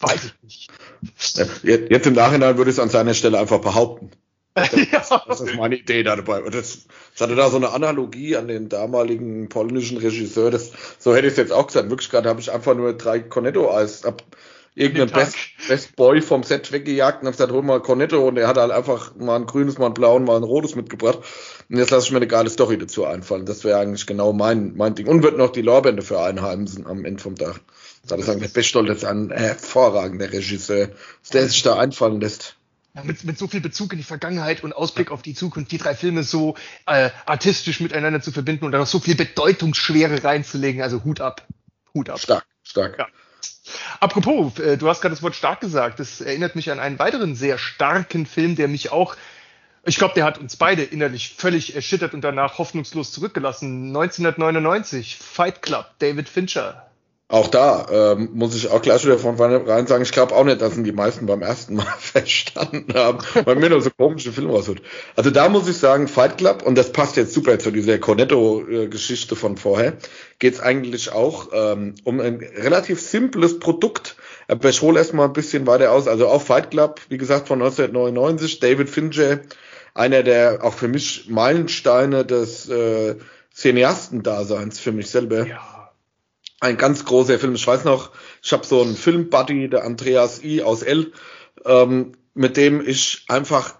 weiß 0.00 0.24
ich 0.24 0.42
nicht. 0.42 0.70
Jetzt 1.62 2.06
im 2.06 2.14
Nachhinein 2.14 2.56
würde 2.56 2.70
ich 2.70 2.76
es 2.76 2.82
an 2.82 2.88
seiner 2.88 3.14
Stelle 3.14 3.38
einfach 3.38 3.60
behaupten. 3.60 4.10
Das, 4.56 4.70
ja. 5.10 5.22
das 5.26 5.40
ist 5.40 5.56
meine 5.56 5.74
Idee 5.74 6.04
da 6.04 6.14
dabei. 6.14 6.48
Das, 6.48 6.86
ich 7.12 7.20
hatte 7.20 7.34
da 7.34 7.50
so 7.50 7.56
eine 7.56 7.70
Analogie 7.70 8.36
an 8.36 8.46
den 8.46 8.68
damaligen 8.68 9.48
polnischen 9.48 9.98
Regisseur. 9.98 10.52
Das, 10.52 10.70
so 11.00 11.12
hätte 11.12 11.26
ich 11.26 11.32
es 11.32 11.38
jetzt 11.38 11.52
auch 11.52 11.66
gesagt. 11.66 11.90
Wirklich 11.90 12.08
gerade 12.08 12.28
habe 12.28 12.40
ich 12.40 12.52
einfach 12.52 12.76
nur 12.76 12.92
drei 12.92 13.18
Cornetto-Eis 13.18 14.04
ab 14.04 14.22
irgendeinen 14.74 15.10
Best, 15.10 15.36
Best 15.68 15.96
Boy 15.96 16.20
vom 16.20 16.42
Set 16.42 16.72
weggejagt 16.72 17.20
und 17.20 17.26
habe 17.26 17.36
gesagt, 17.36 17.52
hol 17.52 17.62
mal 17.62 17.80
Cornetto 17.80 18.26
und 18.26 18.36
er 18.36 18.48
hat 18.48 18.56
halt 18.56 18.72
einfach 18.72 19.14
mal 19.16 19.36
ein 19.36 19.46
grünes, 19.46 19.78
mal 19.78 19.86
ein 19.86 19.94
blaues, 19.94 20.22
mal 20.22 20.36
ein 20.36 20.42
rotes 20.42 20.74
mitgebracht. 20.74 21.18
Und 21.68 21.78
jetzt 21.78 21.90
lasse 21.90 22.06
ich 22.06 22.12
mir 22.12 22.18
eine 22.18 22.26
geile 22.26 22.50
Story 22.50 22.76
dazu 22.76 23.04
einfallen. 23.04 23.46
Das 23.46 23.64
wäre 23.64 23.78
eigentlich 23.78 24.06
genau 24.06 24.32
mein, 24.32 24.74
mein 24.76 24.94
Ding. 24.94 25.06
Und 25.06 25.22
wird 25.22 25.38
noch 25.38 25.52
die 25.52 25.62
Lorbeende 25.62 26.02
für 26.02 26.20
einheimsen 26.20 26.86
am 26.86 27.04
Ende 27.04 27.22
vom 27.22 27.36
Tag. 27.36 27.60
Da 28.06 28.20
sagen, 28.20 28.40
der 28.40 28.48
Bestol 28.48 28.90
ist 28.90 29.04
ein 29.04 29.30
hervorragender 29.30 30.30
Regisseur, 30.30 30.90
der 31.32 31.48
sich 31.48 31.62
da 31.62 31.78
einfallen 31.78 32.20
lässt. 32.20 32.56
Ja, 32.94 33.02
mit, 33.02 33.24
mit 33.24 33.38
so 33.38 33.48
viel 33.48 33.60
Bezug 33.60 33.92
in 33.92 33.98
die 33.98 34.04
Vergangenheit 34.04 34.62
und 34.62 34.72
Ausblick 34.72 35.10
auf 35.10 35.22
die 35.22 35.34
Zukunft, 35.34 35.72
die 35.72 35.78
drei 35.78 35.94
Filme 35.94 36.22
so 36.22 36.54
äh, 36.86 37.10
artistisch 37.26 37.80
miteinander 37.80 38.20
zu 38.20 38.30
verbinden 38.30 38.66
und 38.66 38.72
dann 38.72 38.80
noch 38.80 38.86
so 38.86 39.00
viel 39.00 39.16
Bedeutungsschwere 39.16 40.22
reinzulegen. 40.22 40.82
Also 40.82 41.02
Hut 41.02 41.20
ab. 41.20 41.46
Hut 41.94 42.10
ab. 42.10 42.20
Stark, 42.20 42.46
stark. 42.62 42.98
Ja. 42.98 43.06
Apropos, 44.00 44.58
äh, 44.58 44.76
du 44.76 44.88
hast 44.88 45.00
gerade 45.00 45.14
das 45.14 45.22
Wort 45.22 45.34
stark 45.34 45.60
gesagt. 45.60 46.00
Das 46.00 46.20
erinnert 46.20 46.56
mich 46.56 46.70
an 46.70 46.80
einen 46.80 46.98
weiteren 46.98 47.34
sehr 47.34 47.58
starken 47.58 48.26
Film, 48.26 48.56
der 48.56 48.68
mich 48.68 48.92
auch 48.92 49.16
ich 49.86 49.98
glaube, 49.98 50.14
der 50.14 50.24
hat 50.24 50.38
uns 50.38 50.56
beide 50.56 50.82
innerlich 50.82 51.34
völlig 51.36 51.74
erschüttert 51.74 52.14
und 52.14 52.22
danach 52.22 52.56
hoffnungslos 52.56 53.12
zurückgelassen. 53.12 53.88
1999, 53.88 55.18
Fight 55.18 55.60
Club, 55.60 55.86
David 55.98 56.28
Fincher. 56.28 56.86
Auch 57.28 57.48
da 57.48 57.86
ähm, 57.90 58.28
muss 58.34 58.54
ich 58.54 58.68
auch 58.68 58.82
gleich 58.82 59.02
wieder 59.04 59.18
von 59.18 59.36
rein 59.36 59.86
sagen, 59.86 60.02
ich 60.02 60.12
glaube 60.12 60.34
auch 60.34 60.44
nicht, 60.44 60.60
dass 60.60 60.76
ihn 60.76 60.84
die 60.84 60.92
meisten 60.92 61.24
beim 61.24 61.40
ersten 61.40 61.74
Mal 61.74 61.86
verstanden 61.98 62.92
haben, 62.92 63.18
weil 63.46 63.56
mir 63.56 63.70
nur 63.70 63.80
so 63.80 63.88
komische 63.90 64.30
Filme 64.30 64.52
rausholt. 64.52 64.82
Also 65.16 65.30
da 65.30 65.48
muss 65.48 65.66
ich 65.66 65.78
sagen, 65.78 66.06
Fight 66.06 66.36
Club, 66.36 66.62
und 66.62 66.76
das 66.76 66.92
passt 66.92 67.16
jetzt 67.16 67.32
super 67.32 67.58
zu 67.58 67.70
dieser 67.70 67.98
Cornetto-Geschichte 67.98 69.36
von 69.36 69.56
vorher, 69.56 69.94
geht 70.38 70.54
es 70.54 70.60
eigentlich 70.60 71.12
auch 71.12 71.48
ähm, 71.54 71.94
um 72.04 72.20
ein 72.20 72.40
relativ 72.56 73.00
simples 73.00 73.58
Produkt. 73.58 74.16
Aber 74.46 74.68
ich 74.68 74.82
hole 74.82 74.98
erstmal 74.98 75.28
ein 75.28 75.32
bisschen 75.32 75.66
weiter 75.66 75.92
aus. 75.92 76.06
Also 76.06 76.28
auch 76.28 76.42
Fight 76.42 76.70
Club, 76.72 77.00
wie 77.08 77.16
gesagt, 77.16 77.48
von 77.48 77.62
1999, 77.62 78.60
David 78.60 78.90
Fincher, 78.90 79.40
einer 79.94 80.22
der 80.22 80.62
auch 80.62 80.74
für 80.74 80.88
mich 80.88 81.30
Meilensteine 81.30 82.26
des 82.26 82.68
äh, 82.68 83.14
Cineasten-Daseins 83.54 84.78
für 84.78 84.92
mich 84.92 85.08
selber. 85.08 85.46
Ja. 85.46 85.83
Ein 86.64 86.78
ganz 86.78 87.04
großer 87.04 87.38
Film. 87.38 87.56
Ich 87.56 87.66
weiß 87.66 87.84
noch, 87.84 88.10
ich 88.42 88.50
habe 88.54 88.64
so 88.64 88.80
einen 88.80 88.96
Filmbuddy, 88.96 89.68
der 89.68 89.84
Andreas 89.84 90.42
I 90.42 90.62
aus 90.62 90.80
L, 90.80 91.12
ähm, 91.66 92.12
mit 92.32 92.56
dem 92.56 92.80
ich 92.80 93.26
einfach 93.28 93.74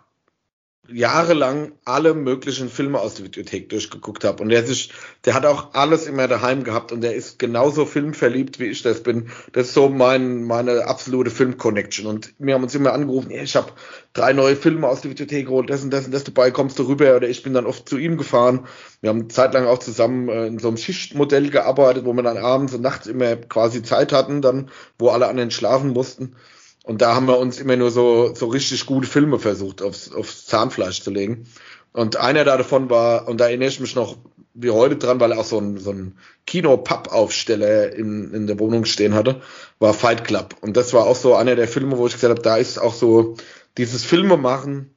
jahrelang 0.93 1.73
alle 1.85 2.15
möglichen 2.15 2.69
Filme 2.69 3.01
aus 3.01 3.15
der 3.15 3.25
Videothek 3.25 3.69
durchgeguckt 3.69 4.25
habe. 4.25 4.43
Und 4.43 4.51
der 4.51 4.67
sich, 4.67 4.93
der 5.25 5.35
hat 5.35 5.47
auch 5.47 5.75
alles 5.75 6.07
immer 6.07 6.29
daheim 6.29 6.63
gehabt 6.65 6.93
und 6.93 7.01
der 7.01 7.15
ist 7.15 7.39
genauso 7.39 7.87
filmverliebt, 7.87 8.59
wie 8.59 8.67
ich 8.67 8.83
das 8.83 9.03
bin. 9.03 9.31
Das 9.53 9.69
ist 9.69 9.75
so 9.75 9.89
mein, 9.89 10.45
meine 10.45 10.87
absolute 10.87 11.31
Film-Connection. 11.31 12.07
Und 12.07 12.35
wir 12.39 12.55
haben 12.55 12.63
uns 12.63 12.75
immer 12.75 12.93
angerufen, 12.93 13.31
ja, 13.31 13.43
ich 13.43 13.57
habe 13.57 13.73
drei 14.13 14.33
neue 14.33 14.57
Filme 14.57 14.89
aus 14.89 15.01
der 15.01 15.11
Videothek 15.11 15.47
geholt, 15.47 15.71
das 15.71 15.83
und 15.83 15.91
das 15.91 16.05
und 16.05 16.13
das 16.13 16.25
dabei, 16.25 16.51
kommst 16.51 16.79
du 16.79 16.83
rüber? 16.85 17.17
Oder 17.17 17.29
ich 17.29 17.43
bin 17.43 17.55
dann 17.55 17.67
oft 17.67 17.89
zu 17.89 17.97
ihm 17.97 18.19
gefahren. 18.19 18.67
Wir 19.01 19.11
haben 19.11 19.31
zeitlang 19.31 19.67
auch 19.67 19.79
zusammen 19.79 20.29
äh, 20.29 20.47
in 20.47 20.59
so 20.59 20.69
einem 20.69 20.77
Schichtmodell 20.77 21.51
gearbeitet, 21.51 22.05
wo 22.05 22.13
wir 22.13 22.23
dann 22.23 22.39
abends 22.39 22.75
und 22.75 22.83
nachts 22.83 23.07
immer 23.07 23.37
quasi 23.37 23.83
Zeit 23.83 24.13
hatten, 24.13 24.43
dann, 24.43 24.71
wo 24.99 25.09
alle 25.09 25.29
anderen 25.29 25.51
schlafen 25.51 25.91
mussten. 25.91 26.37
Und 26.85 27.01
da 27.01 27.15
haben 27.15 27.27
wir 27.27 27.39
uns 27.39 27.59
immer 27.59 27.77
nur 27.77 27.91
so, 27.91 28.35
so 28.35 28.47
richtig 28.47 28.85
gute 28.85 29.09
Filme 29.09 29.39
versucht, 29.39 29.83
aufs, 29.83 30.13
aufs 30.13 30.45
Zahnfleisch 30.47 31.01
zu 31.01 31.11
legen. 31.11 31.47
Und 31.93 32.17
einer 32.17 32.45
davon 32.45 32.91
war, 32.91 33.27
und 33.27 33.41
da 33.41 33.47
erinnere 33.47 33.71
ich 33.71 33.81
mich 33.81 33.95
noch 33.95 34.19
wie 34.53 34.71
heute 34.71 34.97
dran, 34.97 35.19
weil 35.19 35.33
er 35.33 35.41
auch 35.41 35.47
so 35.47 35.59
ein, 35.59 35.79
so 35.79 35.91
ein 35.91 36.19
Kino-Pappaufsteller 36.47 37.95
in, 37.95 38.35
in 38.35 38.47
der 38.47 38.59
Wohnung 38.59 38.85
stehen 38.85 39.15
hatte, 39.15 39.41
war 39.79 39.95
Fight 39.95 40.25
Club. 40.25 40.57
Und 40.61 40.77
das 40.77 40.93
war 40.93 41.07
auch 41.07 41.17
so 41.17 41.35
einer 41.35 41.57
der 41.57 41.69
Filme, 41.69 41.97
wo 41.97 42.07
ich 42.07 42.13
gesagt 42.13 42.31
habe, 42.31 42.43
da 42.43 42.57
ist 42.59 42.79
auch 42.79 42.95
so 42.95 43.35
dieses 43.79 44.05
Filme 44.05 44.37
machen 44.37 44.95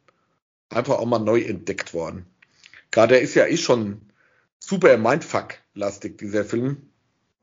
einfach 0.70 1.00
auch 1.00 1.06
mal 1.06 1.20
neu 1.20 1.42
entdeckt 1.42 1.94
worden. 1.94 2.26
Gerade 2.92 3.14
der 3.14 3.22
ist 3.22 3.36
ja 3.36 3.46
eh 3.46 3.58
schon 3.58 4.02
super 4.60 4.98
Mindfuck-lastig, 4.98 6.18
dieser 6.18 6.44
Film 6.44 6.90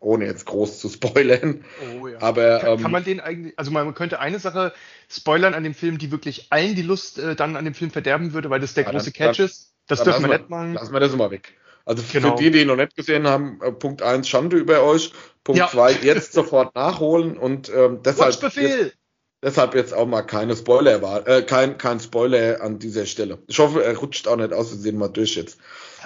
ohne 0.04 0.26
jetzt 0.26 0.46
groß 0.46 0.78
zu 0.78 0.88
spoilern. 0.88 1.64
Oh, 2.00 2.08
ja. 2.08 2.20
Aber 2.20 2.58
kann, 2.60 2.72
ähm, 2.72 2.82
kann, 2.82 2.90
man 2.92 3.04
den 3.04 3.20
eigentlich, 3.20 3.58
also 3.58 3.70
man 3.70 3.94
könnte 3.94 4.20
eine 4.20 4.38
Sache 4.38 4.72
spoilern 5.08 5.54
an 5.54 5.64
dem 5.64 5.74
Film, 5.74 5.98
die 5.98 6.10
wirklich 6.10 6.46
allen 6.50 6.74
die 6.74 6.82
Lust 6.82 7.18
äh, 7.18 7.34
dann 7.34 7.56
an 7.56 7.64
dem 7.64 7.74
Film 7.74 7.90
verderben 7.90 8.32
würde, 8.32 8.50
weil 8.50 8.60
das 8.60 8.74
der 8.74 8.84
ja, 8.84 8.90
große 8.90 9.12
dann, 9.12 9.28
Catch 9.28 9.40
ist. 9.40 9.74
Das 9.86 10.02
dürfen 10.02 10.22
wir 10.22 10.38
nicht 10.38 10.50
machen. 10.50 10.74
Lassen 10.74 10.92
wir 10.92 11.00
das 11.00 11.14
mal 11.14 11.30
weg. 11.30 11.54
Also 11.84 12.02
genau. 12.10 12.36
für 12.36 12.42
die, 12.42 12.50
die 12.50 12.62
ihn 12.62 12.68
noch 12.68 12.76
nicht 12.76 12.96
gesehen 12.96 13.26
haben, 13.26 13.60
äh, 13.62 13.72
Punkt 13.72 14.02
eins 14.02 14.28
Schande 14.28 14.56
über 14.56 14.82
euch. 14.82 15.12
Punkt 15.42 15.58
ja. 15.58 15.68
zwei 15.68 15.92
jetzt 15.92 16.32
sofort 16.32 16.74
nachholen 16.74 17.36
und 17.36 17.70
ähm, 17.74 18.00
deshalb. 18.02 18.34
Jetzt, 18.56 18.96
deshalb 19.42 19.74
jetzt 19.74 19.92
auch 19.92 20.06
mal 20.06 20.22
keine 20.22 20.56
Spoiler, 20.56 21.26
äh, 21.26 21.42
kein, 21.42 21.76
kein 21.76 22.00
Spoiler 22.00 22.62
an 22.62 22.78
dieser 22.78 23.04
Stelle. 23.04 23.38
Ich 23.46 23.58
hoffe, 23.58 23.84
er 23.84 23.96
rutscht 23.98 24.26
auch 24.26 24.36
nicht 24.36 24.54
aus, 24.54 24.70
wir 24.70 24.78
sehen 24.78 24.96
mal 24.96 25.08
durch 25.08 25.36
jetzt. 25.36 25.58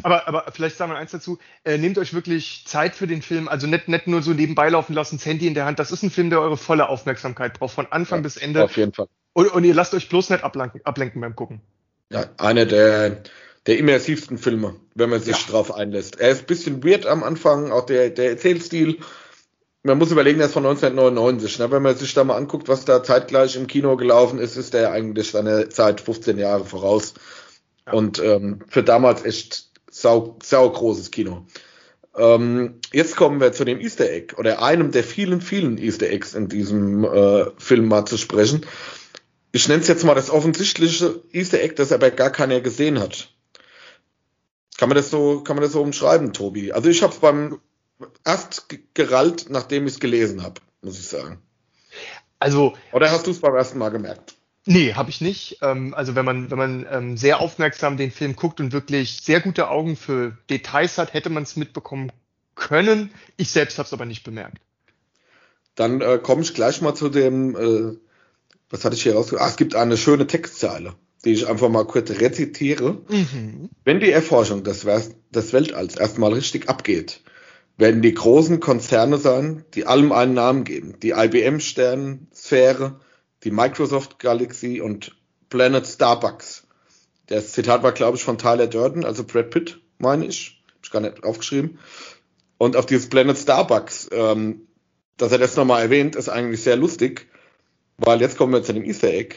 Aber, 0.02 0.28
aber 0.28 0.44
vielleicht 0.52 0.76
sagen 0.76 0.92
wir 0.92 0.98
eins 0.98 1.10
dazu, 1.10 1.38
äh, 1.64 1.78
nehmt 1.78 1.98
euch 1.98 2.14
wirklich 2.14 2.64
Zeit 2.66 2.94
für 2.94 3.06
den 3.06 3.22
Film, 3.22 3.48
also 3.48 3.66
nicht, 3.66 3.88
nicht 3.88 4.06
nur 4.06 4.22
so 4.22 4.32
nebenbei 4.32 4.68
laufen 4.68 4.94
lassen, 4.94 5.16
das 5.16 5.26
Handy 5.26 5.46
in 5.46 5.54
der 5.54 5.64
Hand. 5.64 5.78
Das 5.78 5.90
ist 5.90 6.02
ein 6.02 6.10
Film, 6.10 6.30
der 6.30 6.40
eure 6.40 6.56
volle 6.56 6.88
Aufmerksamkeit 6.88 7.58
braucht, 7.58 7.74
von 7.74 7.86
Anfang 7.90 8.20
ja, 8.20 8.22
bis 8.22 8.36
Ende. 8.36 8.64
Auf 8.64 8.76
jeden 8.76 8.92
Fall. 8.92 9.08
Und, 9.32 9.52
und 9.52 9.64
ihr 9.64 9.74
lasst 9.74 9.94
euch 9.94 10.08
bloß 10.08 10.30
nicht 10.30 10.44
ablenken, 10.44 10.80
ablenken 10.84 11.20
beim 11.20 11.36
Gucken. 11.36 11.60
Ja, 12.10 12.26
einer 12.38 12.64
der, 12.64 13.22
der 13.66 13.78
immersivsten 13.78 14.38
Filme, 14.38 14.76
wenn 14.94 15.10
man 15.10 15.20
sich 15.20 15.46
ja. 15.46 15.50
drauf 15.52 15.74
einlässt. 15.74 16.18
Er 16.18 16.30
ist 16.30 16.40
ein 16.40 16.46
bisschen 16.46 16.84
weird 16.84 17.06
am 17.06 17.22
Anfang, 17.22 17.70
auch 17.70 17.86
der, 17.86 18.10
der 18.10 18.30
Erzählstil. 18.30 18.98
Man 19.82 19.98
muss 19.98 20.10
überlegen, 20.10 20.40
er 20.40 20.46
ist 20.46 20.54
von 20.54 20.66
1999. 20.66 21.58
Ne? 21.58 21.70
Wenn 21.70 21.82
man 21.82 21.96
sich 21.96 22.14
da 22.14 22.24
mal 22.24 22.36
anguckt, 22.36 22.68
was 22.68 22.84
da 22.84 23.02
zeitgleich 23.02 23.56
im 23.56 23.66
Kino 23.66 23.96
gelaufen 23.96 24.38
ist, 24.38 24.56
ist 24.56 24.74
der 24.74 24.90
eigentlich 24.90 25.30
seine 25.30 25.68
Zeit 25.68 26.00
15 26.00 26.38
Jahre 26.38 26.64
voraus. 26.64 27.14
Ja. 27.86 27.92
Und 27.92 28.18
ähm, 28.18 28.60
für 28.68 28.82
damals 28.82 29.24
echt 29.24 29.67
sau, 30.00 30.38
sau 30.42 30.70
großes 30.70 31.10
Kino. 31.10 31.46
Ähm, 32.16 32.80
jetzt 32.92 33.16
kommen 33.16 33.40
wir 33.40 33.52
zu 33.52 33.64
dem 33.64 33.80
Easter 33.80 34.10
Egg 34.10 34.34
oder 34.36 34.62
einem 34.62 34.90
der 34.90 35.04
vielen, 35.04 35.40
vielen 35.40 35.78
Easter 35.78 36.08
Eggs 36.08 36.34
in 36.34 36.48
diesem 36.48 37.04
äh, 37.04 37.46
Film 37.58 37.88
mal 37.88 38.04
zu 38.06 38.16
sprechen. 38.16 38.66
Ich 39.52 39.68
nenne 39.68 39.80
es 39.80 39.88
jetzt 39.88 40.04
mal 40.04 40.14
das 40.14 40.30
offensichtliche 40.30 41.22
Easter 41.32 41.60
Egg, 41.60 41.74
das 41.76 41.92
aber 41.92 42.10
gar 42.10 42.30
keiner 42.30 42.60
gesehen 42.60 42.98
hat. 42.98 43.32
Kann 44.76 44.88
man 44.88 44.96
das 44.96 45.10
so, 45.10 45.40
kann 45.40 45.56
man 45.56 45.62
das 45.62 45.72
so 45.72 45.82
umschreiben, 45.82 46.32
Tobi? 46.32 46.72
Also 46.72 46.88
ich 46.88 47.02
habe 47.02 47.12
es 47.12 47.18
beim 47.18 47.60
erst 48.24 48.66
gerallt, 48.94 49.46
nachdem 49.48 49.86
ich 49.86 49.94
es 49.94 50.00
gelesen 50.00 50.42
habe, 50.42 50.60
muss 50.82 50.98
ich 50.98 51.08
sagen. 51.08 51.42
Also. 52.38 52.74
Oder 52.92 53.10
hast 53.10 53.26
du 53.26 53.32
es 53.32 53.40
beim 53.40 53.54
ersten 53.54 53.78
Mal 53.78 53.90
gemerkt? 53.90 54.37
Nee, 54.70 54.92
habe 54.92 55.08
ich 55.08 55.22
nicht. 55.22 55.58
Ähm, 55.62 55.94
also 55.94 56.14
wenn 56.14 56.26
man, 56.26 56.50
wenn 56.50 56.58
man 56.58 56.86
ähm, 56.90 57.16
sehr 57.16 57.40
aufmerksam 57.40 57.96
den 57.96 58.10
Film 58.10 58.36
guckt 58.36 58.60
und 58.60 58.72
wirklich 58.72 59.22
sehr 59.22 59.40
gute 59.40 59.70
Augen 59.70 59.96
für 59.96 60.36
Details 60.50 60.98
hat, 60.98 61.14
hätte 61.14 61.30
man 61.30 61.44
es 61.44 61.56
mitbekommen 61.56 62.12
können. 62.54 63.10
Ich 63.38 63.50
selbst 63.50 63.78
habe 63.78 63.86
es 63.86 63.94
aber 63.94 64.04
nicht 64.04 64.24
bemerkt. 64.24 64.58
Dann 65.74 66.02
äh, 66.02 66.18
komme 66.22 66.42
ich 66.42 66.52
gleich 66.52 66.82
mal 66.82 66.94
zu 66.94 67.08
dem, 67.08 67.56
äh, 67.56 67.96
was 68.68 68.84
hatte 68.84 68.94
ich 68.94 69.02
hier 69.02 69.14
rausgesucht? 69.14 69.40
Ah, 69.40 69.48
es 69.48 69.56
gibt 69.56 69.74
eine 69.74 69.96
schöne 69.96 70.26
Textzeile, 70.26 70.92
die 71.24 71.32
ich 71.32 71.48
einfach 71.48 71.70
mal 71.70 71.86
kurz 71.86 72.10
rezitiere. 72.10 72.98
Mhm. 73.08 73.70
Wenn 73.84 74.00
die 74.00 74.10
Erforschung 74.10 74.64
des, 74.64 74.86
des 75.30 75.52
Weltalls 75.54 75.96
erstmal 75.96 76.34
richtig 76.34 76.68
abgeht, 76.68 77.22
werden 77.78 78.02
die 78.02 78.12
großen 78.12 78.60
Konzerne 78.60 79.16
sein, 79.16 79.64
die 79.72 79.86
allem 79.86 80.12
einen 80.12 80.34
Namen 80.34 80.64
geben. 80.64 81.00
Die 81.00 81.12
IBM-Sternensphäre, 81.12 83.00
die 83.44 83.50
Microsoft 83.50 84.18
Galaxy 84.18 84.80
und 84.80 85.16
Planet 85.50 85.86
Starbucks. 85.86 86.66
Das 87.26 87.52
Zitat 87.52 87.82
war, 87.82 87.92
glaube 87.92 88.16
ich, 88.16 88.24
von 88.24 88.38
Tyler 88.38 88.66
Durden, 88.66 89.04
also 89.04 89.24
Brad 89.24 89.50
Pitt, 89.50 89.80
meine 89.98 90.26
ich. 90.26 90.62
Hab 90.68 90.84
ich 90.84 90.90
gar 90.90 91.00
nicht 91.00 91.24
aufgeschrieben. 91.24 91.78
Und 92.56 92.76
auf 92.76 92.86
dieses 92.86 93.08
Planet 93.08 93.38
Starbucks, 93.38 94.08
ähm, 94.12 94.66
dass 95.16 95.32
er 95.32 95.38
das 95.38 95.56
nochmal 95.56 95.82
erwähnt, 95.82 96.16
ist 96.16 96.28
eigentlich 96.28 96.62
sehr 96.62 96.76
lustig, 96.76 97.28
weil 97.98 98.20
jetzt 98.20 98.36
kommen 98.36 98.52
wir 98.52 98.62
zu 98.62 98.72
dem 98.72 98.84
Easter 98.84 99.08
Egg. 99.08 99.36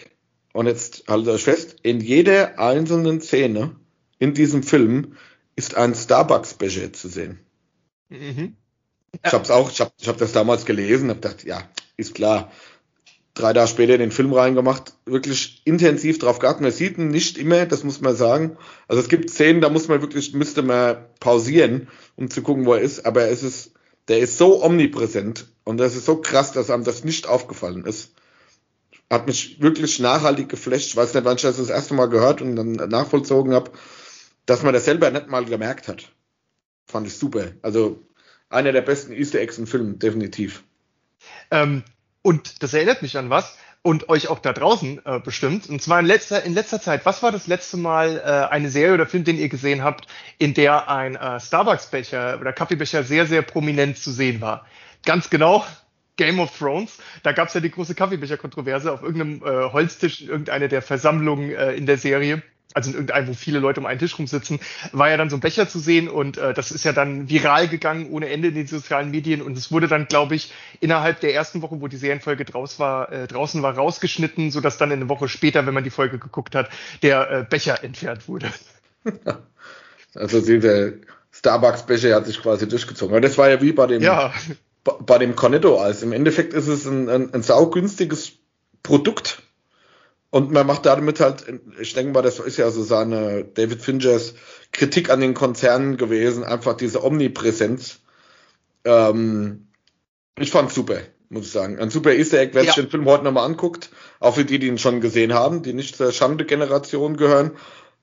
Und 0.53 0.67
jetzt 0.67 1.05
haltet 1.07 1.29
euch 1.29 1.43
fest, 1.43 1.77
in 1.83 2.01
jeder 2.01 2.59
einzelnen 2.59 3.21
Szene 3.21 3.75
in 4.19 4.33
diesem 4.33 4.63
Film 4.63 5.15
ist 5.55 5.75
ein 5.75 5.95
Starbucks-Becher 5.95 6.93
zu 6.93 7.07
sehen. 7.07 7.39
Mhm. 8.09 8.55
Ich 9.23 9.33
habe 9.33 9.43
es 9.43 9.51
auch, 9.51 9.71
ich 9.71 9.81
habe 9.81 9.91
ich 9.97 10.07
hab 10.07 10.17
das 10.17 10.31
damals 10.31 10.65
gelesen, 10.65 11.09
habe 11.09 11.19
gedacht, 11.19 11.43
ja, 11.43 11.67
ist 11.97 12.15
klar 12.15 12.51
drei 13.33 13.53
Tage 13.53 13.67
später 13.67 13.97
den 13.97 14.11
Film 14.11 14.33
reingemacht, 14.33 14.93
wirklich 15.05 15.61
intensiv 15.65 16.19
drauf 16.19 16.39
geachtet. 16.39 16.61
Man 16.61 16.71
sieht 16.71 16.97
ihn 16.97 17.09
nicht 17.09 17.37
immer, 17.37 17.65
das 17.65 17.83
muss 17.83 18.01
man 18.01 18.15
sagen. 18.15 18.57
Also 18.87 19.01
es 19.01 19.09
gibt 19.09 19.29
Szenen, 19.29 19.61
da 19.61 19.69
muss 19.69 19.87
man 19.87 20.01
wirklich, 20.01 20.33
müsste 20.33 20.61
man 20.61 20.97
pausieren, 21.19 21.87
um 22.15 22.29
zu 22.29 22.41
gucken, 22.41 22.65
wo 22.65 22.73
er 22.73 22.81
ist. 22.81 23.05
Aber 23.05 23.27
es 23.27 23.43
ist, 23.43 23.73
der 24.07 24.19
ist 24.19 24.37
so 24.37 24.63
omnipräsent 24.63 25.47
und 25.63 25.77
das 25.77 25.95
ist 25.95 26.05
so 26.05 26.17
krass, 26.17 26.51
dass 26.51 26.69
einem 26.69 26.83
das 26.83 27.03
nicht 27.03 27.27
aufgefallen 27.27 27.85
ist. 27.85 28.13
Hat 29.09 29.27
mich 29.27 29.61
wirklich 29.61 29.99
nachhaltig 29.99 30.49
geflasht. 30.49 30.87
Ich 30.87 30.95
weiß 30.95 31.13
nicht, 31.13 31.25
wann 31.25 31.35
ich 31.35 31.41
das 31.41 31.57
das 31.57 31.69
erste 31.69 31.93
Mal 31.93 32.07
gehört 32.07 32.41
und 32.41 32.55
dann 32.55 32.73
nachvollzogen 32.73 33.53
habe, 33.53 33.71
dass 34.45 34.63
man 34.63 34.73
das 34.73 34.85
selber 34.85 35.09
nicht 35.11 35.27
mal 35.27 35.45
gemerkt 35.45 35.87
hat. 35.87 36.11
Fand 36.85 37.07
ich 37.07 37.17
super. 37.17 37.51
Also 37.61 37.99
einer 38.49 38.71
der 38.71 38.81
besten 38.81 39.13
Easter 39.13 39.39
Eggs 39.39 39.57
im 39.57 39.67
Film, 39.67 39.99
definitiv. 39.99 40.63
Ähm, 41.51 41.83
und 42.21 42.62
das 42.63 42.73
erinnert 42.73 43.01
mich 43.01 43.17
an 43.17 43.29
was 43.29 43.57
und 43.84 44.10
euch 44.10 44.27
auch 44.27 44.39
da 44.39 44.53
draußen 44.53 45.01
äh, 45.05 45.19
bestimmt. 45.19 45.67
Und 45.69 45.81
zwar 45.81 45.99
in 45.99 46.05
letzter, 46.05 46.43
in 46.43 46.53
letzter 46.53 46.79
Zeit, 46.79 47.05
was 47.05 47.23
war 47.23 47.31
das 47.31 47.47
letzte 47.47 47.77
Mal 47.77 48.17
äh, 48.17 48.53
eine 48.53 48.69
Serie 48.69 48.93
oder 48.93 49.07
Film, 49.07 49.23
den 49.23 49.38
ihr 49.38 49.49
gesehen 49.49 49.84
habt, 49.84 50.07
in 50.38 50.53
der 50.53 50.89
ein 50.89 51.15
äh, 51.15 51.39
Starbucks-Becher 51.39 52.38
oder 52.39 52.53
Kaffeebecher 52.53 53.03
sehr, 53.03 53.25
sehr 53.25 53.41
prominent 53.41 53.97
zu 53.97 54.12
sehen 54.12 54.41
war? 54.41 54.65
Ganz 55.03 55.29
genau, 55.29 55.65
Game 56.17 56.39
of 56.39 56.55
Thrones. 56.55 56.99
Da 57.23 57.31
gab 57.31 57.47
es 57.47 57.55
ja 57.55 57.62
die 57.62 57.71
große 57.71 57.95
Kaffeebecher-Kontroverse 57.95 58.91
auf 58.91 59.01
irgendeinem 59.01 59.41
äh, 59.43 59.71
Holztisch 59.71 60.21
in 60.21 60.29
irgendeiner 60.29 60.67
der 60.67 60.84
Versammlungen 60.84 61.51
äh, 61.51 61.73
in 61.73 61.88
der 61.88 61.97
Serie 61.97 62.43
also 62.73 62.89
in 62.89 62.95
irgendeinem, 62.95 63.27
wo 63.27 63.34
viele 63.34 63.60
Leute 63.60 63.79
um 63.79 63.86
einen 63.86 63.99
Tisch 63.99 64.17
rumsitzen, 64.17 64.60
war 64.91 65.10
ja 65.10 65.17
dann 65.17 65.29
so 65.29 65.38
ein 65.38 65.39
Becher 65.39 65.67
zu 65.67 65.79
sehen 65.79 66.07
und 66.10 66.38
äh, 66.38 66.53
das 66.53 66.71
ist 66.71 66.86
ja 66.86 66.93
dann 66.93 67.29
viral 67.29 67.67
gegangen 67.67 68.10
ohne 68.12 68.29
Ende 68.29 68.49
in 68.49 68.55
den 68.55 68.67
sozialen 68.67 69.12
Medien 69.12 69.41
und 69.41 69.57
es 69.57 69.71
wurde 69.71 69.88
dann, 69.88 70.07
glaube 70.07 70.36
ich, 70.36 70.51
innerhalb 70.79 71.19
der 71.19 71.34
ersten 71.34 71.62
Woche, 71.62 71.81
wo 71.81 71.88
die 71.88 71.97
Serienfolge 71.97 72.45
draus 72.45 72.79
war, 72.79 73.12
äh, 73.12 73.27
draußen 73.27 73.62
war, 73.62 73.75
rausgeschnitten, 73.75 74.51
sodass 74.51 74.77
dann 74.77 74.91
eine 74.91 75.10
Woche 75.10 75.27
später, 75.27 75.65
wenn 75.65 75.73
man 75.73 75.84
die 75.84 75.89
Folge 75.89 76.19
geguckt 76.19 76.55
hat, 76.55 76.69
der 77.03 77.31
äh, 77.31 77.45
Becher 77.49 77.84
entfernt 77.84 78.27
wurde. 78.27 78.51
Also 80.13 80.41
der 80.41 80.93
Starbucks-Becher 81.31 82.15
hat 82.15 82.25
sich 82.25 82.41
quasi 82.41 82.67
durchgezogen. 82.67 83.13
Aber 83.13 83.21
das 83.21 83.38
war 83.38 83.49
ja 83.49 83.62
wie 83.62 83.71
bei 83.71 83.88
dem, 83.88 84.01
ja. 84.01 84.34
bei 84.84 85.17
dem 85.17 85.36
Cornetto-Eis. 85.36 86.03
Im 86.03 86.12
Endeffekt 86.12 86.53
ist 86.53 86.67
es 86.67 86.86
ein, 86.86 87.10
ein, 87.10 87.34
ein 87.34 87.43
saugünstiges 87.43 88.34
Produkt 88.84 89.41
und 90.31 90.51
man 90.51 90.65
macht 90.65 90.85
damit 90.85 91.19
halt, 91.19 91.45
ich 91.79 91.93
denke 91.93 92.13
mal, 92.13 92.21
das 92.21 92.39
ist 92.39 92.57
ja 92.57 92.71
so 92.71 92.83
seine 92.83 93.43
David 93.43 93.81
Fingers 93.81 94.33
Kritik 94.71 95.09
an 95.09 95.19
den 95.19 95.33
Konzernen 95.33 95.97
gewesen, 95.97 96.45
einfach 96.45 96.75
diese 96.75 97.03
Omnipräsenz. 97.03 97.99
Ähm, 98.85 99.67
ich 100.39 100.49
fand's 100.49 100.73
super, 100.73 100.99
muss 101.29 101.45
ich 101.47 101.51
sagen. 101.51 101.79
Ein 101.79 101.89
super 101.89 102.13
Easter 102.13 102.39
Egg, 102.39 102.51
wer 102.53 102.63
ja. 102.63 102.71
sich 102.71 102.81
den 102.81 102.89
Film 102.89 103.05
heute 103.05 103.25
nochmal 103.25 103.45
anguckt, 103.45 103.89
auch 104.21 104.35
für 104.35 104.45
die, 104.45 104.57
die 104.57 104.67
ihn 104.67 104.77
schon 104.77 105.01
gesehen 105.01 105.33
haben, 105.33 105.63
die 105.63 105.73
nicht 105.73 105.97
zur 105.97 106.13
Schande-Generation 106.13 107.17
gehören. 107.17 107.51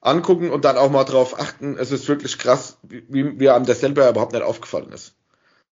angucken 0.00 0.50
und 0.50 0.64
dann 0.64 0.76
auch 0.76 0.90
mal 0.90 1.04
drauf 1.04 1.40
achten. 1.40 1.76
Es 1.78 1.90
ist 1.90 2.08
wirklich 2.08 2.38
krass, 2.38 2.78
wie, 2.82 3.40
wie 3.40 3.48
einem 3.48 3.66
das 3.66 3.80
selber 3.80 4.08
überhaupt 4.08 4.32
nicht 4.32 4.44
aufgefallen 4.44 4.92
ist. 4.92 5.14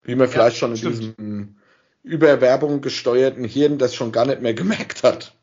Wie 0.02 0.14
man 0.14 0.28
vielleicht 0.28 0.56
ja, 0.56 0.60
schon 0.60 0.70
in 0.70 0.76
stimmt. 0.76 0.98
diesem 0.98 1.56
Überwerbung 2.04 2.80
gesteuerten 2.80 3.44
Hirn 3.44 3.78
das 3.78 3.94
schon 3.94 4.12
gar 4.12 4.24
nicht 4.24 4.40
mehr 4.40 4.54
gemerkt 4.54 5.02
hat. 5.02 5.34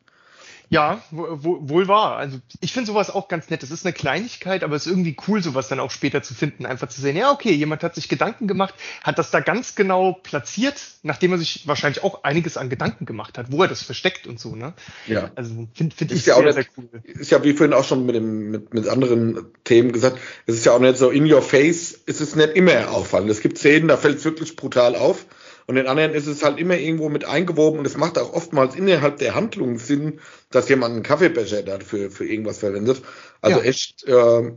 Ja, 0.72 1.04
wohl 1.12 1.90
wahr. 1.90 2.16
Also 2.16 2.40
ich 2.62 2.72
finde 2.72 2.88
sowas 2.88 3.10
auch 3.10 3.28
ganz 3.28 3.50
nett. 3.50 3.62
Das 3.62 3.72
ist 3.72 3.86
eine 3.86 3.92
Kleinigkeit, 3.92 4.64
aber 4.64 4.78
es 4.78 4.86
ist 4.86 4.92
irgendwie 4.94 5.18
cool, 5.28 5.44
sowas 5.44 5.68
dann 5.68 5.82
auch 5.82 5.92
später 5.92 6.24
zu 6.24 6.34
finden. 6.34 6.66
Einfach 6.66 6.88
zu 6.88 7.02
sehen, 7.02 7.18
ja, 7.18 7.30
okay, 7.30 7.52
jemand 7.52 7.84
hat 7.84 7.94
sich 7.94 8.08
Gedanken 8.08 8.48
gemacht, 8.48 8.74
hat 9.04 9.20
das 9.20 9.32
da 9.32 9.42
ganz 9.42 9.76
genau 9.76 10.14
platziert, 10.14 10.82
nachdem 11.04 11.34
er 11.34 11.40
sich 11.40 11.68
wahrscheinlich 11.68 12.06
auch 12.06 12.24
einiges 12.24 12.56
an 12.56 12.70
Gedanken 12.70 13.06
gemacht 13.06 13.38
hat, 13.38 13.52
wo 13.52 13.62
er 13.62 13.68
das 13.68 13.84
versteckt 13.84 14.28
und 14.28 14.40
so, 14.40 14.56
ne? 14.56 14.72
Ja. 15.08 15.30
Also 15.36 15.68
finde 15.74 15.94
find 15.94 16.14
ich 16.14 16.26
ja 16.26 16.36
sehr, 16.36 16.46
nicht, 16.46 16.54
sehr 16.54 16.66
cool. 16.78 16.90
Ist 17.04 17.32
ja 17.32 17.44
wie 17.44 17.52
vorhin 17.52 17.74
auch 17.74 17.84
schon 17.84 18.06
mit, 18.06 18.16
dem, 18.16 18.52
mit, 18.52 18.74
mit 18.74 18.88
anderen 18.88 19.52
Themen 19.66 19.92
gesagt, 19.92 20.20
es 20.46 20.56
ist 20.56 20.66
ja 20.66 20.72
auch 20.72 20.80
nicht 20.80 20.96
so 20.96 21.10
in 21.10 21.30
your 21.30 21.42
face, 21.42 22.00
es 22.06 22.22
ist 22.22 22.38
nicht 22.38 22.56
immer 22.56 22.92
auffallend. 22.92 23.30
Es 23.30 23.42
gibt 23.42 23.58
Szenen, 23.58 23.90
da 23.90 23.98
fällt 23.98 24.20
es 24.20 24.24
wirklich 24.24 24.56
brutal 24.56 24.96
auf. 24.96 25.26
Und 25.68 25.78
in 25.78 25.88
anderen 25.88 26.14
ist 26.14 26.28
es 26.28 26.44
halt 26.44 26.60
immer 26.60 26.78
irgendwo 26.78 27.10
mit 27.10 27.26
eingewoben 27.26 27.80
und 27.80 27.86
es 27.86 27.98
macht 27.98 28.18
auch 28.18 28.34
oftmals 28.34 28.76
innerhalb 28.76 29.18
der 29.18 29.36
Handlung 29.36 29.78
Sinn, 29.78 30.20
dass 30.50 30.70
jemand 30.70 30.96
einen 30.96 31.04
Kaffeebecher 31.04 31.64
dafür 31.64 32.12
für 32.12 32.26
irgendwas 32.26 32.60
verwendet. 32.60 33.02
Also 33.42 33.60
ja. 33.60 33.66
echt, 33.66 34.04
äh, 34.06 34.52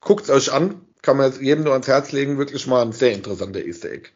guckt's 0.00 0.30
euch 0.30 0.52
an, 0.52 0.82
kann 1.02 1.16
man 1.16 1.32
jedem 1.40 1.64
nur 1.64 1.72
ans 1.72 1.88
Herz 1.88 2.12
legen, 2.12 2.38
wirklich 2.38 2.66
mal 2.66 2.82
ein 2.82 2.92
sehr 2.92 3.12
interessanter 3.12 3.64
Easter 3.64 3.90
Egg. 3.90 4.10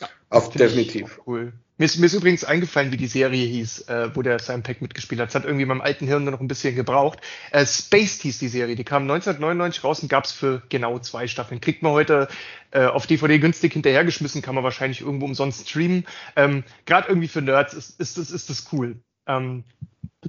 Ja, 0.00 0.08
Auf 0.30 0.50
definitiv. 0.50 1.20
Cool. 1.26 1.52
Mir 1.76 1.86
ist, 1.86 1.98
mir 1.98 2.06
ist 2.06 2.14
übrigens 2.14 2.44
eingefallen, 2.44 2.92
wie 2.92 2.96
die 2.96 3.08
Serie 3.08 3.44
hieß, 3.46 3.88
äh, 3.88 4.14
wo 4.14 4.22
der 4.22 4.38
Simon 4.38 4.62
Peck 4.62 4.80
mitgespielt 4.80 5.20
hat. 5.20 5.30
Es 5.30 5.34
hat 5.34 5.44
irgendwie 5.44 5.64
meinem 5.64 5.80
alten 5.80 6.06
Hirn 6.06 6.22
nur 6.22 6.30
noch 6.30 6.40
ein 6.40 6.46
bisschen 6.46 6.76
gebraucht. 6.76 7.18
Äh, 7.50 7.66
Spaced 7.66 8.22
hieß 8.22 8.38
die 8.38 8.46
Serie. 8.46 8.76
Die 8.76 8.84
kam 8.84 9.02
1999 9.02 9.82
raus 9.82 10.00
und 10.00 10.08
gab 10.08 10.24
es 10.24 10.30
für 10.30 10.62
genau 10.68 11.00
zwei 11.00 11.26
Staffeln. 11.26 11.60
Kriegt 11.60 11.82
man 11.82 11.90
heute 11.90 12.28
äh, 12.70 12.86
auf 12.86 13.08
DVD 13.08 13.40
günstig 13.40 13.72
hinterhergeschmissen, 13.72 14.40
kann 14.40 14.54
man 14.54 14.62
wahrscheinlich 14.62 15.00
irgendwo 15.00 15.26
umsonst 15.26 15.68
streamen. 15.68 16.06
Ähm, 16.36 16.62
Gerade 16.86 17.08
irgendwie 17.08 17.28
für 17.28 17.42
Nerds 17.42 17.74
ist, 17.74 17.98
ist, 17.98 18.18
ist, 18.18 18.30
ist 18.30 18.50
das 18.50 18.68
cool. 18.72 19.00
Ähm, 19.26 19.64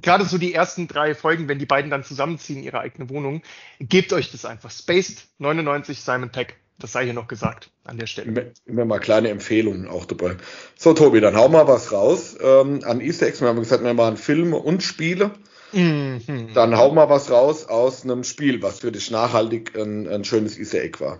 Gerade 0.02 0.24
so 0.24 0.38
die 0.38 0.52
ersten 0.52 0.88
drei 0.88 1.14
Folgen, 1.14 1.46
wenn 1.46 1.60
die 1.60 1.66
beiden 1.66 1.92
dann 1.92 2.02
zusammenziehen, 2.02 2.64
ihre 2.64 2.80
eigene 2.80 3.08
Wohnung, 3.08 3.42
gebt 3.78 4.12
euch 4.12 4.32
das 4.32 4.44
einfach. 4.44 4.72
Spaced 4.72 5.28
99 5.38 6.00
Simon 6.00 6.30
Peck. 6.30 6.56
Das 6.78 6.92
sei 6.92 7.04
hier 7.04 7.14
noch 7.14 7.28
gesagt 7.28 7.70
an 7.84 7.96
der 7.96 8.06
Stelle. 8.06 8.52
Immer, 8.66 8.84
mal 8.84 8.98
kleine 8.98 9.30
Empfehlungen 9.30 9.88
auch 9.88 10.04
dabei. 10.04 10.36
So, 10.76 10.92
Tobi, 10.92 11.20
dann 11.20 11.36
hau 11.36 11.48
mal 11.48 11.66
was 11.66 11.92
raus. 11.92 12.36
Ähm, 12.40 12.82
an 12.84 13.00
Easter 13.00 13.26
Eggs, 13.26 13.40
wir 13.40 13.48
haben 13.48 13.58
gesagt, 13.58 13.82
wir 13.82 13.94
machen 13.94 14.16
Filme 14.18 14.56
und 14.56 14.82
Spiele. 14.82 15.30
Mhm. 15.72 16.50
Dann 16.54 16.76
hau 16.76 16.92
mal 16.92 17.08
was 17.08 17.30
raus 17.30 17.66
aus 17.66 18.04
einem 18.04 18.24
Spiel, 18.24 18.62
was 18.62 18.80
für 18.80 18.92
dich 18.92 19.10
nachhaltig 19.10 19.76
ein, 19.76 20.06
ein 20.06 20.24
schönes 20.24 20.58
Easter 20.58 20.82
Egg 20.82 21.00
war. 21.00 21.18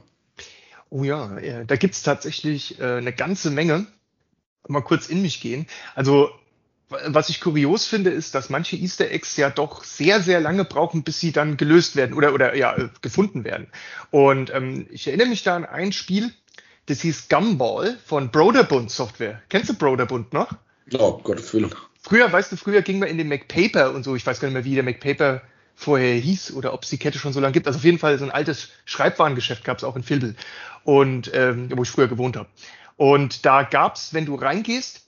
Oh 0.91 1.03
ja, 1.03 1.65
da 1.67 1.77
gibt's 1.77 2.03
tatsächlich 2.03 2.79
äh, 2.79 2.85
eine 2.85 3.13
ganze 3.13 3.51
Menge. 3.51 3.87
Mal 4.69 4.83
kurz 4.83 5.09
in 5.09 5.23
mich 5.23 5.41
gehen. 5.41 5.67
Also 5.95 6.31
was 6.89 7.29
ich 7.29 7.41
kurios 7.41 7.87
finde, 7.87 8.11
ist, 8.11 8.35
dass 8.35 8.49
manche 8.49 8.77
Easter 8.77 9.11
Eggs 9.11 9.37
ja 9.37 9.51
doch 9.51 9.83
sehr, 9.83 10.21
sehr 10.21 10.41
lange 10.41 10.65
brauchen, 10.65 11.03
bis 11.03 11.19
sie 11.19 11.33
dann 11.33 11.57
gelöst 11.57 11.97
werden 11.97 12.15
oder, 12.15 12.33
oder 12.33 12.55
ja, 12.55 12.77
äh, 12.77 12.89
gefunden 13.03 13.45
werden. 13.45 13.67
Und 14.11 14.55
ähm, 14.55 14.87
ich 14.91 15.09
erinnere 15.09 15.29
mich 15.29 15.43
da 15.43 15.57
an 15.57 15.65
ein 15.65 15.93
Spiel, 15.93 16.33
das 16.87 17.01
hieß 17.01 17.29
Gumball 17.29 17.99
von 18.05 18.31
Broderbund 18.31 18.91
Software. 18.91 19.43
Kennst 19.49 19.69
du 19.69 19.75
Broderbund 19.75 20.33
noch? 20.33 20.53
Oh, 20.97 21.19
Gottes 21.19 21.53
Willen. 21.53 21.75
Früher, 22.01 22.31
weißt 22.31 22.53
du, 22.53 22.57
früher 22.57 22.83
ging 22.83 23.01
man 23.01 23.09
in 23.09 23.19
den 23.19 23.29
MacPaper 23.29 23.93
und 23.93 24.05
so, 24.05 24.15
ich 24.15 24.25
weiß 24.25 24.39
gar 24.39 24.47
nicht 24.47 24.55
mehr, 24.55 24.65
wie 24.65 24.77
der 24.77 24.85
MacPaper 24.85 25.43
vorher 25.75 26.15
hieß 26.15 26.53
oder 26.53 26.73
ob 26.73 26.85
es 26.85 26.91
die 26.91 26.99
Kette 26.99 27.19
schon 27.19 27.33
so 27.33 27.41
lange 27.41 27.53
gibt. 27.53 27.67
Also 27.67 27.79
auf 27.79 27.85
jeden 27.85 27.99
Fall 27.99 28.17
so 28.19 28.25
ein 28.25 28.31
altes 28.31 28.71
Schreibwarengeschäft 28.85 29.65
gab 29.65 29.79
es 29.79 29.85
auch 29.85 29.97
in 29.97 30.05
Filbel 30.05 30.37
und 30.85 31.33
ähm, 31.35 31.69
wo 31.75 31.83
ich 31.83 31.91
früher 31.91 32.07
gewohnt 32.07 32.37
habe. 32.37 32.49
Und 32.97 33.45
da 33.45 33.65
gab's, 33.65 34.15
wenn 34.15 34.25
du 34.25 34.37
reingehst, 34.37 35.06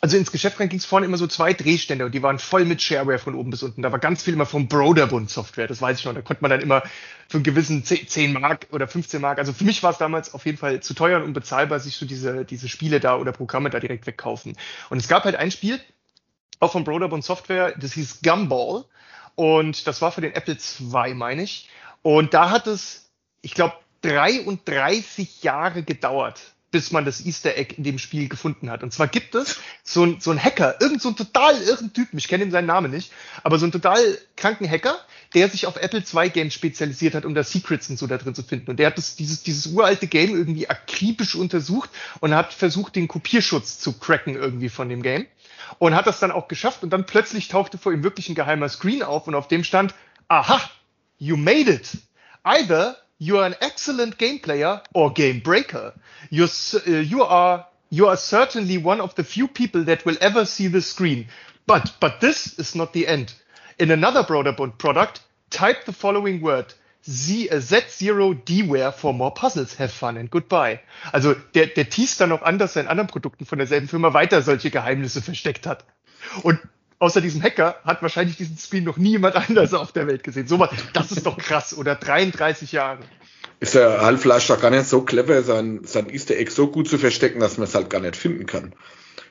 also 0.00 0.16
ins 0.16 0.32
Geschäft 0.32 0.58
rein 0.58 0.70
ging 0.70 0.78
es 0.78 0.86
vorne 0.86 1.04
immer 1.04 1.18
so 1.18 1.26
zwei 1.26 1.52
Drehstände 1.52 2.06
und 2.06 2.12
die 2.12 2.22
waren 2.22 2.38
voll 2.38 2.64
mit 2.64 2.80
Shareware 2.80 3.18
von 3.18 3.34
oben 3.34 3.50
bis 3.50 3.62
unten. 3.62 3.82
Da 3.82 3.92
war 3.92 3.98
ganz 3.98 4.22
viel 4.22 4.32
immer 4.32 4.46
vom 4.46 4.66
Broderbund 4.66 5.28
Software, 5.28 5.66
das 5.66 5.82
weiß 5.82 5.98
ich 5.98 6.04
noch. 6.06 6.14
Da 6.14 6.22
konnte 6.22 6.42
man 6.42 6.50
dann 6.50 6.62
immer 6.62 6.82
für 7.28 7.36
einen 7.36 7.44
gewissen 7.44 7.84
10 7.84 8.32
Mark 8.32 8.66
oder 8.72 8.88
15 8.88 9.20
Mark, 9.20 9.38
also 9.38 9.52
für 9.52 9.64
mich 9.64 9.82
war 9.82 9.92
es 9.92 9.98
damals 9.98 10.32
auf 10.32 10.46
jeden 10.46 10.56
Fall 10.56 10.80
zu 10.80 10.94
teuer 10.94 11.18
und 11.18 11.24
unbezahlbar, 11.24 11.80
sich 11.80 11.96
so 11.96 12.06
diese, 12.06 12.46
diese 12.46 12.68
Spiele 12.68 12.98
da 12.98 13.16
oder 13.16 13.32
Programme 13.32 13.68
da 13.68 13.78
direkt 13.78 14.06
wegkaufen. 14.06 14.56
Und 14.88 14.98
es 14.98 15.06
gab 15.06 15.24
halt 15.24 15.36
ein 15.36 15.50
Spiel, 15.50 15.78
auch 16.60 16.72
von 16.72 16.84
Broderbund 16.84 17.22
Software, 17.22 17.74
das 17.78 17.92
hieß 17.92 18.22
Gumball 18.22 18.84
und 19.34 19.86
das 19.86 20.00
war 20.00 20.12
für 20.12 20.22
den 20.22 20.32
Apple 20.32 20.56
II, 20.56 21.14
meine 21.14 21.42
ich. 21.42 21.68
Und 22.00 22.32
da 22.32 22.50
hat 22.50 22.66
es, 22.66 23.10
ich 23.42 23.52
glaube, 23.52 23.74
33 24.02 25.42
Jahre 25.42 25.82
gedauert, 25.82 26.40
bis 26.70 26.92
man 26.92 27.04
das 27.04 27.24
Easter 27.24 27.56
Egg 27.56 27.74
in 27.76 27.84
dem 27.84 27.98
Spiel 27.98 28.28
gefunden 28.28 28.70
hat. 28.70 28.82
Und 28.82 28.92
zwar 28.92 29.08
gibt 29.08 29.34
es 29.34 29.60
so 29.82 30.04
ein, 30.04 30.20
so 30.20 30.30
ein 30.30 30.42
Hacker, 30.42 30.80
irgend 30.80 31.02
so 31.02 31.08
ein 31.08 31.16
total 31.16 31.60
irren 31.62 31.92
Typen, 31.92 32.18
ich 32.18 32.28
kenne 32.28 32.44
ihm 32.44 32.50
seinen 32.50 32.66
Namen 32.66 32.90
nicht, 32.90 33.12
aber 33.42 33.58
so 33.58 33.66
ein 33.66 33.72
total 33.72 34.00
kranken 34.36 34.68
Hacker, 34.68 34.98
der 35.34 35.48
sich 35.48 35.66
auf 35.66 35.76
Apple 35.76 36.02
II 36.12 36.30
Games 36.30 36.54
spezialisiert 36.54 37.14
hat, 37.14 37.24
um 37.24 37.34
da 37.34 37.42
Secrets 37.42 37.90
und 37.90 37.98
so 37.98 38.06
da 38.06 38.18
drin 38.18 38.34
zu 38.34 38.42
finden. 38.42 38.70
Und 38.70 38.78
der 38.78 38.88
hat 38.88 38.98
das, 38.98 39.16
dieses, 39.16 39.42
dieses 39.42 39.66
uralte 39.66 40.06
Game 40.06 40.30
irgendwie 40.30 40.68
akribisch 40.68 41.34
untersucht 41.34 41.90
und 42.20 42.34
hat 42.34 42.52
versucht, 42.52 42.96
den 42.96 43.08
Kopierschutz 43.08 43.78
zu 43.78 43.98
cracken 43.98 44.34
irgendwie 44.34 44.68
von 44.68 44.88
dem 44.88 45.02
Game. 45.02 45.26
Und 45.78 45.94
hat 45.94 46.06
das 46.06 46.18
dann 46.18 46.32
auch 46.32 46.48
geschafft 46.48 46.82
und 46.82 46.90
dann 46.90 47.06
plötzlich 47.06 47.48
tauchte 47.48 47.78
vor 47.78 47.92
ihm 47.92 48.02
wirklich 48.02 48.28
ein 48.28 48.34
geheimer 48.34 48.68
Screen 48.68 49.02
auf 49.02 49.28
und 49.28 49.34
auf 49.36 49.46
dem 49.46 49.62
stand, 49.62 49.94
aha, 50.26 50.60
you 51.18 51.36
made 51.36 51.70
it. 51.70 51.90
Either 52.42 52.96
you 53.20 53.38
are 53.38 53.46
an 53.46 53.54
excellent 53.60 54.18
game 54.18 54.38
player 54.40 54.80
or 54.94 55.12
game 55.12 55.40
breaker. 55.40 55.92
You're, 56.30 56.48
uh, 56.88 56.90
you 56.90 57.22
are 57.22 57.66
you 57.90 58.08
are 58.08 58.16
certainly 58.16 58.78
one 58.78 59.00
of 59.00 59.14
the 59.14 59.24
few 59.24 59.46
people 59.46 59.84
that 59.84 60.04
will 60.04 60.16
ever 60.20 60.44
see 60.44 60.68
the 60.68 60.80
screen. 60.80 61.28
But 61.66 61.92
but 62.00 62.20
this 62.20 62.58
is 62.58 62.74
not 62.74 62.92
the 62.92 63.06
end. 63.06 63.34
In 63.78 63.90
another 63.90 64.22
Broderbund 64.22 64.78
product, 64.78 65.20
type 65.50 65.84
the 65.84 65.92
following 65.92 66.40
word. 66.40 66.74
Z, 67.08 67.48
uh, 67.50 67.56
Z0Dware 67.56 68.92
for 68.92 69.14
more 69.14 69.32
puzzles. 69.32 69.74
Have 69.74 69.90
fun 69.92 70.16
and 70.16 70.30
goodbye. 70.30 70.80
Also 71.12 71.34
der, 71.54 71.66
der 71.66 71.90
teast 71.90 72.20
dann 72.20 72.30
noch 72.30 72.42
anders 72.42 72.76
in 72.76 72.88
anderen 72.88 73.08
Produkten 73.08 73.44
von 73.44 73.58
derselben 73.58 73.88
Firma 73.88 74.14
weiter 74.14 74.42
solche 74.42 74.70
Geheimnisse 74.70 75.20
versteckt 75.22 75.66
hat. 75.66 75.84
Und 76.42 76.58
außer 77.00 77.20
diesem 77.20 77.42
Hacker 77.42 77.76
hat 77.84 78.02
wahrscheinlich 78.02 78.36
diesen 78.36 78.56
Screen 78.56 78.84
noch 78.84 78.96
niemand 78.96 79.34
anders 79.34 79.74
auf 79.74 79.90
der 79.90 80.06
Welt 80.06 80.22
gesehen. 80.22 80.46
So 80.46 80.60
was, 80.60 80.70
das 80.92 81.10
ist 81.10 81.26
doch 81.26 81.36
krass, 81.36 81.76
oder 81.76 81.96
33 81.96 82.70
Jahre. 82.70 83.00
Ist 83.58 83.74
der 83.74 84.02
Halbfleisch 84.02 84.46
doch 84.46 84.60
gar 84.60 84.70
nicht 84.70 84.86
so 84.86 85.02
clever, 85.02 85.42
sein, 85.42 85.80
sein 85.84 86.08
Easter 86.08 86.36
Egg 86.36 86.50
so 86.50 86.68
gut 86.68 86.88
zu 86.88 86.98
verstecken, 86.98 87.40
dass 87.40 87.58
man 87.58 87.66
es 87.66 87.74
halt 87.74 87.90
gar 87.90 88.00
nicht 88.00 88.16
finden 88.16 88.46
kann. 88.46 88.74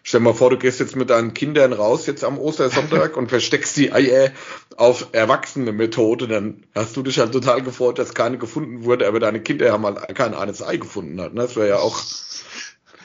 Stell 0.04 0.22
dir 0.22 0.26
mal 0.26 0.34
vor, 0.34 0.50
du 0.50 0.58
gehst 0.58 0.80
jetzt 0.80 0.96
mit 0.96 1.10
deinen 1.10 1.34
Kindern 1.34 1.74
raus 1.74 2.06
jetzt 2.06 2.24
am 2.24 2.38
Ostersonntag 2.38 3.18
und 3.18 3.30
versteckst 3.30 3.76
die 3.78 3.92
Eier 3.92 4.32
auf 4.78 5.10
erwachsene 5.12 5.72
Methode, 5.72 6.28
dann 6.28 6.64
hast 6.74 6.96
du 6.96 7.04
dich 7.04 7.20
halt 7.20 7.34
total 7.34 7.62
gefreut, 7.62 8.00
dass 8.00 8.14
keine 8.14 8.38
gefunden 8.38 8.86
wurde, 8.86 9.08
aber 9.08 9.20
deine 9.20 9.42
Kinder 9.42 9.72
haben 9.72 9.86
halt 9.86 10.16
kein 10.16 10.34
eines 10.34 10.64
Ei 10.64 10.78
gefunden. 10.78 11.20
Halt, 11.20 11.34
ne? 11.34 11.42
Das 11.42 11.56
wäre 11.56 11.68
ja 11.68 11.78
auch 11.78 12.02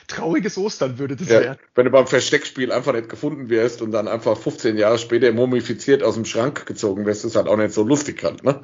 trauriges 0.07 0.59
Ostern 0.59 0.99
würde 0.99 1.17
das 1.17 1.29
ja, 1.29 1.41
werden. 1.41 1.59
Wenn 1.75 1.85
du 1.87 1.91
beim 1.91 2.07
Versteckspiel 2.07 2.73
einfach 2.73 2.93
nicht 2.93 3.09
gefunden 3.09 3.49
wirst 3.49 3.83
und 3.83 3.93
dann 3.93 4.09
einfach 4.09 4.37
15 4.37 4.77
Jahre 4.77 4.99
später 4.99 5.33
mumifiziert 5.33 6.03
aus 6.03 6.15
dem 6.15 6.25
Schrank 6.25 6.67
gezogen 6.67 7.07
wirst, 7.07 7.25
ist 7.25 7.37
halt 7.37 7.49
auch 7.49 7.57
nicht 7.57 7.73
so 7.73 7.83
lustig 7.83 8.23
halt, 8.23 8.45
ne? 8.45 8.63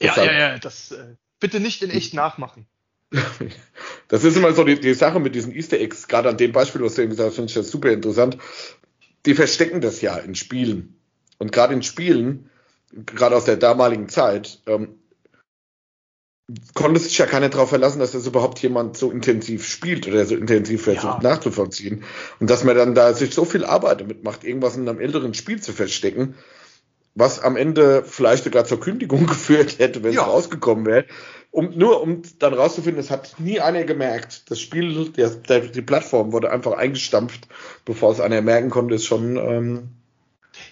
Ja, 0.00 0.16
ja, 0.16 0.32
ja, 0.32 0.58
das 0.58 0.92
äh, 0.92 1.14
bitte 1.38 1.60
nicht 1.60 1.82
in 1.82 1.90
echt 1.90 2.14
nachmachen. 2.14 2.66
Das 4.08 4.24
ist 4.24 4.36
immer 4.36 4.52
so 4.52 4.62
die, 4.62 4.78
die 4.78 4.92
Sache 4.92 5.20
mit 5.20 5.34
diesen 5.34 5.54
Easter 5.54 5.78
Eggs, 5.78 6.06
gerade 6.06 6.28
an 6.28 6.36
dem 6.36 6.52
Beispiel, 6.52 6.82
was 6.82 6.96
du 6.96 7.02
eben 7.02 7.12
gesagt 7.12 7.28
hast, 7.28 7.36
finde 7.36 7.48
ich 7.48 7.54
das 7.54 7.70
super 7.70 7.90
interessant. 7.90 8.36
Die 9.24 9.34
verstecken 9.34 9.80
das 9.80 10.02
ja 10.02 10.18
in 10.18 10.34
Spielen. 10.34 10.96
Und 11.38 11.50
gerade 11.50 11.72
in 11.72 11.82
Spielen, 11.82 12.50
gerade 12.92 13.34
aus 13.34 13.46
der 13.46 13.56
damaligen 13.56 14.10
Zeit, 14.10 14.60
ähm, 14.66 14.98
konnte 16.74 17.00
sich 17.00 17.16
ja 17.18 17.26
keiner 17.26 17.48
darauf 17.48 17.68
verlassen, 17.68 17.98
dass 17.98 18.12
das 18.12 18.26
überhaupt 18.26 18.58
jemand 18.60 18.96
so 18.96 19.10
intensiv 19.10 19.66
spielt 19.66 20.06
oder 20.06 20.24
so 20.26 20.36
intensiv 20.36 20.82
versucht 20.82 21.22
ja. 21.22 21.30
nachzuvollziehen. 21.30 22.04
Und 22.40 22.50
dass 22.50 22.64
man 22.64 22.76
dann 22.76 22.94
da 22.94 23.12
sich 23.14 23.34
so 23.34 23.44
viel 23.44 23.64
Arbeit 23.64 24.00
damit 24.00 24.24
macht, 24.24 24.44
irgendwas 24.44 24.76
in 24.76 24.88
einem 24.88 25.00
älteren 25.00 25.34
Spiel 25.34 25.60
zu 25.60 25.72
verstecken, 25.72 26.34
was 27.14 27.40
am 27.40 27.56
Ende 27.56 28.04
vielleicht 28.04 28.44
sogar 28.44 28.64
zur 28.64 28.80
Kündigung 28.80 29.26
geführt 29.28 29.78
hätte, 29.78 30.02
wenn 30.02 30.12
ja. 30.12 30.22
es 30.22 30.28
rausgekommen 30.28 30.86
wäre. 30.86 31.04
Um, 31.50 31.76
nur 31.76 32.00
um 32.00 32.22
dann 32.38 32.54
rauszufinden, 32.54 32.98
es 32.98 33.10
hat 33.10 33.34
nie 33.38 33.60
einer 33.60 33.84
gemerkt. 33.84 34.50
Das 34.50 34.58
Spiel, 34.58 35.10
der, 35.10 35.28
der, 35.28 35.60
die 35.60 35.82
Plattform 35.82 36.32
wurde 36.32 36.50
einfach 36.50 36.72
eingestampft, 36.72 37.46
bevor 37.84 38.12
es 38.12 38.20
einer 38.20 38.40
merken 38.40 38.70
konnte, 38.70 38.94
ist 38.94 39.04
schon 39.04 39.36
ähm, 39.36 39.88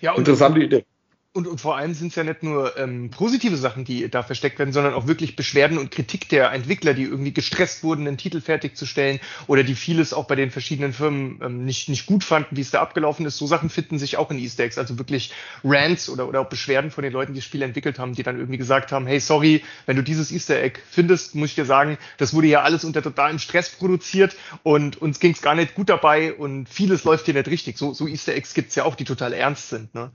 ja, 0.01 0.15
interessante 0.15 0.61
Idee 0.61 0.85
Und, 1.33 1.47
und 1.47 1.61
vor 1.61 1.77
allem 1.77 1.95
sind 1.95 2.09
es 2.09 2.17
ja 2.17 2.25
nicht 2.25 2.43
nur 2.43 2.77
ähm, 2.77 3.11
positive 3.11 3.57
Sachen, 3.57 3.85
die 3.85 4.11
da 4.11 4.25
versteckt 4.25 4.59
werden, 4.59 4.73
sondern 4.73 4.95
auch 4.95 5.07
wirklich 5.07 5.37
Beschwerden 5.37 5.79
und 5.79 5.93
Kritik 5.93 6.29
der 6.29 6.51
Entwickler, 6.51 6.93
die 6.93 7.05
irgendwie 7.05 7.33
gestresst 7.33 7.85
wurden, 7.85 8.09
einen 8.09 8.17
Titel 8.17 8.41
fertigzustellen 8.41 9.21
oder 9.47 9.63
die 9.63 9.77
vieles 9.77 10.13
auch 10.13 10.27
bei 10.27 10.35
den 10.35 10.51
verschiedenen 10.51 10.93
Firmen 10.93 11.39
ähm, 11.41 11.65
nicht, 11.65 11.89
nicht 11.89 12.07
gut 12.07 12.25
fanden, 12.25 12.57
wie 12.57 12.63
es 12.63 12.73
da 12.73 12.81
abgelaufen 12.81 13.27
ist. 13.27 13.37
So 13.37 13.47
Sachen 13.47 13.71
finden 13.71 13.97
sich 13.97 14.17
auch 14.17 14.33
in 14.33 14.41
Easter 14.41 14.65
Eggs, 14.65 14.77
also 14.77 14.99
wirklich 14.99 15.33
Rants 15.63 16.09
oder, 16.11 16.27
oder 16.27 16.41
auch 16.41 16.49
Beschwerden 16.49 16.91
von 16.91 17.05
den 17.05 17.13
Leuten, 17.13 17.33
die 17.33 17.39
das 17.39 17.47
Spiel 17.47 17.63
entwickelt 17.63 18.01
haben, 18.01 18.13
die 18.13 18.25
dann 18.25 18.37
irgendwie 18.37 18.59
gesagt 18.59 18.91
haben, 18.91 19.07
hey, 19.07 19.21
sorry, 19.21 19.63
wenn 19.87 19.95
du 19.95 20.03
dieses 20.03 20.33
Easter 20.33 20.61
Egg 20.61 20.81
findest, 20.91 21.37
muss 21.37 21.51
ich 21.51 21.55
dir 21.55 21.65
sagen, 21.65 21.97
das 22.19 22.35
wurde 22.35 22.49
ja 22.49 22.63
alles 22.63 22.83
unter 22.83 23.03
totalem 23.03 23.39
Stress 23.39 23.71
produziert 23.71 24.35
und 24.65 25.01
uns 25.01 25.21
ging 25.21 25.31
es 25.31 25.43
gar 25.43 25.55
nicht 25.55 25.77
gut 25.77 25.91
dabei 25.91 26.35
und 26.35 26.69
vieles 26.69 27.05
läuft 27.05 27.27
hier 27.27 27.35
nicht 27.35 27.47
richtig. 27.47 27.79
So, 27.79 27.95
so 27.95 28.09
Easter 28.09 28.35
Eggs 28.35 28.53
gibt's 28.53 28.75
ja 28.75 28.83
auch, 28.83 28.97
die 28.97 29.05
total 29.05 29.33
ernst 29.33 29.69
sind. 29.69 29.95
Ne? 29.95 30.11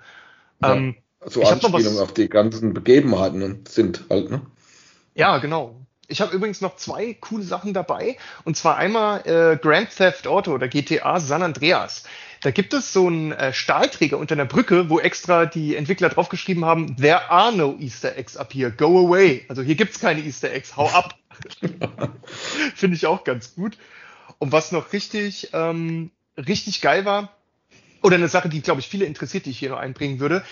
Ja. 0.61 0.75
Ähm, 0.75 0.95
so 1.25 1.41
ich 1.41 1.47
Anspielungen 1.47 1.99
auf 1.99 2.13
die 2.13 2.29
ganzen 2.29 2.73
Begebenheiten 2.73 3.63
sind 3.67 4.05
halt, 4.09 4.29
ne? 4.29 4.41
Ja, 5.15 5.37
genau. 5.37 5.75
Ich 6.07 6.21
habe 6.21 6.35
übrigens 6.35 6.61
noch 6.61 6.75
zwei 6.75 7.13
coole 7.15 7.43
Sachen 7.43 7.73
dabei. 7.73 8.17
Und 8.43 8.57
zwar 8.57 8.77
einmal 8.77 9.21
äh, 9.25 9.57
Grand 9.57 9.95
Theft 9.95 10.27
Auto 10.27 10.53
oder 10.53 10.67
GTA 10.67 11.19
San 11.19 11.41
Andreas. 11.41 12.03
Da 12.41 12.51
gibt 12.51 12.73
es 12.73 12.93
so 12.93 13.07
einen 13.07 13.31
äh, 13.31 13.53
Stahlträger 13.53 14.19
unter 14.19 14.35
einer 14.35 14.45
Brücke, 14.45 14.89
wo 14.89 14.99
extra 14.99 15.47
die 15.47 15.75
Entwickler 15.75 16.09
draufgeschrieben 16.09 16.63
haben, 16.63 16.95
there 16.97 17.31
are 17.31 17.51
no 17.51 17.75
Easter 17.79 18.15
Eggs 18.17 18.37
up 18.37 18.53
here, 18.53 18.71
go 18.71 19.07
away. 19.07 19.45
Also 19.47 19.63
hier 19.63 19.75
gibt's 19.75 19.99
keine 19.99 20.21
Easter 20.21 20.51
Eggs, 20.51 20.77
hau 20.77 20.87
ab. 20.89 21.15
Finde 22.75 22.95
ich 22.95 23.07
auch 23.07 23.23
ganz 23.23 23.55
gut. 23.55 23.77
Und 24.37 24.51
was 24.51 24.71
noch 24.71 24.93
richtig, 24.93 25.49
ähm, 25.53 26.11
richtig 26.37 26.81
geil 26.81 27.05
war, 27.05 27.31
oder 28.03 28.15
eine 28.15 28.27
Sache, 28.27 28.49
die, 28.49 28.61
glaube 28.61 28.81
ich, 28.81 28.87
viele 28.87 29.05
interessiert, 29.05 29.47
die 29.47 29.49
ich 29.49 29.57
hier 29.57 29.71
noch 29.71 29.79
einbringen 29.79 30.19
würde, 30.19 30.43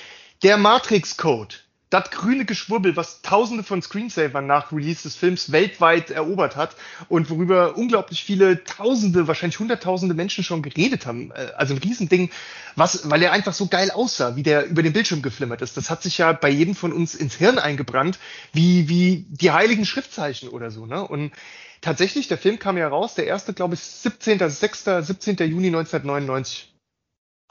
der 0.44 0.58
Matrix-Code, 0.58 1.56
das 1.90 2.12
grüne 2.12 2.44
Geschwurbel, 2.44 2.98
was 2.98 3.22
tausende 3.22 3.64
von 3.64 3.82
Screensavern 3.82 4.46
nach 4.46 4.74
Release 4.74 5.04
des 5.04 5.16
Films 5.16 5.52
weltweit 5.52 6.10
erobert 6.10 6.56
hat 6.56 6.76
und 7.08 7.30
worüber 7.30 7.78
unglaublich 7.78 8.24
viele 8.24 8.64
tausende, 8.64 9.28
wahrscheinlich 9.28 9.60
hunderttausende 9.60 10.16
Menschen 10.16 10.44
schon 10.44 10.64
geredet 10.64 11.06
haben. 11.06 11.32
Äh, 11.32 11.52
also 11.56 11.74
ein 11.74 11.78
Riesending, 11.78 12.30
was, 12.76 13.10
weil 13.10 13.22
er 13.22 13.32
einfach 13.32 13.54
so 13.54 13.68
geil 13.68 13.90
aussah, 13.92 14.36
wie 14.36 14.44
der 14.44 14.66
über 14.66 14.84
den 14.84 14.92
Bildschirm 14.92 15.22
geflimmert 15.22 15.62
ist. 15.62 15.78
Das 15.78 15.90
hat 15.90 16.04
sich 16.04 16.18
ja 16.18 16.34
bei 16.34 16.50
jedem 16.50 16.76
von 16.76 16.92
uns 16.92 17.16
ins 17.16 17.36
Hirn 17.36 17.60
eingebrannt, 17.60 18.20
wie, 18.52 18.90
wie 18.90 19.26
die 19.30 19.52
heiligen 19.52 19.86
Schriftzeichen 19.86 20.50
oder 20.50 20.72
so, 20.72 20.86
ne? 20.88 21.08
Und 21.08 21.32
tatsächlich, 21.80 22.28
der 22.28 22.38
Film 22.38 22.60
kam 22.60 22.76
ja 22.76 22.88
raus, 22.88 23.14
der 23.14 23.28
erste, 23.28 23.54
glaube 23.54 23.76
ich, 23.76 23.82
17. 23.82 24.50
6. 24.50 24.84
17. 24.84 25.38
Juni 25.38 25.68
1999. 25.68 26.74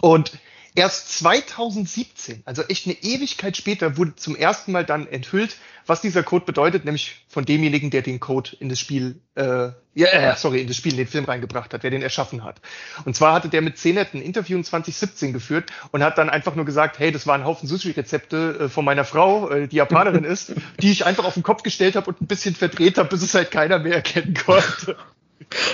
Und 0.00 0.32
Erst 0.74 1.18
2017, 1.18 2.42
also 2.46 2.62
echt 2.62 2.86
eine 2.86 2.96
Ewigkeit 3.02 3.58
später, 3.58 3.98
wurde 3.98 4.16
zum 4.16 4.34
ersten 4.34 4.72
Mal 4.72 4.86
dann 4.86 5.06
enthüllt, 5.06 5.56
was 5.84 6.00
dieser 6.00 6.22
Code 6.22 6.46
bedeutet, 6.46 6.86
nämlich 6.86 7.26
von 7.28 7.44
demjenigen, 7.44 7.90
der 7.90 8.00
den 8.00 8.20
Code 8.20 8.56
in 8.58 8.70
das 8.70 8.78
Spiel, 8.78 9.20
äh, 9.34 9.70
ja, 9.94 10.06
äh, 10.06 10.34
sorry, 10.36 10.62
in 10.62 10.68
das 10.68 10.76
Spiel, 10.76 10.92
in 10.92 10.98
den 10.98 11.06
Film 11.06 11.26
reingebracht 11.26 11.74
hat, 11.74 11.82
der 11.82 11.90
den 11.90 12.00
erschaffen 12.00 12.42
hat. 12.42 12.62
Und 13.04 13.14
zwar 13.14 13.34
hatte 13.34 13.50
der 13.50 13.60
mit 13.60 13.76
CNET 13.76 14.14
ein 14.14 14.22
Interview 14.22 14.56
in 14.56 14.64
2017 14.64 15.34
geführt 15.34 15.70
und 15.90 16.02
hat 16.02 16.16
dann 16.16 16.30
einfach 16.30 16.54
nur 16.54 16.64
gesagt, 16.64 16.98
hey, 16.98 17.12
das 17.12 17.26
waren 17.26 17.42
ein 17.42 17.46
Haufen 17.46 17.68
Sushi-Rezepte 17.68 18.58
äh, 18.60 18.68
von 18.70 18.86
meiner 18.86 19.04
Frau, 19.04 19.50
äh, 19.50 19.68
die 19.68 19.76
Japanerin 19.76 20.24
ist, 20.24 20.54
die 20.80 20.90
ich 20.90 21.04
einfach 21.04 21.24
auf 21.24 21.34
den 21.34 21.42
Kopf 21.42 21.62
gestellt 21.62 21.96
habe 21.96 22.08
und 22.08 22.22
ein 22.22 22.26
bisschen 22.26 22.54
verdreht 22.54 22.96
habe, 22.96 23.10
bis 23.10 23.20
es 23.20 23.34
halt 23.34 23.50
keiner 23.50 23.78
mehr 23.78 23.96
erkennen 23.96 24.32
konnte. 24.32 24.96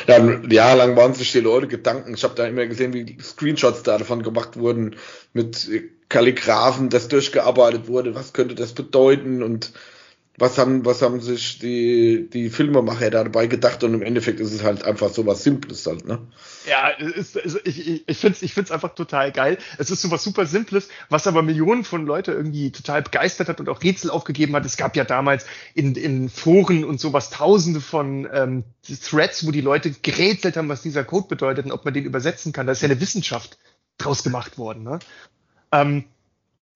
Dann 0.07 0.51
jahrelang 0.51 0.97
waren 0.97 1.15
sich 1.15 1.33
die 1.33 1.41
Leute 1.41 1.69
Gedanken. 1.69 2.15
Ich 2.15 2.25
habe 2.25 2.35
da 2.35 2.47
immer 2.47 2.67
gesehen, 2.67 2.93
wie 2.93 3.19
Screenshots 3.21 3.83
da 3.83 3.99
davon 3.99 4.23
gemacht 4.23 4.59
wurden, 4.59 4.97
mit 5.33 5.69
Kalligraphen, 6.09 6.89
das 6.89 7.09
durchgearbeitet 7.09 7.89
wurde. 7.89 8.15
Was 8.15 8.33
könnte 8.33 8.55
das 8.55 8.73
bedeuten? 8.73 9.43
Und 9.43 9.73
was 10.39 10.57
haben, 10.57 10.85
was 10.85 11.03
haben 11.03 11.21
sich 11.21 11.59
die, 11.59 12.29
die 12.33 12.49
Filmemacher 12.49 13.11
da 13.11 13.25
dabei 13.25 13.49
gedacht 13.49 13.83
und 13.83 13.95
im 13.95 14.03
Endeffekt 14.03 14.39
ist 14.39 14.53
es 14.53 14.63
halt 14.63 14.85
einfach 14.85 15.11
so 15.11 15.27
was 15.27 15.43
Simples 15.43 15.85
halt, 15.87 16.07
ne? 16.07 16.21
Ja, 16.69 16.91
es 16.99 17.35
ist, 17.35 17.61
ich, 17.65 18.09
ich 18.09 18.19
finde 18.19 18.37
es 18.37 18.43
ich 18.43 18.55
find's 18.55 18.71
einfach 18.71 18.95
total 18.95 19.33
geil. 19.33 19.59
Es 19.79 19.91
ist 19.91 20.01
so 20.01 20.11
was 20.11 20.23
super 20.23 20.47
Simples, 20.47 20.89
was 21.09 21.27
aber 21.27 21.43
Millionen 21.43 21.83
von 21.83 22.07
Leute 22.07 22.33
irgendwie 22.33 22.71
total 22.71 23.03
begeistert 23.03 23.49
hat 23.49 23.59
und 23.59 23.69
auch 23.69 23.83
Rätsel 23.83 24.11
aufgegeben 24.11 24.55
hat. 24.55 24.65
Es 24.65 24.77
gab 24.77 24.95
ja 24.97 25.05
damals 25.05 25.45
in, 25.75 25.97
in 25.97 26.29
Foren 26.29 26.85
und 26.85 27.01
sowas 27.01 27.31
tausende 27.31 27.81
von 27.81 28.29
ähm, 28.33 28.65
Threads, 28.83 29.47
wo 29.47 29.51
die 29.51 29.61
Leute 29.61 29.91
gerätselt 29.91 30.57
haben, 30.57 30.69
was 30.69 30.83
dieser 30.83 31.05
Code 31.05 31.27
bedeutet 31.29 31.67
und 31.67 31.73
ob 31.73 31.85
man 31.85 31.95
den 31.95 32.05
übersetzen 32.05 32.53
kann. 32.53 32.67
Da 32.67 32.73
ist 32.73 32.83
ja 32.83 32.89
eine 32.89 33.01
Wissenschaft 33.01 33.59
draus 33.97 34.23
gemacht 34.23 34.59
worden, 34.59 34.85
ne? 34.85 35.01
Ähm, 35.73 36.05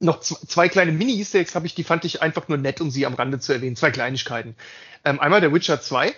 noch 0.02 0.20
zwei 0.20 0.68
kleine 0.68 0.92
Mini-Easter 0.92 1.38
Eggs 1.38 1.54
habe 1.54 1.66
ich, 1.66 1.74
die 1.74 1.84
fand 1.84 2.04
ich 2.04 2.22
einfach 2.22 2.48
nur 2.48 2.58
nett, 2.58 2.80
um 2.80 2.90
sie 2.90 3.06
am 3.06 3.14
Rande 3.14 3.38
zu 3.38 3.52
erwähnen. 3.52 3.76
Zwei 3.76 3.90
Kleinigkeiten. 3.90 4.56
Ähm, 5.04 5.20
einmal 5.20 5.40
der 5.40 5.52
Witcher 5.52 5.80
2 5.80 6.12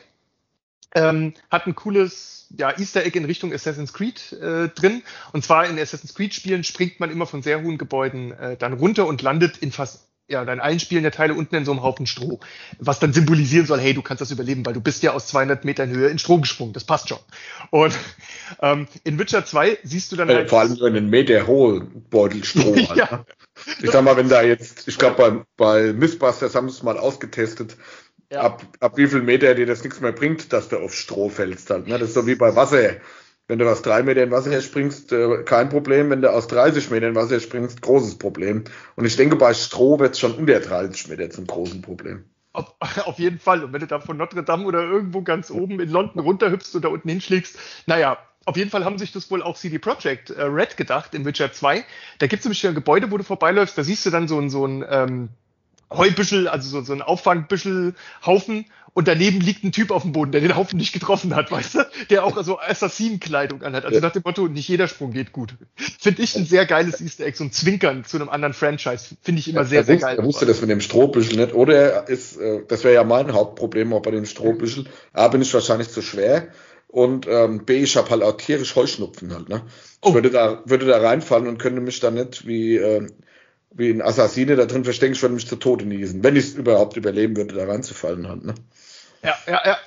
ähm, 0.95 1.35
hat 1.51 1.67
ein 1.67 1.75
cooles 1.75 2.47
ja, 2.57 2.77
Easter 2.79 3.05
Egg 3.05 3.19
in 3.19 3.25
Richtung 3.25 3.53
Assassin's 3.53 3.93
Creed 3.93 4.33
äh, 4.33 4.69
drin. 4.69 5.03
Und 5.33 5.45
zwar 5.45 5.67
in 5.67 5.79
Assassin's 5.79 6.15
Creed-Spielen 6.15 6.65
springt 6.65 7.01
man 7.01 7.11
immer 7.11 7.27
von 7.27 7.43
sehr 7.43 7.63
hohen 7.63 7.79
Gebäuden 7.79 8.33
äh, 8.33 8.57
dann 8.57 8.75
runter 8.75 9.07
und 9.07 9.23
landet 9.23 9.59
in 9.59 9.73
fast 9.73 10.09
ja, 10.27 10.43
in 10.43 10.61
allen 10.61 10.81
Spielen 10.81 11.03
der 11.03 11.13
Teile 11.13 11.35
unten 11.35 11.55
in 11.55 11.67
so 11.67 11.73
einem 11.73 11.83
Haufen 11.83 12.07
Stroh. 12.07 12.41
Was 12.79 12.99
dann 12.99 13.13
symbolisieren 13.13 13.67
soll, 13.67 13.79
hey, 13.79 13.93
du 13.93 14.01
kannst 14.01 14.23
das 14.23 14.31
überleben, 14.31 14.65
weil 14.65 14.73
du 14.73 14.81
bist 14.81 15.03
ja 15.03 15.13
aus 15.13 15.27
200 15.27 15.67
Metern 15.67 15.91
Höhe 15.91 16.09
in 16.09 16.19
Stroh 16.19 16.39
gesprungen. 16.39 16.73
Das 16.73 16.85
passt 16.85 17.11
schon. 17.11 17.19
Und 17.71 17.95
ähm, 18.63 18.87
in 19.05 19.19
Witcher 19.19 19.45
2 19.45 19.79
siehst 19.83 20.13
du 20.13 20.17
dann 20.17 20.31
äh, 20.31 20.35
halt... 20.35 20.49
Vor 20.49 20.61
allem 20.61 20.77
so 20.77 20.87
einen 20.87 21.11
Meter 21.11 21.47
hohen 21.47 22.07
Beutel 22.09 22.43
Stroh. 22.43 22.75
ja. 22.95 23.27
Ich 23.83 23.91
sag 23.91 24.05
mal, 24.05 24.17
wenn 24.17 24.29
da 24.29 24.43
jetzt, 24.43 24.89
ich 24.89 24.99
glaube, 24.99 25.17
bei, 25.17 25.45
bei 25.57 25.93
Mythbusters 25.93 26.55
haben 26.55 26.69
sie 26.69 26.77
es 26.77 26.83
mal 26.83 26.99
ausgetestet, 26.99 27.77
ja. 28.31 28.41
ab, 28.41 28.63
ab 28.81 28.97
wie 28.97 29.07
viel 29.07 29.23
Meter 29.23 29.55
dir 29.55 29.67
das 29.67 29.83
nichts 29.83 30.01
mehr 30.01 30.13
bringt, 30.13 30.53
dass 30.53 30.69
du 30.69 30.79
auf 30.79 30.95
Stroh 30.95 31.29
fällst 31.29 31.71
halt. 31.71 31.87
Ne? 31.87 31.99
Das 31.99 32.09
ist 32.09 32.15
so 32.15 32.27
wie 32.27 32.35
bei 32.35 32.55
Wasser. 32.57 32.97
Wenn 33.47 33.59
du 33.59 33.71
aus 33.71 33.83
drei 33.83 34.03
Meter 34.03 34.23
in 34.23 34.31
Wasser 34.31 34.61
springst, 34.63 35.13
äh, 35.13 35.43
kein 35.45 35.69
Problem. 35.69 36.09
Wenn 36.09 36.23
du 36.23 36.33
aus 36.33 36.47
30 36.47 36.91
Meter 36.91 37.09
in 37.09 37.15
Wasser 37.15 37.41
springst, 37.41 37.83
großes 37.83 38.17
Problem. 38.17 38.65
Und 38.97 39.05
ich 39.05 39.17
denke, 39.17 39.37
bei 39.37 39.53
Stroh 39.53 39.99
wird 39.99 40.15
es 40.15 40.21
schon 40.21 40.35
unter 40.35 40.61
30 40.61 41.09
Meter 41.09 41.29
zum 41.29 41.47
großen 41.47 41.83
Problem. 41.83 42.25
Auf, 42.55 42.75
auf, 43.05 43.19
jeden 43.19 43.39
Fall. 43.39 43.63
Und 43.63 43.73
wenn 43.73 43.81
du 43.81 43.87
da 43.87 44.01
von 44.01 44.17
Notre 44.17 44.43
Dame 44.43 44.65
oder 44.65 44.83
irgendwo 44.83 45.21
ganz 45.21 45.51
oben 45.51 45.79
in 45.79 45.91
London 45.91 46.21
runterhüpfst 46.21 46.75
und 46.75 46.85
da 46.85 46.89
unten 46.89 47.09
hinschlägst, 47.09 47.59
naja, 47.87 48.19
auf 48.45 48.57
jeden 48.57 48.71
Fall 48.71 48.85
haben 48.85 48.99
sich 48.99 49.13
das 49.13 49.31
wohl 49.31 49.43
auch 49.43 49.57
CD 49.57 49.79
Projekt 49.79 50.31
äh, 50.31 50.43
Red 50.43 50.77
gedacht 50.77 51.15
in 51.15 51.25
Witcher 51.25 51.53
2. 51.53 51.85
Da 52.19 52.27
gibt 52.27 52.41
es 52.41 52.45
nämlich 52.45 52.67
ein 52.67 52.75
Gebäude, 52.75 53.11
wo 53.11 53.17
du 53.17 53.25
vorbeiläufst, 53.25 53.77
da 53.77 53.85
siehst 53.85 54.05
du 54.07 54.11
dann 54.11 54.29
so 54.29 54.39
ein, 54.39 54.51
so 54.51 54.67
ein 54.67 54.85
ähm, 54.89 55.29
Heubüschel, 55.91 56.49
also 56.49 56.69
so, 56.69 56.85
so 56.85 56.93
ein 56.93 57.03
Auffangbüschelhaufen 57.03 58.67
und 58.95 59.09
daneben 59.09 59.41
liegt 59.41 59.65
ein 59.65 59.73
Typ 59.73 59.91
auf 59.91 60.03
dem 60.03 60.13
Boden, 60.13 60.31
der 60.31 60.41
den 60.41 60.57
Haufen 60.57 60.79
nicht 60.79 60.93
getroffen 60.93 61.35
hat, 61.35 61.51
weißt 61.51 61.75
du? 61.75 61.79
Der 62.11 62.25
auch 62.25 62.41
so 62.45 62.61
Assassinenkleidung 62.61 63.63
anhat. 63.63 63.85
Also 63.85 63.97
ja. 63.97 64.01
nach 64.01 64.13
dem 64.13 64.23
Motto, 64.25 64.47
nicht 64.47 64.69
jeder 64.69 64.87
Sprung 64.87 65.11
geht 65.11 65.33
gut. 65.33 65.57
Finde 65.77 66.23
ich 66.23 66.37
ein 66.37 66.47
sehr 66.47 66.65
geiles 66.65 67.01
Easter 67.01 67.27
Egg, 67.27 67.37
so 67.37 67.45
ein 67.45 67.51
Zwinkern 67.51 68.05
zu 68.05 68.17
einem 68.17 68.29
anderen 68.29 68.55
Franchise. 68.55 69.17
Finde 69.21 69.41
ich 69.41 69.49
immer 69.49 69.63
ja, 69.63 69.67
sehr, 69.67 69.85
sehr 69.85 69.97
geil. 69.97 70.17
Er 70.17 70.25
wusste 70.25 70.47
das 70.47 70.61
mit 70.61 70.71
dem 70.71 70.81
Strohbüschel 70.81 71.37
nicht. 71.37 71.55
Oder 71.55 71.75
er 71.77 72.09
ist, 72.09 72.37
äh, 72.37 72.61
das 72.69 72.85
wäre 72.85 72.95
ja 72.95 73.05
mein 73.05 73.33
Hauptproblem 73.33 73.93
auch 73.93 74.03
bei 74.03 74.13
dem 74.13 74.27
Strohbüschel. 74.27 74.87
A, 75.13 75.27
bin 75.27 75.43
ich 75.43 75.53
wahrscheinlich 75.53 75.91
zu 75.91 76.01
schwer. 76.01 76.49
Und 76.95 77.27
ähm, 77.27 77.65
B, 77.65 77.83
ich 77.83 77.97
habe 77.97 78.09
halt 78.11 78.23
auch 78.23 78.37
tierisch 78.37 78.77
Heuschnupfen 78.77 79.35
halt, 79.35 79.49
ne? 79.49 79.63
Ich 79.67 79.99
oh. 80.03 80.15
würde 80.15 80.31
da, 80.31 80.63
würde 80.65 80.87
da 80.87 80.99
reinfallen 80.99 81.49
und 81.49 81.59
könnte 81.59 81.81
mich 81.81 81.99
dann 81.99 82.15
nicht 82.15 82.47
wie, 82.47 82.77
äh, 82.77 83.09
wie 83.73 83.91
ein 83.91 84.01
Assassine 84.01 84.55
da 84.55 84.65
drin 84.65 84.85
verstecken, 84.85 85.15
ich 85.15 85.23
würde 85.23 85.35
mich 85.35 85.49
zu 85.49 85.57
Tode 85.57 85.87
niesen, 85.87 86.23
wenn 86.23 86.37
ich 86.37 86.45
es 86.45 86.55
überhaupt 86.55 86.97
überleben 86.97 87.37
würde, 87.37 87.57
da 87.57 87.65
reinzufallen 87.65 88.29
halt, 88.29 88.45
ne? 88.45 88.55
Ja, 89.25 89.37
ja, 89.49 89.63
ja. 89.67 89.79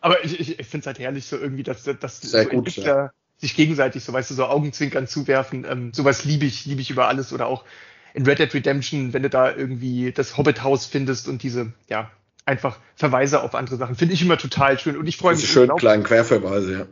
Aber 0.00 0.24
ich, 0.24 0.40
ich, 0.40 0.58
ich 0.58 0.66
finde 0.66 0.80
es 0.80 0.86
halt 0.86 0.98
herrlich, 0.98 1.26
so 1.26 1.36
irgendwie, 1.36 1.62
dass, 1.62 1.82
dass 1.82 2.22
Sehr 2.22 2.44
so 2.44 2.48
gut, 2.48 2.74
ja. 2.76 3.12
sich 3.36 3.54
gegenseitig, 3.54 4.02
so 4.02 4.14
weißt 4.14 4.30
du, 4.30 4.34
so 4.34 4.46
Augenzwinkern 4.46 5.06
zuwerfen. 5.06 5.66
Ähm, 5.68 5.92
sowas 5.92 6.24
liebe 6.24 6.46
ich, 6.46 6.64
liebe 6.64 6.80
ich 6.80 6.88
über 6.88 7.06
alles. 7.06 7.34
Oder 7.34 7.48
auch 7.48 7.64
in 8.14 8.24
Red 8.24 8.38
Dead 8.38 8.54
Redemption, 8.54 9.12
wenn 9.12 9.24
du 9.24 9.28
da 9.28 9.54
irgendwie 9.54 10.10
das 10.10 10.38
Hobbit-Haus 10.38 10.86
findest 10.86 11.28
und 11.28 11.42
diese, 11.42 11.74
ja, 11.90 12.10
einfach 12.46 12.78
Verweise 12.94 13.42
auf 13.42 13.54
andere 13.54 13.76
Sachen. 13.76 13.96
Finde 13.96 14.14
ich 14.14 14.22
immer 14.22 14.38
total 14.38 14.78
schön. 14.78 14.96
Und 14.96 15.06
ich 15.06 15.18
freue 15.18 15.34
mich. 15.34 15.50
Schön 15.50 15.74
kleinen 15.76 16.04
Querverweise, 16.04 16.72
ja. 16.72 16.86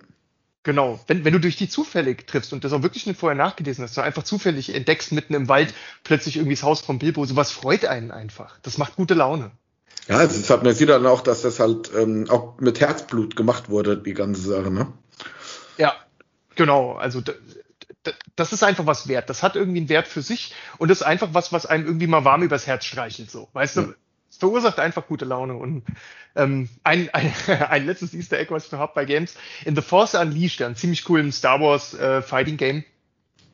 Genau. 0.64 0.98
Wenn, 1.06 1.24
wenn 1.24 1.32
du 1.32 1.40
durch 1.40 1.56
die 1.56 1.68
zufällig 1.68 2.26
triffst 2.26 2.52
und 2.52 2.64
das 2.64 2.72
auch 2.72 2.82
wirklich 2.82 3.06
nicht 3.06 3.18
vorher 3.18 3.36
nachgelesen 3.36 3.84
hast, 3.84 3.96
du 3.96 4.00
einfach 4.00 4.24
zufällig 4.24 4.74
entdeckst 4.74 5.12
mitten 5.12 5.34
im 5.34 5.48
Wald 5.48 5.72
plötzlich 6.02 6.36
irgendwie 6.36 6.56
das 6.56 6.62
Haus 6.62 6.80
von 6.80 6.98
Bilbo, 6.98 7.24
sowas 7.24 7.52
freut 7.52 7.84
einen 7.84 8.10
einfach. 8.10 8.58
Das 8.62 8.78
macht 8.78 8.96
gute 8.96 9.14
Laune. 9.14 9.52
Ja, 10.08 10.22
es 10.22 10.36
ist 10.36 10.50
halt, 10.50 10.62
man 10.62 10.74
sieht 10.74 10.88
dann 10.88 11.06
auch, 11.06 11.22
dass 11.22 11.42
das 11.42 11.60
halt 11.60 11.90
ähm, 11.96 12.28
auch 12.28 12.58
mit 12.60 12.80
Herzblut 12.80 13.36
gemacht 13.36 13.70
wurde, 13.70 13.96
die 13.96 14.12
ganze 14.12 14.42
Sache, 14.42 14.70
ne? 14.70 14.92
Ja, 15.78 15.94
genau. 16.56 16.94
Also 16.94 17.22
das 18.36 18.52
ist 18.52 18.62
einfach 18.62 18.86
was 18.86 19.08
wert. 19.08 19.30
Das 19.30 19.42
hat 19.42 19.56
irgendwie 19.56 19.80
einen 19.80 19.88
Wert 19.88 20.08
für 20.08 20.22
sich 20.22 20.54
und 20.78 20.90
das 20.90 21.00
ist 21.00 21.06
einfach 21.06 21.28
was, 21.32 21.52
was 21.52 21.66
einem 21.66 21.86
irgendwie 21.86 22.06
mal 22.06 22.24
warm 22.24 22.42
übers 22.42 22.66
Herz 22.66 22.84
streichelt. 22.84 23.30
So, 23.30 23.48
weißt 23.52 23.76
ja. 23.76 23.82
du, 23.82 23.94
verursacht 24.44 24.78
einfach 24.78 25.06
gute 25.06 25.24
Laune. 25.24 25.54
Und 25.54 25.84
ähm, 26.36 26.68
ein, 26.82 27.08
ein, 27.14 27.32
ein 27.70 27.86
letztes 27.86 28.12
Easter 28.12 28.38
Egg, 28.38 28.52
was 28.52 28.66
ich 28.66 28.72
noch 28.72 28.78
habe 28.78 28.92
bei 28.94 29.06
Games, 29.06 29.36
in 29.64 29.74
The 29.74 29.80
Force 29.80 30.14
Unleashed, 30.14 30.60
ein 30.60 30.76
ziemlich 30.76 31.04
coolen 31.04 31.32
Star 31.32 31.60
Wars 31.60 31.94
äh, 31.94 32.20
Fighting 32.20 32.58
Game, 32.58 32.84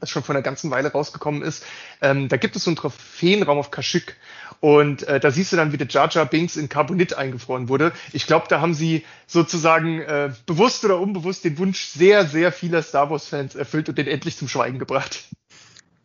das 0.01 0.11
schon 0.11 0.25
vor 0.25 0.35
einer 0.35 0.43
ganzen 0.43 0.73
Weile 0.73 0.91
rausgekommen 0.91 1.43
ist. 1.43 1.65
Ähm, 2.03 2.29
da 2.29 2.37
gibt 2.39 2.57
es 2.57 2.65
so 2.65 2.71
einen 2.71 2.77
Trophäenraum 2.77 3.59
auf 3.59 3.71
Kashyyyk 3.71 4.17
und 4.59 5.05
äh, 5.05 5.21
da 5.21 5.31
siehst 5.31 5.53
du 5.53 5.57
dann, 5.57 5.73
wie 5.73 5.77
der 5.77 5.87
Jar 5.87 6.11
Jar 6.11 6.27
Binks 6.27 6.57
in 6.57 6.69
Carbonit 6.69 7.15
eingefroren 7.15 7.69
wurde. 7.69 7.93
Ich 8.13 8.27
glaube, 8.27 8.47
da 8.49 8.61
haben 8.61 8.75
sie 8.75 9.05
sozusagen 9.29 10.01
äh, 10.01 10.33
bewusst 10.47 10.85
oder 10.85 10.99
unbewusst 10.99 11.45
den 11.45 11.57
Wunsch 11.59 11.85
sehr, 11.87 12.27
sehr 12.27 12.51
vieler 12.51 12.83
Star 12.83 13.11
Wars-Fans 13.11 13.55
erfüllt 13.55 13.89
und 13.89 13.97
den 13.97 14.09
endlich 14.09 14.37
zum 14.37 14.49
Schweigen 14.49 14.81
gebracht. 14.81 15.29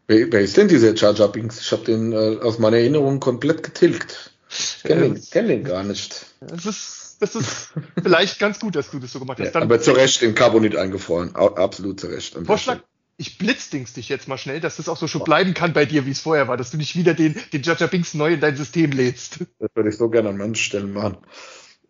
Wer, 0.07 0.31
wer 0.31 0.41
ist 0.41 0.57
denn 0.57 0.67
dieser 0.67 0.93
Jar 0.93 1.15
Jar 1.15 1.31
Binks? 1.31 1.59
Ich 1.59 1.71
habe 1.71 1.85
den 1.85 2.13
äh, 2.13 2.37
aus 2.43 2.59
meiner 2.59 2.77
Erinnerung 2.77 3.19
komplett 3.19 3.63
getilgt. 3.63 4.34
Ich 4.57 4.83
kenne 4.83 5.01
den, 5.01 5.21
kenn 5.31 5.47
den 5.47 5.63
gar 5.63 5.83
nicht. 5.83 6.25
Das 6.39 6.65
ist, 6.65 7.17
das 7.19 7.35
ist 7.35 7.73
vielleicht 8.01 8.39
ganz 8.39 8.59
gut, 8.59 8.75
dass 8.75 8.91
du 8.91 8.99
das 8.99 9.11
so 9.11 9.19
gemacht 9.19 9.39
hast. 9.39 9.53
Ja, 9.53 9.61
aber 9.61 9.79
zu 9.79 9.91
Recht 9.91 10.21
in 10.21 10.35
Carbonit 10.35 10.75
eingefroren. 10.75 11.35
Absolut 11.35 11.99
zu 11.99 12.07
Recht. 12.07 12.37
Vorschlag, 12.45 12.81
ich 13.17 13.37
blitzdings 13.37 13.93
dich 13.93 14.09
jetzt 14.09 14.27
mal 14.27 14.37
schnell, 14.37 14.59
dass 14.59 14.77
das 14.77 14.89
auch 14.89 14.97
so 14.97 15.07
schon 15.07 15.23
bleiben 15.23 15.53
kann 15.53 15.73
bei 15.73 15.85
dir, 15.85 16.05
wie 16.05 16.11
es 16.11 16.19
vorher 16.19 16.47
war, 16.47 16.57
dass 16.57 16.71
du 16.71 16.77
nicht 16.77 16.95
wieder 16.95 17.13
den, 17.13 17.35
den 17.53 17.63
Jaja 17.63 17.87
Binks 17.87 18.13
neu 18.13 18.33
in 18.33 18.39
dein 18.39 18.57
System 18.57 18.91
lädst. 18.91 19.39
Das 19.59 19.69
würde 19.73 19.89
ich 19.89 19.97
so 19.97 20.09
gerne 20.09 20.29
an 20.29 20.37
manchen 20.37 20.55
Stellen 20.55 20.93
machen. 20.93 21.17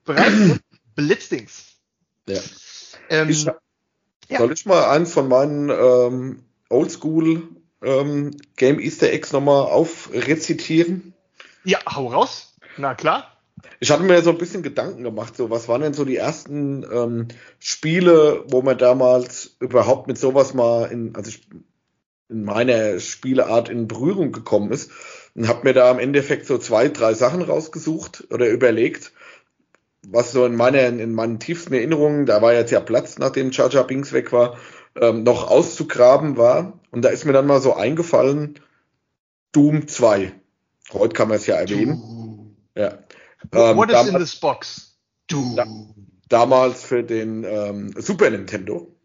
Bereit? 0.03 0.59
blitzdings. 0.95 1.65
Ja. 2.27 2.39
Ähm, 3.09 3.29
ich, 3.29 3.43
ja. 3.43 4.37
Soll 4.37 4.53
ich 4.53 4.65
mal 4.65 4.89
eins 4.89 5.13
von 5.13 5.27
meinen 5.27 5.69
ähm, 5.69 6.43
Oldschool 6.69 7.43
ähm, 7.83 8.31
Game 8.55 8.79
Easter 8.79 9.11
Eggs 9.11 9.31
nochmal 9.31 9.65
aufrezitieren? 9.65 11.13
Ja, 11.63 11.79
hau 11.87 12.07
raus. 12.07 12.54
Na 12.77 12.95
klar. 12.95 13.31
Ich 13.79 13.89
hatte 13.89 14.03
mir 14.03 14.21
so 14.21 14.31
ein 14.31 14.37
bisschen 14.37 14.63
Gedanken 14.63 15.03
gemacht, 15.03 15.35
so 15.37 15.49
was 15.49 15.67
waren 15.67 15.81
denn 15.81 15.93
so 15.93 16.05
die 16.05 16.17
ersten 16.17 16.85
ähm, 16.91 17.27
Spiele, 17.59 18.43
wo 18.47 18.61
man 18.61 18.77
damals 18.77 19.55
überhaupt 19.59 20.07
mit 20.07 20.17
sowas 20.17 20.53
mal 20.53 20.85
in, 20.91 21.15
also 21.15 21.29
ich, 21.29 21.47
in 22.29 22.43
meiner 22.43 22.99
Spieleart 22.99 23.69
in 23.69 23.87
Berührung 23.87 24.31
gekommen 24.31 24.71
ist 24.71 24.91
und 25.35 25.47
habe 25.47 25.63
mir 25.63 25.73
da 25.73 25.89
im 25.91 25.99
Endeffekt 25.99 26.47
so 26.47 26.57
zwei, 26.57 26.89
drei 26.89 27.13
Sachen 27.13 27.41
rausgesucht 27.41 28.27
oder 28.31 28.49
überlegt, 28.49 29.13
was 30.07 30.31
so 30.31 30.45
in 30.45 30.55
meiner, 30.55 30.87
in 30.87 31.13
meinen 31.13 31.39
tiefsten 31.39 31.73
Erinnerungen, 31.73 32.25
da 32.25 32.41
war 32.41 32.53
jetzt 32.53 32.71
ja 32.71 32.79
Platz, 32.79 33.17
nachdem 33.17 33.51
Jar 33.51 33.69
Jar 33.69 33.87
Binks 33.87 34.13
weg 34.13 34.31
war, 34.31 34.57
ähm, 34.95 35.23
noch 35.23 35.49
auszugraben 35.49 36.37
war. 36.37 36.79
Und 36.91 37.03
da 37.03 37.09
ist 37.09 37.25
mir 37.25 37.33
dann 37.33 37.47
mal 37.47 37.61
so 37.61 37.73
eingefallen, 37.73 38.59
Doom 39.51 39.87
2. 39.87 40.31
Heute 40.93 41.13
kann 41.13 41.27
man 41.27 41.37
es 41.37 41.47
ja 41.47 41.55
erwähnen. 41.55 42.24
Ja. 42.75 42.99
Ähm, 43.53 43.77
What 43.77 43.91
is 43.91 44.07
in 44.07 44.17
this 44.17 44.35
box? 44.35 44.97
Doom. 45.27 45.55
Da, 45.55 45.65
damals 46.29 46.83
für 46.83 47.03
den 47.03 47.43
ähm, 47.43 47.93
Super 47.97 48.29
Nintendo. 48.29 48.95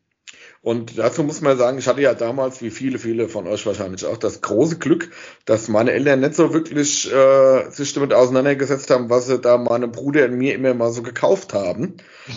Und 0.62 0.98
dazu 0.98 1.24
muss 1.24 1.40
man 1.40 1.56
sagen, 1.56 1.78
ich 1.78 1.88
hatte 1.88 2.02
ja 2.02 2.12
damals, 2.12 2.60
wie 2.60 2.70
viele, 2.70 2.98
viele 2.98 3.30
von 3.30 3.46
euch 3.46 3.64
wahrscheinlich 3.64 4.04
auch, 4.04 4.18
das 4.18 4.42
große 4.42 4.78
Glück, 4.78 5.10
dass 5.46 5.68
meine 5.68 5.92
Eltern 5.92 6.20
nicht 6.20 6.34
so 6.34 6.52
wirklich 6.52 7.10
äh, 7.10 7.70
sich 7.70 7.94
damit 7.94 8.12
auseinandergesetzt 8.12 8.90
haben, 8.90 9.08
was 9.08 9.26
sie 9.26 9.38
da 9.38 9.56
meinem 9.56 9.90
Bruder 9.90 10.26
und 10.26 10.36
mir 10.36 10.54
immer 10.54 10.74
mal 10.74 10.92
so 10.92 11.02
gekauft 11.02 11.54
haben. 11.54 11.96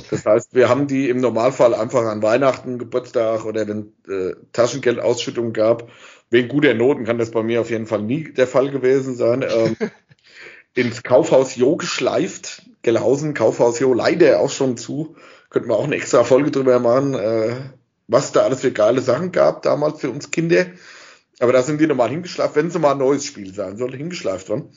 Das 0.10 0.26
heißt, 0.26 0.56
wir 0.56 0.70
haben 0.70 0.88
die 0.88 1.10
im 1.10 1.18
Normalfall 1.18 1.74
einfach 1.74 2.06
an 2.06 2.24
Weihnachten, 2.24 2.80
Geburtstag 2.80 3.44
oder 3.44 3.68
wenn 3.68 3.92
äh, 4.08 4.36
Taschengeldausschüttung 4.54 5.52
gab. 5.52 5.90
Wegen 6.30 6.48
guter 6.48 6.74
Noten 6.74 7.04
kann 7.04 7.18
das 7.18 7.32
bei 7.32 7.44
mir 7.44 7.60
auf 7.60 7.70
jeden 7.70 7.88
Fall 7.88 8.04
nie 8.04 8.32
der 8.32 8.48
Fall 8.48 8.72
gewesen 8.72 9.16
sein. 9.16 9.44
Ähm, 9.48 9.76
ins 10.76 11.04
Kaufhaus 11.04 11.56
Jo 11.56 11.76
geschleift. 11.76 12.64
Gelhausen, 12.82 13.34
Kaufhaus 13.34 13.80
Jo, 13.80 13.94
leider 13.94 14.40
auch 14.40 14.50
schon 14.50 14.78
zu. 14.78 15.16
Könnten 15.50 15.70
wir 15.70 15.78
auch 15.78 15.86
eine 15.86 15.96
extra 15.96 16.24
Folge 16.24 16.52
drüber 16.52 16.80
machen. 16.80 17.14
Äh, 17.14 17.56
was 18.08 18.32
da 18.32 18.42
alles 18.42 18.62
für 18.62 18.72
geile 18.72 19.02
Sachen 19.02 19.32
gab 19.32 19.62
damals 19.62 20.02
für 20.02 20.10
uns 20.10 20.32
Kinder. 20.32 20.66
Aber 21.40 21.54
da 21.54 21.64
sind 21.64 21.82
die 21.82 21.88
nochmal 21.88 22.10
hingeschleift, 22.10 22.56
wenn 22.56 22.70
sie 22.70 22.80
mal 22.80 22.92
ein 22.92 22.98
neues 23.00 23.26
Spiel 23.26 23.54
sein 23.54 23.78
sollte, 23.78 23.98
hingeschleift 23.98 24.50
worden, 24.50 24.70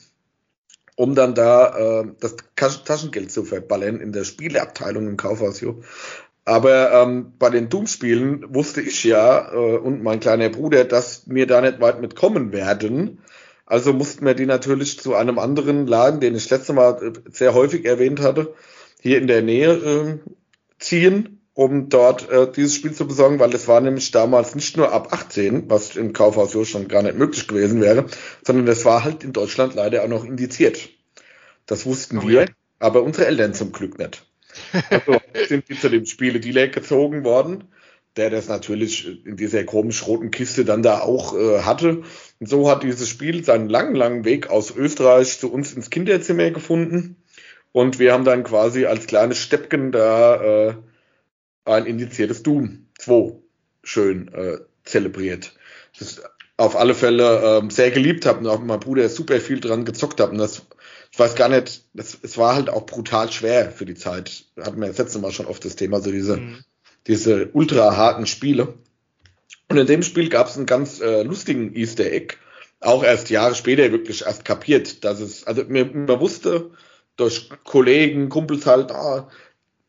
um 0.95 1.13
dann 1.13 1.35
da 1.35 2.01
äh, 2.01 2.07
das 2.19 2.35
Taschengeld 2.55 3.31
zu 3.31 3.43
verballern 3.43 3.99
in 3.99 4.11
der 4.11 4.23
Spieleabteilung 4.23 5.07
im 5.07 5.17
Kaufhaus. 5.17 5.61
Jo. 5.61 5.81
Aber 6.45 6.93
ähm, 6.93 7.33
bei 7.37 7.49
den 7.49 7.69
Doom-Spielen 7.69 8.55
wusste 8.55 8.81
ich 8.81 9.03
ja 9.03 9.51
äh, 9.51 9.77
und 9.77 10.01
mein 10.01 10.19
kleiner 10.19 10.49
Bruder, 10.49 10.85
dass 10.85 11.29
wir 11.29 11.45
da 11.45 11.61
nicht 11.61 11.81
weit 11.81 12.01
mitkommen 12.01 12.53
werden. 12.53 13.19
Also 13.67 13.93
mussten 13.93 14.25
wir 14.25 14.33
die 14.33 14.47
natürlich 14.47 14.99
zu 14.99 15.13
einem 15.13 15.37
anderen 15.37 15.85
Laden, 15.85 16.19
den 16.19 16.35
ich 16.35 16.49
letzte 16.49 16.73
Mal 16.73 17.01
äh, 17.03 17.29
sehr 17.31 17.53
häufig 17.53 17.85
erwähnt 17.85 18.21
hatte, 18.21 18.55
hier 19.01 19.19
in 19.19 19.27
der 19.27 19.43
Nähe 19.43 19.73
äh, 19.73 20.17
ziehen 20.79 21.37
um 21.57 21.89
dort 21.89 22.29
äh, 22.29 22.51
dieses 22.51 22.75
Spiel 22.75 22.93
zu 22.93 23.07
besorgen, 23.07 23.39
weil 23.39 23.51
es 23.55 23.67
war 23.67 23.81
nämlich 23.81 24.11
damals 24.11 24.53
nicht 24.53 24.77
nur 24.77 24.91
ab 24.91 25.11
18, 25.11 25.71
was 25.71 25.95
im 25.95 26.13
Kaufhaus 26.13 26.55
schon 26.69 26.87
gar 26.87 27.01
nicht 27.01 27.17
möglich 27.17 27.47
gewesen 27.47 27.81
wäre, 27.81 28.05
sondern 28.45 28.67
es 28.67 28.85
war 28.85 29.03
halt 29.03 29.23
in 29.23 29.33
Deutschland 29.33 29.73
leider 29.73 30.03
auch 30.03 30.07
noch 30.07 30.23
indiziert. 30.23 30.89
Das 31.65 31.87
wussten 31.87 32.19
oh, 32.19 32.27
wir, 32.27 32.45
aber 32.77 33.01
unsere 33.01 33.25
Eltern 33.25 33.55
zum 33.55 33.71
Glück 33.71 33.97
nicht. 33.97 34.23
Also 34.91 35.19
sind 35.47 35.67
die 35.67 35.79
zu 35.79 35.89
dem 35.89 36.05
Spiele-Dealer 36.05 36.67
gezogen 36.67 37.23
worden, 37.23 37.63
der 38.17 38.29
das 38.29 38.47
natürlich 38.49 39.25
in 39.25 39.35
dieser 39.35 39.63
komisch-roten 39.63 40.29
Kiste 40.29 40.63
dann 40.63 40.83
da 40.83 40.99
auch 40.99 41.35
äh, 41.35 41.61
hatte. 41.61 42.03
Und 42.39 42.49
so 42.49 42.69
hat 42.69 42.83
dieses 42.83 43.09
Spiel 43.09 43.43
seinen 43.43 43.69
langen, 43.69 43.95
langen 43.95 44.25
Weg 44.25 44.49
aus 44.49 44.75
Österreich 44.75 45.39
zu 45.39 45.51
uns 45.51 45.73
ins 45.73 45.89
Kinderzimmer 45.89 46.51
gefunden. 46.51 47.15
Und 47.71 47.99
wir 47.99 48.13
haben 48.13 48.25
dann 48.25 48.43
quasi 48.43 48.85
als 48.85 49.07
kleines 49.07 49.39
Steppken 49.39 49.91
da 49.91 50.69
äh, 50.69 50.73
ein 51.65 51.85
indiziertes 51.85 52.43
Doom 52.43 52.87
2 52.99 53.33
schön 53.83 54.33
äh, 54.33 54.59
zelebriert. 54.83 55.53
Das 55.97 56.09
ist 56.09 56.23
auf 56.57 56.75
alle 56.75 56.95
Fälle 56.95 57.59
ähm, 57.59 57.69
sehr 57.69 57.91
geliebt 57.91 58.25
habe 58.25 58.39
und 58.39 58.47
auch 58.47 58.59
mein 58.59 58.79
Bruder 58.79 59.07
super 59.09 59.39
viel 59.39 59.59
dran 59.59 59.85
gezockt 59.85 60.19
hat. 60.19 60.31
Und 60.31 60.39
das, 60.39 60.63
ich 61.11 61.19
weiß 61.19 61.35
gar 61.35 61.49
nicht, 61.49 61.83
das, 61.93 62.17
es 62.21 62.37
war 62.37 62.55
halt 62.55 62.69
auch 62.69 62.85
brutal 62.85 63.31
schwer 63.31 63.71
für 63.71 63.85
die 63.85 63.95
Zeit. 63.95 64.45
Hatten 64.59 64.81
wir 64.81 64.87
das 64.87 64.97
letzte 64.97 65.19
Mal 65.19 65.31
schon 65.31 65.45
oft 65.45 65.63
das 65.63 65.75
Thema, 65.75 66.01
so 66.01 66.11
diese, 66.11 66.37
mhm. 66.37 66.63
diese 67.05 67.49
ultra 67.53 67.95
harten 67.95 68.25
Spiele. 68.25 68.73
Und 69.69 69.77
in 69.77 69.87
dem 69.87 70.03
Spiel 70.03 70.29
gab 70.29 70.47
es 70.47 70.57
einen 70.57 70.65
ganz 70.65 71.01
äh, 71.01 71.23
lustigen 71.23 71.75
Easter 71.75 72.05
Egg. 72.05 72.35
Auch 72.79 73.03
erst 73.03 73.29
Jahre 73.29 73.55
später 73.55 73.91
wirklich 73.91 74.25
erst 74.25 74.45
kapiert, 74.45 75.03
dass 75.03 75.19
es, 75.19 75.45
also 75.45 75.63
mir, 75.65 75.85
mir 75.85 76.19
wusste 76.19 76.71
durch 77.17 77.49
Kollegen, 77.63 78.29
Kumpels 78.29 78.65
halt, 78.65 78.91
ah, 78.91 79.27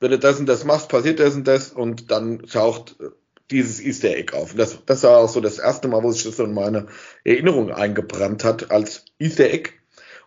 wenn 0.00 0.10
du 0.10 0.18
das 0.18 0.40
und 0.40 0.46
das 0.46 0.64
machst, 0.64 0.88
passiert 0.88 1.20
das 1.20 1.34
und 1.34 1.46
das 1.46 1.72
und 1.72 2.10
dann 2.10 2.40
taucht 2.46 2.96
äh, 3.00 3.08
dieses 3.50 3.80
Easter 3.80 4.16
Egg 4.16 4.36
auf. 4.36 4.52
Und 4.52 4.58
das, 4.58 4.78
das 4.84 5.02
war 5.02 5.18
auch 5.18 5.28
so 5.28 5.40
das 5.40 5.58
erste 5.58 5.88
Mal, 5.88 6.02
wo 6.02 6.10
sich 6.10 6.24
das 6.24 6.38
in 6.38 6.54
meine 6.54 6.86
Erinnerung 7.24 7.70
eingebrannt 7.70 8.44
hat 8.44 8.70
als 8.70 9.04
Easter 9.18 9.50
Egg. 9.50 9.70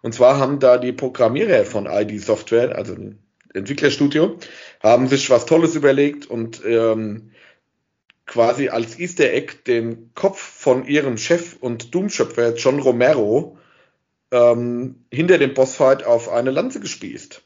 Und 0.02 0.14
zwar 0.14 0.39
haben 0.39 0.60
da 0.60 0.78
die 0.78 0.93
Programmierer 0.93 1.66
von 1.66 1.86
ID 1.86 2.22
Software, 2.22 2.76
also 2.76 2.93
ein 2.93 3.20
Entwicklerstudio, 3.54 4.38
haben 4.82 5.08
sich 5.08 5.30
was 5.30 5.45
Tolles 5.45 5.76
überlegt 5.76 6.26
und 6.26 6.62
ähm, 6.66 7.32
quasi 8.32 8.70
als 8.70 8.98
Easter 8.98 9.30
Egg 9.34 9.64
den 9.68 10.14
Kopf 10.16 10.40
von 10.40 10.86
ihrem 10.86 11.18
Chef 11.18 11.58
und 11.60 11.94
Doom-Schöpfer 11.94 12.56
John 12.56 12.80
Romero 12.80 13.58
ähm, 14.32 15.04
hinter 15.12 15.38
dem 15.38 15.54
Bossfight 15.54 16.06
auf 16.06 16.30
eine 16.30 16.50
Lanze 16.50 16.80
gespießt. 16.80 17.42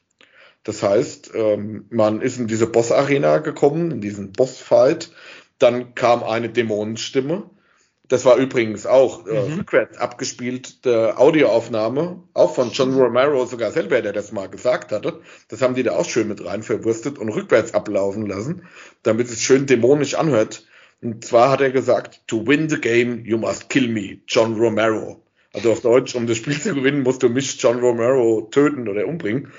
Das 0.64 0.84
heißt, 0.84 1.32
ähm, 1.34 1.86
man 1.90 2.22
ist 2.22 2.38
in 2.38 2.46
diese 2.46 2.68
Boss-Arena 2.68 3.40
gekommen, 3.40 3.90
in 3.90 4.02
diesen 4.02 4.32
Boss-Fight. 4.32 5.10
Dann 5.58 5.96
kam 5.96 6.24
eine 6.24 6.50
Dämonenstimme. 6.50 7.50
Das 8.08 8.24
war 8.24 8.38
übrigens 8.38 8.86
auch 8.86 9.26
äh, 9.26 9.42
mhm. 9.42 9.54
rückwärts 9.56 9.98
abgespielte 9.98 11.18
Audioaufnahme, 11.18 12.22
auch 12.36 12.54
von 12.54 12.70
John 12.70 12.94
Romero 12.94 13.48
sogar 13.48 13.72
selber, 13.72 14.04
der 14.04 14.14
das 14.14 14.32
mal 14.32 14.50
gesagt 14.50 14.92
hatte. 14.92 15.22
Das 15.48 15.64
haben 15.64 15.74
die 15.74 15.82
da 15.82 15.94
auch 15.94 16.06
schön 16.06 16.28
mit 16.28 16.46
rein 16.46 16.62
verwurstet 16.62 17.18
und 17.18 17.30
rückwärts 17.30 17.74
ablaufen 17.74 18.28
lassen, 18.28 18.68
damit 19.02 19.30
es 19.30 19.42
schön 19.42 19.66
dämonisch 19.66 20.14
anhört. 20.14 20.68
Und 21.02 21.26
zwar 21.26 21.52
hat 21.52 21.62
er 21.62 21.72
gesagt, 21.72 22.22
to 22.28 22.46
win 22.48 22.70
the 22.70 22.80
game, 22.80 23.26
you 23.26 23.38
must 23.38 23.70
kill 23.70 23.88
me, 23.88 24.22
John 24.28 24.56
Romero. 24.56 25.24
Also 25.54 25.72
auf 25.72 25.82
Deutsch, 25.82 26.16
um 26.16 26.28
das 26.28 26.38
Spiel 26.38 26.60
zu 26.62 26.74
gewinnen, 26.74 27.04
musst 27.04 27.24
du 27.24 27.30
mich, 27.30 27.62
John 27.62 27.80
Romero, 27.80 28.48
töten 28.52 28.88
oder 28.88 29.08
umbringen 29.08 29.52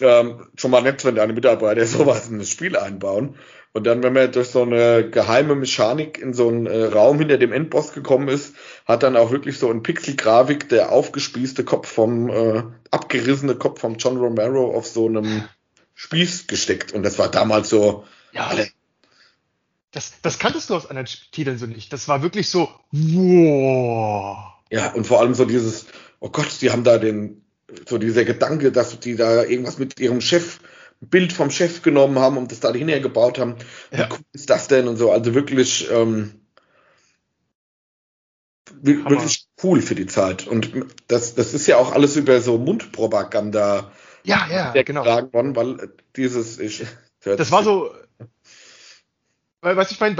ähm, 0.00 0.46
schon 0.56 0.70
mal 0.70 0.82
nett, 0.82 1.04
wenn 1.04 1.14
deine 1.14 1.32
Mitarbeiter 1.32 1.86
sowas 1.86 2.28
in 2.28 2.38
das 2.38 2.50
Spiel 2.50 2.76
einbauen. 2.76 3.36
Und 3.72 3.86
dann, 3.86 4.02
wenn 4.02 4.14
man 4.14 4.32
durch 4.32 4.48
so 4.48 4.62
eine 4.62 5.08
geheime 5.10 5.54
Mechanik 5.54 6.18
in 6.18 6.32
so 6.32 6.48
einen 6.48 6.66
äh, 6.66 6.84
Raum 6.84 7.18
hinter 7.18 7.36
dem 7.36 7.52
Endboss 7.52 7.92
gekommen 7.92 8.28
ist, 8.28 8.54
hat 8.86 9.02
dann 9.02 9.16
auch 9.16 9.30
wirklich 9.30 9.58
so 9.58 9.70
ein 9.70 9.82
Pixelgrafik 9.82 10.68
der 10.68 10.90
aufgespießte 10.90 11.64
Kopf 11.64 11.88
vom, 11.88 12.30
äh, 12.30 12.62
abgerissene 12.90 13.56
Kopf 13.56 13.80
vom 13.80 13.96
John 13.96 14.16
Romero 14.16 14.74
auf 14.74 14.86
so 14.86 15.06
einem 15.06 15.44
Spieß 15.94 16.46
gesteckt. 16.46 16.92
Und 16.92 17.02
das 17.02 17.18
war 17.18 17.30
damals 17.30 17.68
so, 17.68 18.04
ja. 18.32 18.50
Das, 19.90 20.12
das 20.22 20.38
kanntest 20.38 20.68
du 20.68 20.74
aus 20.74 20.86
anderen 20.86 21.08
Titeln 21.32 21.58
so 21.58 21.66
nicht. 21.66 21.92
Das 21.92 22.08
war 22.08 22.22
wirklich 22.22 22.50
so, 22.50 22.68
wow. 22.92 24.52
Ja, 24.70 24.92
und 24.92 25.06
vor 25.06 25.20
allem 25.20 25.34
so 25.34 25.44
dieses, 25.44 25.86
oh 26.20 26.28
Gott, 26.28 26.60
die 26.60 26.70
haben 26.70 26.84
da 26.84 26.98
den, 26.98 27.44
so 27.88 27.96
dieser 27.98 28.24
Gedanke, 28.24 28.70
dass 28.70 28.98
die 29.00 29.16
da 29.16 29.44
irgendwas 29.44 29.78
mit 29.78 29.98
ihrem 29.98 30.20
Chef, 30.20 30.60
Bild 31.00 31.32
vom 31.32 31.50
Chef 31.50 31.82
genommen 31.82 32.18
haben 32.18 32.36
und 32.36 32.50
das 32.50 32.60
da 32.60 32.72
hinher 32.72 33.00
gebaut 33.00 33.38
haben. 33.38 33.56
Ja. 33.92 33.98
Wie 33.98 34.14
cool 34.14 34.20
ist 34.32 34.50
das 34.50 34.68
denn 34.68 34.88
und 34.88 34.96
so? 34.96 35.12
Also 35.12 35.32
wirklich, 35.34 35.88
ähm, 35.90 36.40
wirklich 38.82 39.46
cool 39.62 39.80
für 39.80 39.94
die 39.94 40.06
Zeit. 40.06 40.46
Und 40.46 40.70
das, 41.06 41.34
das 41.34 41.54
ist 41.54 41.66
ja 41.66 41.76
auch 41.78 41.92
alles 41.92 42.16
über 42.16 42.40
so 42.40 42.58
Mundpropaganda 42.58 43.92
ja, 44.24 44.46
ja, 44.74 44.82
genau. 44.82 45.04
worden, 45.32 45.56
weil 45.56 45.92
dieses, 46.16 46.58
ich, 46.58 46.84
das 47.22 47.50
war 47.50 47.62
so, 47.62 47.90
was 49.60 49.90
ich 49.90 49.98
meine, 49.98 50.14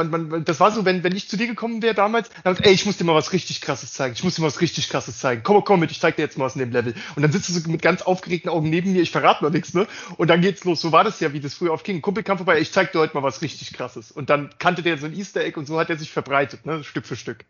das 0.44 0.58
war 0.58 0.72
so, 0.72 0.84
wenn, 0.84 1.04
wenn 1.04 1.14
ich 1.14 1.28
zu 1.28 1.36
dir 1.36 1.46
gekommen 1.46 1.80
wäre 1.80 1.94
damals, 1.94 2.28
dann 2.42 2.56
ey, 2.56 2.72
ich 2.72 2.86
muss 2.86 2.96
dir 2.96 3.04
mal 3.04 3.14
was 3.14 3.32
richtig 3.32 3.60
krasses 3.60 3.92
zeigen. 3.92 4.14
Ich 4.14 4.24
muss 4.24 4.34
dir 4.34 4.42
mal 4.42 4.48
was 4.48 4.60
richtig 4.60 4.88
krasses 4.88 5.18
zeigen. 5.18 5.42
Komm, 5.44 5.62
komm 5.64 5.80
mit, 5.80 5.92
ich 5.92 6.00
zeig 6.00 6.16
dir 6.16 6.22
jetzt 6.22 6.38
mal 6.38 6.46
was 6.46 6.56
in 6.56 6.60
dem 6.60 6.72
Level. 6.72 6.94
Und 7.14 7.22
dann 7.22 7.30
sitzt 7.30 7.48
du 7.48 7.52
so 7.52 7.70
mit 7.70 7.80
ganz 7.80 8.02
aufgeregten 8.02 8.50
Augen 8.50 8.68
neben 8.68 8.92
mir, 8.92 9.02
ich 9.02 9.12
verrate 9.12 9.44
noch 9.44 9.52
nichts, 9.52 9.74
ne? 9.74 9.86
Und 10.16 10.28
dann 10.28 10.40
geht's 10.40 10.64
los. 10.64 10.80
So 10.80 10.90
war 10.90 11.04
das 11.04 11.20
ja, 11.20 11.32
wie 11.32 11.40
das 11.40 11.54
früher 11.54 11.72
auf 11.72 11.84
King. 11.84 12.02
Kumpel 12.02 12.24
kam 12.24 12.36
vorbei, 12.36 12.58
ich 12.58 12.72
zeig 12.72 12.90
dir 12.90 12.98
heute 12.98 13.14
mal 13.14 13.22
was 13.22 13.40
richtig 13.40 13.72
krasses. 13.72 14.10
Und 14.10 14.28
dann 14.28 14.50
kannte 14.58 14.82
der 14.82 14.98
so 14.98 15.06
ein 15.06 15.16
Easter 15.16 15.42
Egg 15.42 15.58
und 15.58 15.66
so 15.66 15.78
hat 15.78 15.88
er 15.88 15.96
sich 15.96 16.10
verbreitet, 16.10 16.66
ne? 16.66 16.82
Stück 16.82 17.06
für 17.06 17.16
Stück. 17.16 17.44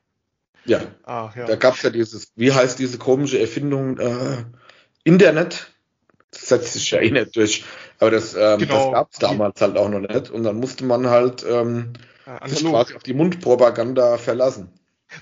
Ja. 0.67 0.83
Ach, 1.05 1.35
ja. 1.37 1.47
Da 1.47 1.57
gab's 1.57 1.83
ja 1.83 1.89
dieses, 1.89 2.33
wie 2.37 2.53
heißt 2.53 2.79
diese 2.79 2.99
komische 2.99 3.39
Erfindung, 3.41 3.99
äh, 3.99 4.45
Internet? 5.05 5.73
Das 6.31 6.49
setzt 6.49 6.73
sich 6.75 6.91
ja 6.91 7.01
eh 7.01 7.11
nicht 7.11 7.37
durch. 7.37 7.65
Aber 7.99 8.11
das, 8.11 8.35
ähm, 8.35 8.59
genau. 8.59 8.85
das 8.85 8.93
gab 8.93 9.13
es 9.13 9.19
damals 9.19 9.61
halt 9.61 9.77
auch 9.77 9.89
noch 9.89 10.01
nicht. 10.01 10.31
Und 10.31 10.45
dann 10.45 10.57
musste 10.57 10.85
man 10.85 11.09
halt 11.09 11.45
ähm, 11.49 11.95
sich 12.47 12.65
quasi 12.65 12.95
auf 12.95 13.03
die 13.03 13.15
Mundpropaganda 13.15 14.19
verlassen. 14.19 14.71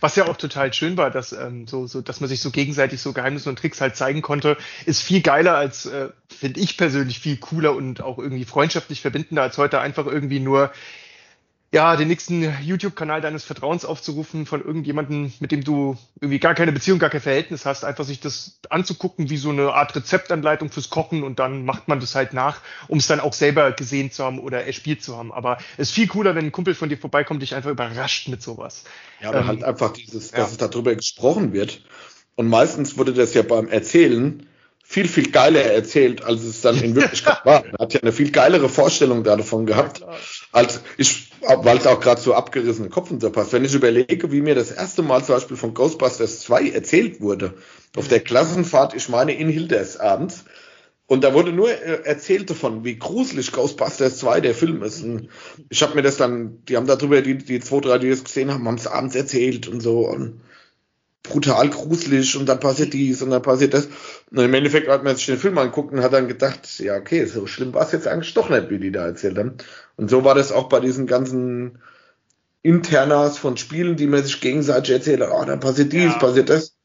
Was 0.00 0.16
ja 0.16 0.26
auch 0.26 0.36
total 0.36 0.72
schön 0.72 0.96
war, 0.96 1.10
dass 1.10 1.32
ähm, 1.32 1.68
so, 1.68 1.86
so, 1.86 2.00
dass 2.00 2.20
man 2.20 2.28
sich 2.28 2.40
so 2.40 2.50
gegenseitig 2.50 3.00
so 3.00 3.12
Geheimnisse 3.12 3.48
und 3.48 3.58
Tricks 3.58 3.80
halt 3.80 3.94
zeigen 3.96 4.20
konnte, 4.20 4.56
ist 4.84 5.00
viel 5.00 5.22
geiler 5.22 5.54
als, 5.56 5.86
äh, 5.86 6.08
finde 6.28 6.58
ich 6.58 6.76
persönlich 6.76 7.20
viel 7.20 7.36
cooler 7.36 7.74
und 7.74 8.02
auch 8.02 8.18
irgendwie 8.18 8.44
freundschaftlich 8.44 9.00
verbindender 9.00 9.42
als 9.42 9.58
heute 9.58 9.80
einfach 9.80 10.06
irgendwie 10.06 10.40
nur 10.40 10.72
ja, 11.72 11.96
den 11.96 12.08
nächsten 12.08 12.54
YouTube-Kanal 12.62 13.20
deines 13.20 13.44
Vertrauens 13.44 13.84
aufzurufen 13.84 14.46
von 14.46 14.64
irgendjemandem, 14.64 15.32
mit 15.40 15.50
dem 15.50 15.64
du 15.64 15.98
irgendwie 16.20 16.38
gar 16.38 16.54
keine 16.54 16.72
Beziehung, 16.72 16.98
gar 16.98 17.10
kein 17.10 17.20
Verhältnis 17.20 17.66
hast, 17.66 17.84
einfach 17.84 18.04
sich 18.04 18.20
das 18.20 18.60
anzugucken 18.70 19.30
wie 19.30 19.36
so 19.36 19.50
eine 19.50 19.72
Art 19.72 19.94
Rezeptanleitung 19.94 20.70
fürs 20.70 20.90
Kochen 20.90 21.24
und 21.24 21.38
dann 21.38 21.64
macht 21.64 21.88
man 21.88 21.98
das 21.98 22.14
halt 22.14 22.32
nach, 22.32 22.60
um 22.88 22.98
es 22.98 23.08
dann 23.08 23.20
auch 23.20 23.32
selber 23.32 23.72
gesehen 23.72 24.12
zu 24.12 24.24
haben 24.24 24.38
oder 24.38 24.64
erspielt 24.64 25.02
zu 25.02 25.16
haben. 25.16 25.32
Aber 25.32 25.58
es 25.76 25.88
ist 25.88 25.94
viel 25.94 26.06
cooler, 26.06 26.34
wenn 26.34 26.46
ein 26.46 26.52
Kumpel 26.52 26.74
von 26.74 26.88
dir 26.88 26.98
vorbeikommt, 26.98 27.42
dich 27.42 27.54
einfach 27.54 27.70
überrascht 27.70 28.28
mit 28.28 28.42
sowas. 28.42 28.84
Ja, 29.20 29.30
aber 29.30 29.40
ähm, 29.40 29.46
halt 29.48 29.64
einfach 29.64 29.92
dieses, 29.92 30.30
dass 30.30 30.38
ja. 30.38 30.44
es 30.46 30.56
darüber 30.56 30.94
gesprochen 30.94 31.52
wird. 31.52 31.82
Und 32.36 32.48
meistens 32.48 32.96
wurde 32.96 33.12
das 33.12 33.34
ja 33.34 33.42
beim 33.42 33.68
Erzählen 33.68 34.46
viel, 34.88 35.08
viel 35.08 35.32
geiler 35.32 35.62
erzählt, 35.62 36.22
als 36.22 36.44
es 36.44 36.60
dann 36.60 36.80
in 36.80 36.94
Wirklichkeit 36.94 37.38
war. 37.44 37.64
Er 37.66 37.78
hat 37.80 37.92
ja 37.92 38.00
eine 38.00 38.12
viel 38.12 38.30
geilere 38.30 38.68
Vorstellung 38.68 39.24
davon 39.24 39.66
gehabt, 39.66 39.98
ja, 39.98 40.14
als 40.52 40.80
ich, 40.96 41.30
weil 41.40 41.78
es 41.78 41.86
auch 41.86 42.00
gerade 42.00 42.20
so 42.20 42.34
abgerissene 42.34 42.88
Kopf 42.88 43.10
und 43.10 43.20
so 43.20 43.30
passt. 43.30 43.52
Wenn 43.52 43.64
ich 43.64 43.74
überlege, 43.74 44.32
wie 44.32 44.40
mir 44.40 44.54
das 44.54 44.70
erste 44.70 45.02
Mal 45.02 45.24
zum 45.24 45.36
Beispiel 45.36 45.56
von 45.56 45.74
Ghostbusters 45.74 46.40
2 46.40 46.70
erzählt 46.70 47.20
wurde, 47.20 47.54
auf 47.96 48.08
der 48.08 48.20
Klassenfahrt, 48.20 48.94
ich 48.94 49.08
meine 49.08 49.34
in 49.34 49.48
Hilders 49.48 49.98
abends, 49.98 50.44
und 51.08 51.22
da 51.22 51.34
wurde 51.34 51.52
nur 51.52 51.70
äh, 51.70 52.02
erzählt 52.02 52.50
davon, 52.50 52.84
wie 52.84 52.96
gruselig 52.98 53.52
Ghostbusters 53.52 54.18
2 54.18 54.40
der 54.40 54.54
Film 54.54 54.82
ist. 54.82 55.04
Und 55.04 55.28
ich 55.68 55.82
habe 55.82 55.94
mir 55.94 56.02
das 56.02 56.16
dann, 56.16 56.64
die 56.64 56.76
haben 56.76 56.86
darüber, 56.86 57.22
die, 57.22 57.38
die 57.38 57.60
zwei, 57.60 57.80
drei, 57.80 57.98
die 57.98 58.10
das 58.10 58.24
gesehen 58.24 58.52
haben, 58.52 58.66
haben 58.66 58.74
es 58.74 58.88
abends 58.88 59.14
erzählt 59.14 59.68
und 59.68 59.80
so. 59.80 60.00
Und 60.00 60.40
brutal 61.28 61.68
gruselig 61.70 62.36
und 62.36 62.46
dann 62.46 62.60
passiert 62.60 62.92
dies 62.92 63.22
und 63.22 63.30
dann 63.30 63.42
passiert 63.42 63.74
das. 63.74 63.88
Und 64.30 64.38
im 64.38 64.54
Endeffekt 64.54 64.88
hat 64.88 65.04
man 65.04 65.16
sich 65.16 65.26
den 65.26 65.38
Film 65.38 65.58
angeguckt 65.58 65.92
und 65.92 66.02
hat 66.02 66.12
dann 66.12 66.28
gedacht, 66.28 66.78
ja, 66.78 66.96
okay, 66.96 67.24
so 67.26 67.46
schlimm 67.46 67.74
war 67.74 67.82
es 67.82 67.92
jetzt 67.92 68.08
eigentlich 68.08 68.34
doch 68.34 68.48
nicht, 68.48 68.70
wie 68.70 68.78
die 68.78 68.92
da 68.92 69.06
erzählt 69.06 69.38
haben. 69.38 69.56
Und 69.96 70.10
so 70.10 70.24
war 70.24 70.34
das 70.34 70.52
auch 70.52 70.68
bei 70.68 70.80
diesen 70.80 71.06
ganzen 71.06 71.78
Internas 72.62 73.38
von 73.38 73.56
Spielen, 73.56 73.96
die 73.96 74.06
man 74.06 74.22
sich 74.22 74.40
gegenseitig 74.40 74.94
erzählt, 74.94 75.22
oh, 75.22 75.44
dann 75.44 75.60
passiert 75.60 75.92
dies, 75.92 76.12
ja. 76.12 76.18
passiert 76.18 76.50
das. 76.50 76.76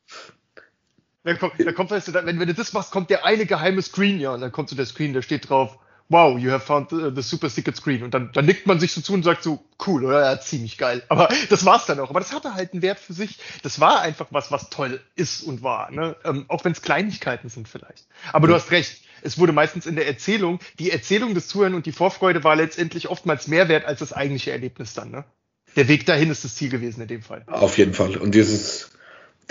Dann 1.23 1.37
kommt, 1.37 1.53
dann 1.59 1.75
kommt, 1.75 1.91
weißt 1.91 2.07
du, 2.07 2.13
wenn, 2.13 2.39
wenn 2.39 2.47
du 2.47 2.53
das 2.53 2.73
machst, 2.73 2.91
kommt 2.91 3.09
der 3.09 3.25
eine 3.25 3.45
geheime 3.45 3.81
Screen, 3.81 4.19
ja, 4.19 4.33
und 4.33 4.41
dann 4.41 4.51
kommt 4.51 4.69
so 4.69 4.75
der 4.75 4.85
Screen, 4.85 5.13
da 5.13 5.21
steht 5.21 5.49
drauf, 5.49 5.77
wow, 6.11 6.37
you 6.37 6.51
have 6.51 6.65
found 6.65 6.89
the, 6.89 7.11
the, 7.15 7.21
super 7.21 7.49
secret 7.49 7.75
screen. 7.77 8.03
Und 8.03 8.13
dann, 8.13 8.31
dann 8.33 8.45
nickt 8.45 8.67
man 8.67 8.79
sich 8.79 8.91
so 8.91 9.01
zu 9.01 9.13
und 9.13 9.23
sagt 9.23 9.43
so, 9.43 9.63
cool, 9.87 10.05
oder? 10.05 10.21
Ja, 10.21 10.39
ziemlich 10.39 10.77
geil. 10.77 11.01
Aber 11.09 11.29
das 11.49 11.65
war's 11.65 11.85
dann 11.85 11.99
auch. 11.99 12.09
Aber 12.09 12.19
das 12.19 12.33
hatte 12.33 12.53
halt 12.53 12.73
einen 12.73 12.81
Wert 12.81 12.99
für 12.99 13.13
sich. 13.13 13.37
Das 13.63 13.79
war 13.79 14.01
einfach 14.01 14.27
was, 14.31 14.51
was 14.51 14.69
toll 14.69 14.99
ist 15.15 15.41
und 15.41 15.63
war. 15.63 15.89
Ne? 15.91 16.15
Ähm, 16.25 16.45
auch 16.49 16.65
wenn 16.65 16.73
es 16.73 16.81
Kleinigkeiten 16.81 17.49
sind 17.49 17.67
vielleicht. 17.67 18.05
Aber 18.33 18.47
ja. 18.47 18.53
du 18.53 18.61
hast 18.61 18.71
recht. 18.71 19.01
Es 19.23 19.37
wurde 19.37 19.53
meistens 19.53 19.85
in 19.85 19.95
der 19.95 20.07
Erzählung, 20.07 20.59
die 20.79 20.91
Erzählung 20.91 21.33
des 21.35 21.47
Zuhören 21.47 21.75
und 21.75 21.85
die 21.85 21.91
Vorfreude 21.91 22.43
war 22.43 22.55
letztendlich 22.55 23.07
oftmals 23.07 23.47
mehr 23.47 23.69
wert 23.69 23.85
als 23.85 23.99
das 23.99 24.13
eigentliche 24.13 24.51
Erlebnis 24.51 24.93
dann. 24.93 25.11
Ne? 25.11 25.23
Der 25.75 25.87
Weg 25.87 26.05
dahin 26.05 26.31
ist 26.31 26.43
das 26.43 26.55
Ziel 26.55 26.69
gewesen 26.69 27.01
in 27.01 27.07
dem 27.07 27.21
Fall. 27.21 27.43
Auf 27.47 27.77
jeden 27.77 27.93
Fall. 27.93 28.17
Und 28.17 28.33
dieses, 28.33 28.91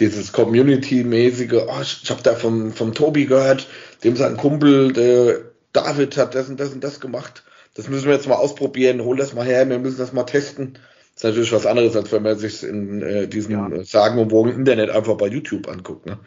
dieses 0.01 0.33
Community-mäßige, 0.33 1.53
oh, 1.69 1.81
ich, 1.81 2.01
ich 2.03 2.11
habe 2.11 2.23
da 2.23 2.35
vom, 2.35 2.73
vom 2.73 2.95
Tobi 2.95 3.27
gehört, 3.27 3.69
dem 4.03 4.17
sein 4.17 4.37
Kumpel, 4.37 4.93
der 4.93 5.50
David 5.73 6.17
hat 6.17 6.35
das 6.35 6.49
und 6.49 6.59
das 6.59 6.73
und 6.73 6.83
das 6.83 7.01
gemacht. 7.01 7.45
Das 7.75 7.89
müssen 7.89 8.07
wir 8.07 8.15
jetzt 8.15 8.29
mal 8.29 8.35
ausprobieren, 8.35 9.03
hol 9.03 9.17
das 9.17 9.35
mal 9.35 9.47
her, 9.47 9.69
wir 9.69 9.79
müssen 9.79 9.99
das 9.99 10.13
mal 10.13 10.25
testen. 10.25 10.75
Das 11.15 11.17
ist 11.17 11.25
natürlich 11.25 11.53
was 11.53 11.67
anderes, 11.67 11.95
als 11.97 12.11
wenn 12.13 12.23
man 12.23 12.39
sich 12.39 12.63
in 12.63 13.03
äh, 13.03 13.29
diesem 13.29 13.53
ja. 13.53 13.69
Äh, 13.69 13.85
sagenumwogenen 13.85 14.59
Internet 14.59 14.91
einfach 14.91 15.17
bei 15.17 15.27
YouTube 15.27 15.69
anguckt. 15.69 16.07
Ne? 16.07 16.19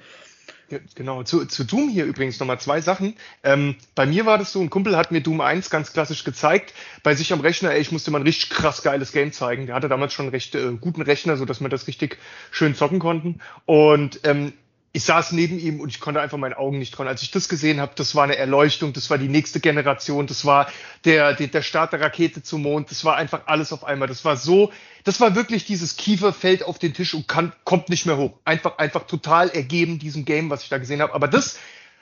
Genau, 0.95 1.23
zu, 1.23 1.45
zu 1.45 1.63
Doom 1.65 1.89
hier 1.89 2.05
übrigens 2.05 2.39
nochmal 2.39 2.59
zwei 2.59 2.81
Sachen. 2.81 3.15
Ähm, 3.43 3.75
bei 3.95 4.05
mir 4.05 4.25
war 4.25 4.37
das 4.37 4.53
so, 4.53 4.61
ein 4.61 4.69
Kumpel 4.69 4.95
hat 4.95 5.11
mir 5.11 5.21
Doom 5.21 5.41
1 5.41 5.69
ganz 5.69 5.93
klassisch 5.93 6.23
gezeigt. 6.23 6.73
Bei 7.03 7.15
sich 7.15 7.33
am 7.33 7.41
Rechner, 7.41 7.71
ey, 7.71 7.81
ich 7.81 7.91
musste 7.91 8.11
mal 8.11 8.19
ein 8.19 8.25
richtig 8.25 8.49
krass 8.49 8.81
geiles 8.81 9.11
Game 9.11 9.31
zeigen. 9.31 9.67
Der 9.67 9.75
hatte 9.75 9.89
damals 9.89 10.13
schon 10.13 10.25
einen 10.25 10.33
recht 10.33 10.55
äh, 10.55 10.71
guten 10.79 11.01
Rechner, 11.01 11.37
so 11.37 11.45
dass 11.45 11.61
wir 11.61 11.69
das 11.69 11.87
richtig 11.87 12.17
schön 12.51 12.75
zocken 12.75 12.99
konnten. 12.99 13.39
Und 13.65 14.21
ähm, 14.23 14.53
ich 14.95 15.05
saß 15.05 15.31
neben 15.31 15.57
ihm 15.57 15.79
und 15.79 15.89
ich 15.89 15.99
konnte 15.99 16.21
einfach 16.21 16.37
meinen 16.37 16.53
Augen 16.53 16.77
nicht 16.77 16.93
trauen. 16.93 17.07
Als 17.07 17.23
ich 17.23 17.31
das 17.31 17.49
gesehen 17.49 17.81
habe, 17.81 17.93
das 17.95 18.13
war 18.13 18.25
eine 18.25 18.37
Erleuchtung, 18.37 18.93
das 18.93 19.09
war 19.09 19.17
die 19.17 19.27
nächste 19.27 19.59
Generation, 19.59 20.27
das 20.27 20.45
war 20.45 20.71
der, 21.03 21.33
der, 21.33 21.47
der 21.47 21.63
Start 21.63 21.93
der 21.93 22.01
Rakete 22.01 22.43
zum 22.43 22.61
Mond, 22.61 22.91
das 22.91 23.03
war 23.03 23.15
einfach 23.15 23.47
alles 23.47 23.73
auf 23.73 23.83
einmal. 23.83 24.07
Das 24.07 24.23
war 24.23 24.37
so, 24.37 24.71
das 25.03 25.19
war 25.19 25.33
wirklich 25.33 25.65
dieses 25.65 25.95
Kiefer 25.97 26.31
fällt 26.31 26.61
auf 26.61 26.77
den 26.77 26.93
Tisch 26.93 27.15
und 27.15 27.27
kann, 27.27 27.53
kommt 27.63 27.89
nicht 27.89 28.05
mehr 28.05 28.17
hoch. 28.17 28.37
Einfach, 28.45 28.77
einfach 28.77 29.07
total 29.07 29.49
ergeben 29.49 29.97
diesem 29.97 30.25
Game, 30.25 30.51
was 30.51 30.61
ich 30.61 30.69
da 30.69 30.77
gesehen 30.77 31.01
habe. 31.01 31.15
Aber 31.15 31.27
das 31.27 31.57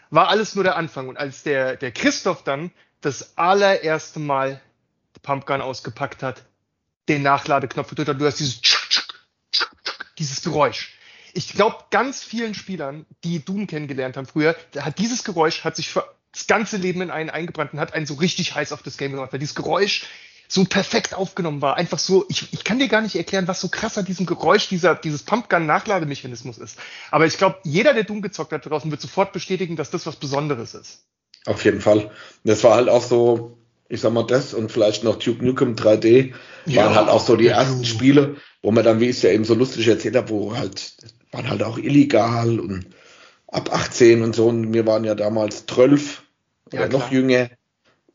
war 0.09 0.27
alles 0.27 0.55
nur 0.55 0.65
der 0.65 0.75
Anfang. 0.75 1.07
Und 1.07 1.15
als 1.15 1.43
der, 1.43 1.77
der 1.77 1.93
Christoph 1.93 2.43
dann 2.43 2.71
das 2.99 3.37
allererste 3.37 4.19
Mal 4.19 4.59
Pumpgun 5.23 5.61
ausgepackt 5.61 6.23
hat, 6.23 6.43
den 7.07 7.21
Nachladeknopf 7.21 7.89
gedrückt 7.89 8.09
hat, 8.09 8.19
du 8.19 8.25
hast 8.25 8.39
dieses, 8.39 8.59
dieses 10.17 10.41
Geräusch 10.41 10.93
ich 11.33 11.53
glaube, 11.53 11.77
ganz 11.91 12.23
vielen 12.23 12.53
Spielern, 12.53 13.05
die 13.23 13.43
Doom 13.43 13.67
kennengelernt 13.67 14.17
haben 14.17 14.25
früher, 14.25 14.55
hat 14.77 14.99
dieses 14.99 15.23
Geräusch 15.23 15.63
hat 15.63 15.75
sich 15.75 15.89
für 15.89 16.05
das 16.31 16.47
ganze 16.47 16.77
Leben 16.77 17.01
in 17.01 17.11
einen 17.11 17.29
eingebrannt 17.29 17.73
und 17.73 17.79
hat 17.79 17.93
einen 17.93 18.05
so 18.05 18.15
richtig 18.15 18.55
heiß 18.55 18.71
auf 18.71 18.83
das 18.83 18.97
Game 18.97 19.11
gemacht, 19.11 19.33
weil 19.33 19.39
dieses 19.39 19.55
Geräusch 19.55 20.05
so 20.47 20.65
perfekt 20.65 21.13
aufgenommen 21.13 21.61
war. 21.61 21.77
Einfach 21.77 21.99
so, 21.99 22.25
ich, 22.27 22.51
ich 22.51 22.63
kann 22.63 22.79
dir 22.79 22.89
gar 22.89 23.01
nicht 23.01 23.15
erklären, 23.15 23.47
was 23.47 23.61
so 23.61 23.69
krass 23.69 23.97
an 23.97 24.05
diesem 24.05 24.25
Geräusch 24.25 24.67
dieser, 24.67 24.95
dieses 24.95 25.23
Pumpgun-Nachlademechanismus 25.23 26.57
ist. 26.57 26.77
Aber 27.09 27.25
ich 27.25 27.37
glaube, 27.37 27.57
jeder, 27.63 27.93
der 27.93 28.03
Doom 28.03 28.21
gezockt 28.21 28.51
hat 28.51 28.65
draußen, 28.65 28.91
wird 28.91 29.01
sofort 29.01 29.31
bestätigen, 29.31 29.77
dass 29.77 29.91
das 29.91 30.05
was 30.05 30.17
Besonderes 30.17 30.73
ist. 30.73 31.05
Auf 31.45 31.63
jeden 31.63 31.81
Fall. 31.81 32.11
Das 32.43 32.63
war 32.63 32.75
halt 32.75 32.89
auch 32.89 33.01
so, 33.01 33.57
ich 33.87 34.01
sag 34.01 34.11
mal, 34.11 34.27
das 34.27 34.53
und 34.53 34.71
vielleicht 34.71 35.03
noch 35.03 35.17
Duke 35.17 35.43
Nukem 35.43 35.75
3D 35.75 36.33
ja, 36.65 36.85
waren 36.85 36.95
halt 36.95 37.09
auch 37.09 37.25
so 37.25 37.35
die 37.37 37.47
ersten 37.47 37.85
Spiele, 37.85 38.35
wo 38.61 38.71
man 38.71 38.83
dann, 38.83 38.99
wie 38.99 39.05
ich 39.05 39.17
es 39.17 39.21
ja 39.21 39.31
eben 39.31 39.45
so 39.45 39.53
lustig 39.53 39.87
erzählt 39.87 40.15
habe, 40.17 40.29
wo 40.29 40.55
halt 40.55 40.95
waren 41.31 41.49
halt 41.49 41.63
auch 41.63 41.77
illegal 41.77 42.59
und 42.59 42.87
ab 43.47 43.73
18 43.73 44.21
und 44.21 44.35
so. 44.35 44.47
Und 44.47 44.73
wir 44.73 44.85
waren 44.85 45.03
ja 45.03 45.15
damals 45.15 45.65
12 45.65 46.23
ja, 46.71 46.81
oder 46.81 46.89
noch 46.89 47.09
klar. 47.09 47.13
jünger. 47.13 47.49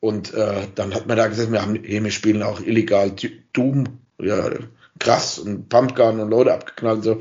Und 0.00 0.34
äh, 0.34 0.68
dann 0.74 0.94
hat 0.94 1.06
man 1.06 1.16
da 1.16 1.26
gesagt, 1.26 1.50
wir, 1.52 1.62
haben, 1.62 1.82
wir 1.82 2.10
spielen 2.10 2.42
auch 2.42 2.60
illegal 2.60 3.12
Doom, 3.52 3.84
ja, 4.20 4.50
krass 4.98 5.38
und 5.38 5.68
Pumpgun 5.68 6.20
und 6.20 6.30
Leute 6.30 6.52
abgeknallt. 6.52 7.02
So. 7.02 7.20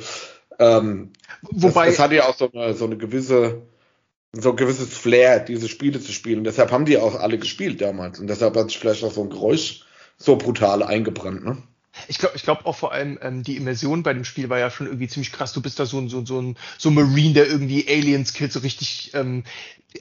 Ähm, 0.60 1.12
Wobei, 1.42 1.88
das, 1.88 1.96
das 1.96 2.00
hatte 2.00 2.16
ja 2.16 2.28
auch 2.28 2.38
so 2.38 2.52
eine, 2.52 2.74
so 2.74 2.86
eine 2.86 2.98
gewisse, 2.98 3.62
so 4.34 4.52
ein 4.52 4.56
gewisses 4.56 4.96
Flair, 4.98 5.40
diese 5.40 5.70
Spiele 5.70 6.00
zu 6.00 6.12
spielen. 6.12 6.44
Deshalb 6.44 6.72
haben 6.72 6.86
die 6.86 6.98
auch 6.98 7.16
alle 7.16 7.38
gespielt 7.38 7.82
damals. 7.82 8.20
Und 8.20 8.28
deshalb 8.28 8.56
hat 8.56 8.70
sich 8.70 8.80
vielleicht 8.80 9.04
auch 9.04 9.12
so 9.12 9.24
ein 9.24 9.30
Geräusch 9.30 9.86
so 10.18 10.38
brutal 10.38 10.84
eingebrannt, 10.84 11.44
ne? 11.44 11.58
Ich 12.08 12.18
glaube 12.18 12.36
ich 12.36 12.44
glaub 12.44 12.66
auch 12.66 12.76
vor 12.76 12.92
allem, 12.92 13.18
ähm, 13.22 13.44
die 13.44 13.58
Immersion 13.58 14.04
bei 14.04 14.14
dem 14.14 14.26
Spiel 14.26 14.50
war 14.50 14.60
ja 14.60 14.70
schon 14.70 14.88
irgendwie 14.88 15.08
ziemlich 15.08 15.32
krass. 15.32 15.54
Du 15.54 15.62
bist 15.62 15.80
da 15.80 15.86
so 15.86 16.00
ein, 16.00 16.10
so, 16.10 16.26
so 16.26 16.42
ein, 16.42 16.58
so 16.78 16.90
ein 16.90 16.96
Marine, 16.96 17.34
der 17.34 17.48
irgendwie 17.48 17.88
Aliens 17.88 18.34
killt, 18.34 18.52
so 18.52 18.60
richtig, 18.60 19.12
ähm, 19.14 19.44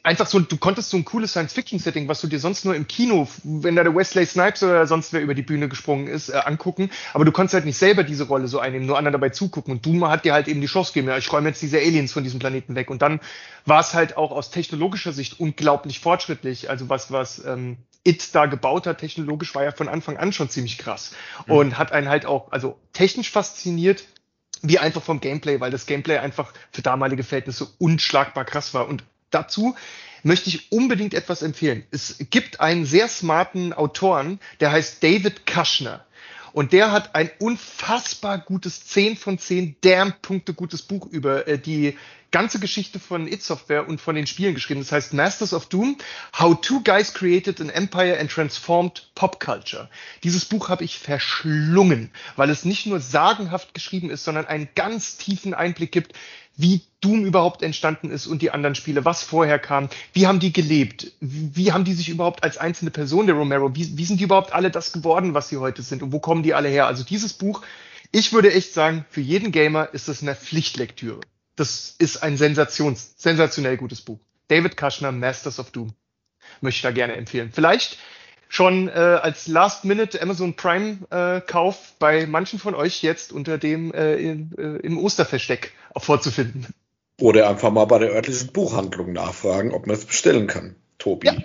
einfach 0.02 0.26
so, 0.26 0.40
du 0.40 0.56
konntest 0.56 0.90
so 0.90 0.96
ein 0.96 1.04
cooles 1.04 1.30
Science-Fiction-Setting, 1.32 2.08
was 2.08 2.20
du 2.20 2.26
dir 2.26 2.38
sonst 2.38 2.64
nur 2.64 2.74
im 2.74 2.88
Kino, 2.88 3.28
wenn 3.44 3.76
da 3.76 3.84
der 3.84 3.94
Wesley 3.94 4.26
Snipes 4.26 4.62
oder 4.62 4.86
sonst 4.86 5.12
wer 5.12 5.20
über 5.20 5.34
die 5.34 5.42
Bühne 5.42 5.68
gesprungen 5.68 6.08
ist, 6.08 6.30
äh, 6.30 6.36
angucken. 6.44 6.90
Aber 7.12 7.24
du 7.24 7.32
konntest 7.32 7.54
halt 7.54 7.64
nicht 7.64 7.78
selber 7.78 8.02
diese 8.02 8.24
Rolle 8.24 8.48
so 8.48 8.58
einnehmen, 8.58 8.86
nur 8.86 8.98
anderen 8.98 9.12
dabei 9.12 9.28
zugucken. 9.28 9.72
Und 9.72 9.86
Doom 9.86 10.08
hat 10.08 10.24
dir 10.24 10.32
halt 10.32 10.48
eben 10.48 10.60
die 10.60 10.66
Chance 10.66 10.92
gegeben, 10.92 11.08
ja, 11.08 11.18
ich 11.18 11.32
räume 11.32 11.48
jetzt 11.48 11.62
diese 11.62 11.78
Aliens 11.78 12.12
von 12.12 12.24
diesem 12.24 12.40
Planeten 12.40 12.74
weg. 12.74 12.90
Und 12.90 13.02
dann 13.02 13.20
war 13.66 13.80
es 13.80 13.94
halt 13.94 14.16
auch 14.16 14.32
aus 14.32 14.50
technologischer 14.50 15.12
Sicht 15.12 15.38
unglaublich 15.38 16.00
fortschrittlich. 16.00 16.70
Also 16.70 16.88
was, 16.88 17.12
was 17.12 17.44
ähm, 17.44 17.76
It 18.06 18.34
da 18.34 18.44
gebaut 18.46 18.86
hat, 18.86 18.98
technologisch, 18.98 19.54
war 19.54 19.64
ja 19.64 19.72
von 19.72 19.88
Anfang 19.88 20.18
an 20.18 20.32
schon 20.32 20.50
ziemlich 20.50 20.76
krass. 20.76 21.12
Mhm. 21.46 21.54
Und 21.54 21.78
hat 21.78 21.83
einen 21.92 22.08
halt 22.08 22.26
auch, 22.26 22.52
also 22.52 22.78
technisch 22.92 23.30
fasziniert, 23.30 24.04
wie 24.62 24.78
einfach 24.78 25.02
vom 25.02 25.20
Gameplay, 25.20 25.60
weil 25.60 25.70
das 25.70 25.86
Gameplay 25.86 26.18
einfach 26.18 26.52
für 26.72 26.82
damalige 26.82 27.22
Verhältnisse 27.22 27.68
unschlagbar 27.78 28.44
krass 28.44 28.74
war. 28.74 28.88
Und 28.88 29.04
dazu 29.30 29.74
möchte 30.22 30.48
ich 30.48 30.72
unbedingt 30.72 31.14
etwas 31.14 31.42
empfehlen. 31.42 31.84
Es 31.90 32.16
gibt 32.30 32.60
einen 32.60 32.86
sehr 32.86 33.08
smarten 33.08 33.72
Autoren, 33.72 34.40
der 34.60 34.72
heißt 34.72 35.02
David 35.02 35.46
Kushner. 35.46 36.03
Und 36.54 36.72
der 36.72 36.92
hat 36.92 37.16
ein 37.16 37.32
unfassbar 37.40 38.38
gutes 38.38 38.86
10 38.86 39.16
von 39.16 39.38
10 39.38 39.74
Damn 39.80 40.14
Punkte 40.22 40.54
gutes 40.54 40.82
Buch 40.82 41.04
über 41.06 41.48
äh, 41.48 41.58
die 41.58 41.98
ganze 42.30 42.60
Geschichte 42.60 43.00
von 43.00 43.26
It 43.26 43.42
Software 43.42 43.88
und 43.88 44.00
von 44.00 44.14
den 44.14 44.28
Spielen 44.28 44.54
geschrieben. 44.54 44.78
Das 44.78 44.92
heißt 44.92 45.14
Masters 45.14 45.52
of 45.52 45.66
Doom, 45.66 45.98
How 46.38 46.60
Two 46.60 46.80
Guys 46.84 47.12
Created 47.12 47.60
an 47.60 47.70
Empire 47.70 48.20
and 48.20 48.30
Transformed 48.30 49.10
Pop 49.16 49.40
Culture. 49.40 49.88
Dieses 50.22 50.44
Buch 50.44 50.68
habe 50.68 50.84
ich 50.84 50.96
verschlungen, 50.96 52.12
weil 52.36 52.50
es 52.50 52.64
nicht 52.64 52.86
nur 52.86 53.00
sagenhaft 53.00 53.74
geschrieben 53.74 54.10
ist, 54.10 54.22
sondern 54.22 54.46
einen 54.46 54.68
ganz 54.76 55.16
tiefen 55.16 55.54
Einblick 55.54 55.90
gibt, 55.90 56.12
wie 56.56 56.82
Doom 57.00 57.24
überhaupt 57.24 57.62
entstanden 57.62 58.10
ist 58.10 58.26
und 58.26 58.42
die 58.42 58.50
anderen 58.50 58.74
Spiele, 58.74 59.04
was 59.04 59.22
vorher 59.22 59.58
kam, 59.58 59.88
wie 60.12 60.26
haben 60.26 60.40
die 60.40 60.52
gelebt, 60.52 61.12
wie 61.20 61.72
haben 61.72 61.84
die 61.84 61.94
sich 61.94 62.08
überhaupt 62.08 62.42
als 62.44 62.58
einzelne 62.58 62.90
Person 62.90 63.26
der 63.26 63.36
Romero, 63.36 63.74
wie, 63.74 63.96
wie 63.98 64.04
sind 64.04 64.20
die 64.20 64.24
überhaupt 64.24 64.52
alle 64.52 64.70
das 64.70 64.92
geworden, 64.92 65.34
was 65.34 65.48
sie 65.48 65.58
heute 65.58 65.82
sind 65.82 66.02
und 66.02 66.12
wo 66.12 66.20
kommen 66.20 66.42
die 66.42 66.54
alle 66.54 66.68
her? 66.68 66.86
Also 66.86 67.04
dieses 67.04 67.32
Buch, 67.32 67.62
ich 68.12 68.32
würde 68.32 68.52
echt 68.52 68.72
sagen, 68.72 69.04
für 69.10 69.20
jeden 69.20 69.52
Gamer 69.52 69.88
ist 69.92 70.08
das 70.08 70.22
eine 70.22 70.34
Pflichtlektüre. 70.34 71.20
Das 71.56 71.94
ist 71.98 72.22
ein 72.22 72.36
sensations, 72.36 73.14
sensationell 73.16 73.76
gutes 73.76 74.00
Buch. 74.00 74.20
David 74.48 74.76
Kushner, 74.76 75.12
Masters 75.12 75.58
of 75.58 75.70
Doom. 75.70 75.92
Möchte 76.60 76.78
ich 76.78 76.82
da 76.82 76.90
gerne 76.90 77.14
empfehlen. 77.16 77.50
Vielleicht 77.52 77.98
schon 78.48 78.88
äh, 78.88 78.92
als 78.92 79.46
Last-Minute 79.46 80.20
Amazon 80.20 80.54
Prime-Kauf 80.54 81.76
äh, 81.76 81.94
bei 81.98 82.26
manchen 82.26 82.58
von 82.58 82.74
euch 82.74 83.02
jetzt 83.02 83.32
unter 83.32 83.58
dem 83.58 83.92
äh, 83.92 84.16
im, 84.16 84.50
äh, 84.56 84.76
im 84.78 84.98
Osterversteck 84.98 85.72
vorzufinden. 85.96 86.66
Oder 87.20 87.48
einfach 87.48 87.70
mal 87.70 87.84
bei 87.84 87.98
der 87.98 88.10
örtlichen 88.10 88.52
Buchhandlung 88.52 89.12
nachfragen, 89.12 89.72
ob 89.72 89.86
man 89.86 89.96
es 89.96 90.04
bestellen 90.04 90.46
kann. 90.46 90.74
Tobi. 90.98 91.28
Ja, 91.28 91.36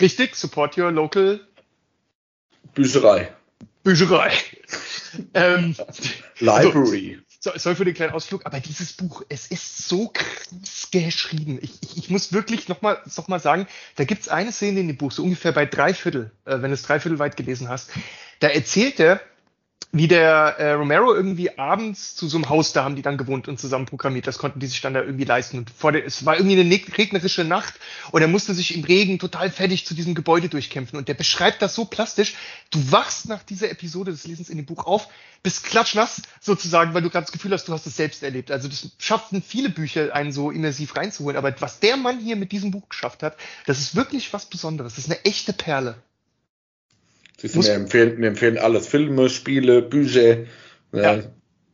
richtig. 0.00 0.36
Support 0.36 0.78
your 0.78 0.90
local 0.90 1.40
Bücherei. 2.74 3.32
Bücherei. 3.82 4.32
ähm, 5.34 5.74
Library. 6.38 7.18
So, 7.48 7.58
sorry 7.58 7.76
für 7.76 7.84
den 7.86 7.94
kleinen 7.94 8.12
Ausflug, 8.12 8.44
aber 8.44 8.60
dieses 8.60 8.92
Buch, 8.92 9.22
es 9.30 9.46
ist 9.46 9.88
so 9.88 10.08
krass 10.08 10.88
geschrieben. 10.90 11.58
Ich, 11.62 11.70
ich, 11.82 11.96
ich 11.96 12.10
muss 12.10 12.32
wirklich 12.32 12.68
nochmal 12.68 13.00
noch 13.16 13.28
mal 13.28 13.40
sagen, 13.40 13.66
da 13.96 14.04
gibt's 14.04 14.28
eine 14.28 14.52
Szene 14.52 14.80
in 14.80 14.88
dem 14.88 14.98
Buch, 14.98 15.12
so 15.12 15.22
ungefähr 15.22 15.52
bei 15.52 15.64
drei 15.64 15.94
Viertel, 15.94 16.30
äh, 16.44 16.60
wenn 16.60 16.70
du 16.70 16.74
es 16.74 16.82
drei 16.82 17.00
Viertel 17.00 17.18
weit 17.18 17.38
gelesen 17.38 17.70
hast. 17.70 17.90
Da 18.40 18.48
erzählt 18.48 19.00
er, 19.00 19.20
wie 19.90 20.06
der 20.06 20.56
äh, 20.58 20.72
Romero 20.72 21.14
irgendwie 21.14 21.58
abends 21.58 22.14
zu 22.14 22.28
so 22.28 22.36
einem 22.36 22.50
Haus, 22.50 22.74
da 22.74 22.84
haben 22.84 22.94
die 22.94 23.00
dann 23.00 23.16
gewohnt 23.16 23.48
und 23.48 23.58
zusammen 23.58 23.86
programmiert. 23.86 24.26
Das 24.26 24.36
konnten 24.36 24.60
die 24.60 24.66
sich 24.66 24.82
dann 24.82 24.92
da 24.92 25.00
irgendwie 25.00 25.24
leisten. 25.24 25.56
Und 25.58 25.70
vor 25.70 25.92
der, 25.92 26.04
es 26.04 26.26
war 26.26 26.36
irgendwie 26.36 26.60
eine 26.60 26.98
regnerische 26.98 27.42
Nacht 27.42 27.74
und 28.10 28.20
er 28.20 28.28
musste 28.28 28.52
sich 28.52 28.76
im 28.76 28.84
Regen 28.84 29.18
total 29.18 29.50
fertig 29.50 29.86
zu 29.86 29.94
diesem 29.94 30.14
Gebäude 30.14 30.50
durchkämpfen. 30.50 30.98
Und 30.98 31.08
der 31.08 31.14
beschreibt 31.14 31.62
das 31.62 31.74
so 31.74 31.86
plastisch. 31.86 32.34
Du 32.70 32.92
wachst 32.92 33.28
nach 33.28 33.42
dieser 33.42 33.70
Episode 33.70 34.10
des 34.10 34.26
Lesens 34.26 34.50
in 34.50 34.58
dem 34.58 34.66
Buch 34.66 34.84
auf, 34.84 35.08
bist 35.42 35.64
klatschnass 35.64 36.20
sozusagen, 36.38 36.92
weil 36.92 37.00
du 37.00 37.08
gerade 37.08 37.24
das 37.24 37.32
Gefühl 37.32 37.52
hast, 37.52 37.66
du 37.66 37.72
hast 37.72 37.86
es 37.86 37.96
selbst 37.96 38.22
erlebt. 38.22 38.50
Also 38.50 38.68
das 38.68 38.90
schafften 38.98 39.42
viele 39.42 39.70
Bücher, 39.70 40.14
einen 40.14 40.32
so 40.32 40.50
immersiv 40.50 40.96
reinzuholen. 40.96 41.38
Aber 41.38 41.54
was 41.60 41.80
der 41.80 41.96
Mann 41.96 42.20
hier 42.20 42.36
mit 42.36 42.52
diesem 42.52 42.72
Buch 42.72 42.90
geschafft 42.90 43.22
hat, 43.22 43.38
das 43.64 43.78
ist 43.78 43.96
wirklich 43.96 44.34
was 44.34 44.44
Besonderes. 44.46 44.96
Das 44.96 45.04
ist 45.06 45.10
eine 45.10 45.24
echte 45.24 45.54
Perle. 45.54 45.96
Sie 47.40 47.54
wir 47.54 47.74
empfehlen, 47.74 48.20
wir 48.20 48.28
empfehlen 48.28 48.58
alles. 48.58 48.88
Filme, 48.88 49.30
Spiele, 49.30 49.80
Bücher. 49.80 50.38
Ja. 50.92 51.22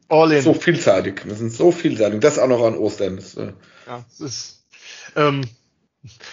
All 0.09 0.33
in. 0.33 0.43
So 0.43 0.53
vielseitig. 0.53 1.23
Wir 1.25 1.35
sind 1.35 1.53
so 1.53 1.73
vielseitig. 1.73 2.21
Das 2.21 2.39
auch 2.39 2.49
noch 2.49 2.63
an 2.63 2.77
Ostern. 2.77 3.17
Das, 3.17 3.35
äh, 3.37 3.53
ja, 3.87 4.05
das 4.09 4.21
ist. 4.21 4.67
Ähm, 5.17 5.43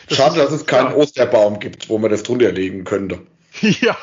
das 0.10 0.18
Schade, 0.18 0.42
ist, 0.42 0.46
dass 0.46 0.54
es 0.54 0.66
keinen 0.66 0.92
ja. 0.92 0.96
Osterbaum 0.96 1.60
gibt, 1.60 1.88
wo 1.88 1.98
man 1.98 2.12
das 2.12 2.24
drunter 2.24 2.52
legen 2.52 2.84
könnte. 2.84 3.20
Ja, 3.62 3.98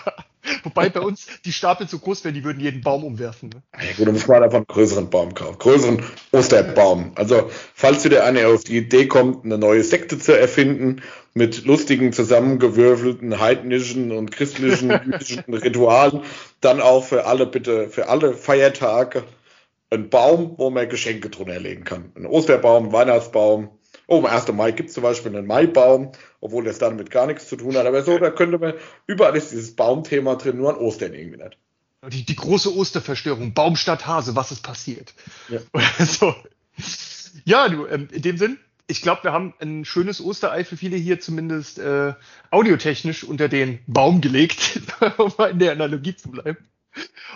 Wobei 0.63 0.89
bei 0.89 1.01
uns 1.01 1.27
die 1.45 1.53
Stapel 1.53 1.89
so 1.89 1.99
groß 1.99 2.25
wären, 2.25 2.35
die 2.35 2.45
würden 2.45 2.61
jeden 2.61 2.81
Baum 2.81 3.05
umwerfen. 3.05 3.51
Ne? 3.51 3.63
Ja 3.75 3.93
gut, 3.97 4.07
dann 4.07 4.15
muss 4.15 4.27
man 4.27 4.43
einfach 4.43 4.57
einen 4.57 4.67
größeren 4.67 5.11
Baum 5.11 5.35
kaufen. 5.35 5.59
Größeren 5.59 6.03
Osterbaum. 6.33 7.13
Also, 7.15 7.51
falls 7.75 8.05
wieder 8.05 8.25
einer 8.25 8.49
auf 8.49 8.65
die 8.65 8.79
Idee 8.79 9.07
kommt, 9.07 9.45
eine 9.45 9.59
neue 9.59 9.83
Sekte 9.85 10.19
zu 10.19 10.39
erfinden, 10.39 11.03
mit 11.35 11.67
lustigen, 11.67 12.13
zusammengewürfelten 12.13 13.39
heidnischen 13.39 14.13
und 14.13 14.31
christlichen, 14.31 14.91
jüdischen 15.05 15.53
Ritualen, 15.53 16.23
dann 16.61 16.81
auch 16.81 17.05
für 17.05 17.27
alle 17.27 17.47
bitte, 17.47 17.89
für 17.89 18.09
alle 18.09 18.35
Feiertage 18.35 19.25
ein 19.91 20.11
Baum, 20.11 20.55
wo 20.57 20.71
man 20.71 20.89
Geschenke 20.89 21.31
drunter 21.31 21.59
legen 21.61 21.85
kann. 21.85 22.13
Ein 22.15 22.27
Osterbaum, 22.27 22.93
Weihnachtsbaum, 22.93 23.71
Oh, 24.11 24.21
am 24.21 24.27
1. 24.27 24.51
Mai 24.53 24.73
gibt 24.73 24.89
es 24.89 24.95
zum 24.95 25.03
Beispiel 25.03 25.37
einen 25.37 25.47
Maibaum, 25.47 26.13
obwohl 26.41 26.65
das 26.65 26.79
damit 26.79 27.11
gar 27.11 27.27
nichts 27.27 27.49
zu 27.49 27.57
tun 27.57 27.77
hat. 27.77 27.87
Aber 27.87 28.03
so, 28.03 28.19
da 28.19 28.31
könnte 28.31 28.59
man, 28.59 28.75
überall 29.07 29.37
ist 29.37 29.53
dieses 29.53 29.75
Baumthema 29.75 30.37
drin, 30.37 30.57
nur 30.57 30.71
an 30.71 30.77
Ostern 30.77 31.15
irgendwie 31.15 31.43
nicht. 31.43 31.59
Die, 32.13 32.25
die 32.25 32.37
große 32.37 32.75
Osterverstörung, 32.75 33.55
Baum 33.55 33.77
statt 33.77 34.07
Hase, 34.07 34.37
was 34.37 34.53
ist 34.53 34.63
passiert? 34.63 35.15
Ja, 35.49 35.61
so. 36.05 36.35
ja 37.45 37.69
du, 37.69 37.87
ähm, 37.87 38.09
in 38.13 38.23
dem 38.23 38.39
Sinn, 38.39 38.59
ich 38.87 39.03
glaube, 39.03 39.25
wir 39.25 39.33
haben 39.33 39.53
ein 39.59 39.85
schönes 39.85 40.21
Osterei 40.21 40.65
für 40.65 40.77
viele 40.77 40.97
hier 40.97 41.21
zumindest 41.21 41.79
äh, 41.79 42.15
audiotechnisch 42.51 43.25
unter 43.25 43.49
den 43.49 43.81
Baum 43.87 44.21
gelegt, 44.21 44.81
um 45.19 45.33
mal 45.37 45.51
in 45.51 45.59
der 45.59 45.73
Analogie 45.73 46.15
zu 46.15 46.31
bleiben. 46.31 46.59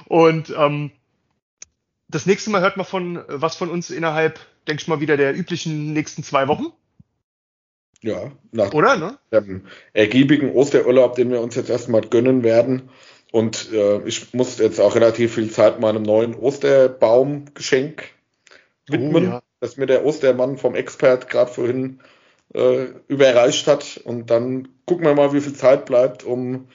Und 0.06 0.54
ähm, 0.56 0.92
das 2.08 2.26
nächste 2.26 2.50
Mal 2.50 2.60
hört 2.60 2.76
man 2.76 2.86
von 2.86 3.22
was 3.28 3.56
von 3.56 3.68
uns 3.68 3.90
innerhalb 3.90 4.38
denke 4.68 4.82
ich 4.82 4.88
mal, 4.88 5.00
wieder 5.00 5.16
der 5.16 5.36
üblichen 5.36 5.92
nächsten 5.92 6.22
zwei 6.22 6.48
Wochen. 6.48 6.66
Ja, 8.02 8.32
nach 8.50 8.72
Oder, 8.74 8.96
ne? 8.96 9.18
dem 9.32 9.66
ergiebigen 9.92 10.52
Osterurlaub, 10.52 11.14
den 11.14 11.30
wir 11.30 11.40
uns 11.40 11.54
jetzt 11.54 11.70
erstmal 11.70 12.02
gönnen 12.02 12.42
werden. 12.42 12.90
Und 13.30 13.72
äh, 13.72 14.06
ich 14.06 14.34
muss 14.34 14.58
jetzt 14.58 14.80
auch 14.80 14.94
relativ 14.94 15.36
viel 15.36 15.50
Zeit 15.50 15.80
meinem 15.80 16.02
neuen 16.02 16.34
Osterbaumgeschenk 16.34 18.04
widmen, 18.88 19.28
oh, 19.28 19.30
ja. 19.30 19.42
das 19.60 19.76
mir 19.76 19.86
der 19.86 20.04
Ostermann 20.04 20.58
vom 20.58 20.74
Expert 20.74 21.30
gerade 21.30 21.50
vorhin 21.50 22.00
äh, 22.54 22.86
überreicht 23.06 23.68
hat. 23.68 24.00
Und 24.04 24.30
dann 24.30 24.68
gucken 24.84 25.06
wir 25.06 25.14
mal, 25.14 25.32
wie 25.32 25.40
viel 25.40 25.54
Zeit 25.54 25.86
bleibt, 25.86 26.24
um 26.24 26.68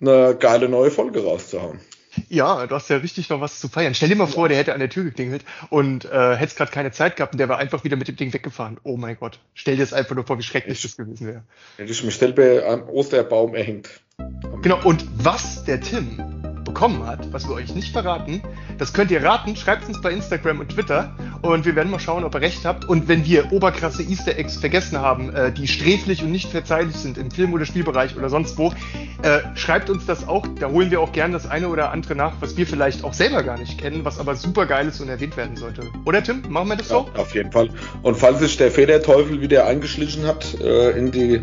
eine 0.00 0.36
geile 0.38 0.68
neue 0.68 0.90
Folge 0.90 1.24
rauszuhauen. 1.24 1.80
Ja, 2.28 2.66
du 2.66 2.74
hast 2.74 2.90
ja 2.90 2.96
richtig 2.96 3.28
noch 3.28 3.40
was 3.40 3.60
zu 3.60 3.68
feiern. 3.68 3.94
Stell 3.94 4.08
dir 4.08 4.16
mal 4.16 4.26
vor, 4.26 4.48
der 4.48 4.58
hätte 4.58 4.72
an 4.72 4.80
der 4.80 4.90
Tür 4.90 5.04
geklingelt 5.04 5.44
und 5.68 6.04
äh, 6.04 6.36
hätte 6.36 6.54
gerade 6.54 6.70
keine 6.70 6.92
Zeit 6.92 7.16
gehabt 7.16 7.34
und 7.34 7.38
der 7.38 7.48
war 7.48 7.58
einfach 7.58 7.84
wieder 7.84 7.96
mit 7.96 8.08
dem 8.08 8.16
Ding 8.16 8.32
weggefahren. 8.32 8.78
Oh 8.82 8.96
mein 8.96 9.16
Gott. 9.18 9.38
Stell 9.54 9.76
dir 9.76 9.82
das 9.82 9.92
einfach 9.92 10.14
nur 10.14 10.26
vor, 10.26 10.38
wie 10.38 10.42
schrecklich 10.42 10.82
das 10.82 10.96
gewesen 10.96 11.26
wäre. 11.26 11.42
Hätte 11.76 11.92
ich 11.92 12.02
mich 12.02 12.14
stellbar 12.14 12.66
am 12.66 12.88
Osterbaum 12.88 13.54
erhängt. 13.54 13.88
Genau, 14.62 14.84
und 14.84 15.06
was 15.24 15.64
der 15.64 15.80
Tim 15.80 16.18
bekommen 16.70 17.04
hat, 17.04 17.32
was 17.32 17.48
wir 17.48 17.56
euch 17.56 17.74
nicht 17.74 17.92
verraten. 17.92 18.42
Das 18.78 18.92
könnt 18.92 19.10
ihr 19.10 19.24
raten. 19.24 19.56
Schreibt 19.56 19.88
uns 19.88 20.00
bei 20.00 20.12
Instagram 20.12 20.60
und 20.60 20.68
Twitter 20.68 21.12
und 21.42 21.64
wir 21.64 21.74
werden 21.74 21.90
mal 21.90 21.98
schauen, 21.98 22.22
ob 22.22 22.34
ihr 22.36 22.42
recht 22.42 22.64
habt. 22.64 22.84
Und 22.84 23.08
wenn 23.08 23.24
wir 23.24 23.50
oberkrasse 23.52 24.04
Easter 24.04 24.38
Eggs 24.38 24.56
vergessen 24.56 25.00
haben, 25.00 25.34
äh, 25.34 25.50
die 25.50 25.66
sträflich 25.66 26.22
und 26.22 26.30
nicht 26.30 26.48
verzeihlich 26.48 26.94
sind 26.94 27.18
im 27.18 27.32
Film- 27.32 27.54
oder 27.54 27.66
Spielbereich 27.66 28.16
oder 28.16 28.30
sonst 28.30 28.56
wo, 28.56 28.72
äh, 29.22 29.40
schreibt 29.56 29.90
uns 29.90 30.06
das 30.06 30.28
auch. 30.28 30.46
Da 30.60 30.68
holen 30.70 30.92
wir 30.92 31.00
auch 31.00 31.10
gern 31.10 31.32
das 31.32 31.50
eine 31.50 31.68
oder 31.68 31.90
andere 31.90 32.14
nach, 32.14 32.34
was 32.38 32.56
wir 32.56 32.68
vielleicht 32.68 33.02
auch 33.02 33.14
selber 33.14 33.42
gar 33.42 33.58
nicht 33.58 33.76
kennen, 33.76 34.04
was 34.04 34.20
aber 34.20 34.36
super 34.36 34.66
geil 34.66 34.86
ist 34.86 35.00
und 35.00 35.08
erwähnt 35.08 35.36
werden 35.36 35.56
sollte. 35.56 35.82
Oder 36.04 36.22
Tim, 36.22 36.42
machen 36.48 36.68
wir 36.68 36.76
das 36.76 36.88
so? 36.88 37.08
Auf 37.16 37.34
jeden 37.34 37.50
Fall. 37.50 37.68
Und 38.02 38.16
falls 38.16 38.38
sich 38.38 38.56
der 38.56 38.70
Federteufel 38.70 39.40
wieder 39.40 39.66
eingeschlichen 39.66 40.24
hat 40.24 40.54
äh, 40.60 40.90
in 40.90 41.10
die 41.10 41.42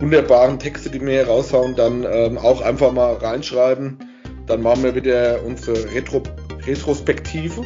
wunderbaren 0.00 0.58
Texte, 0.58 0.90
die 0.90 1.00
wir 1.00 1.12
hier 1.12 1.26
raushauen, 1.26 1.74
dann 1.76 2.04
ähm, 2.06 2.36
auch 2.36 2.60
einfach 2.60 2.92
mal 2.92 3.14
reinschreiben 3.14 3.98
dann 4.46 4.62
machen 4.62 4.82
wir 4.84 4.94
wieder 4.94 5.42
unsere 5.44 5.92
Retro 5.92 6.22
Retrospektive. 6.66 7.62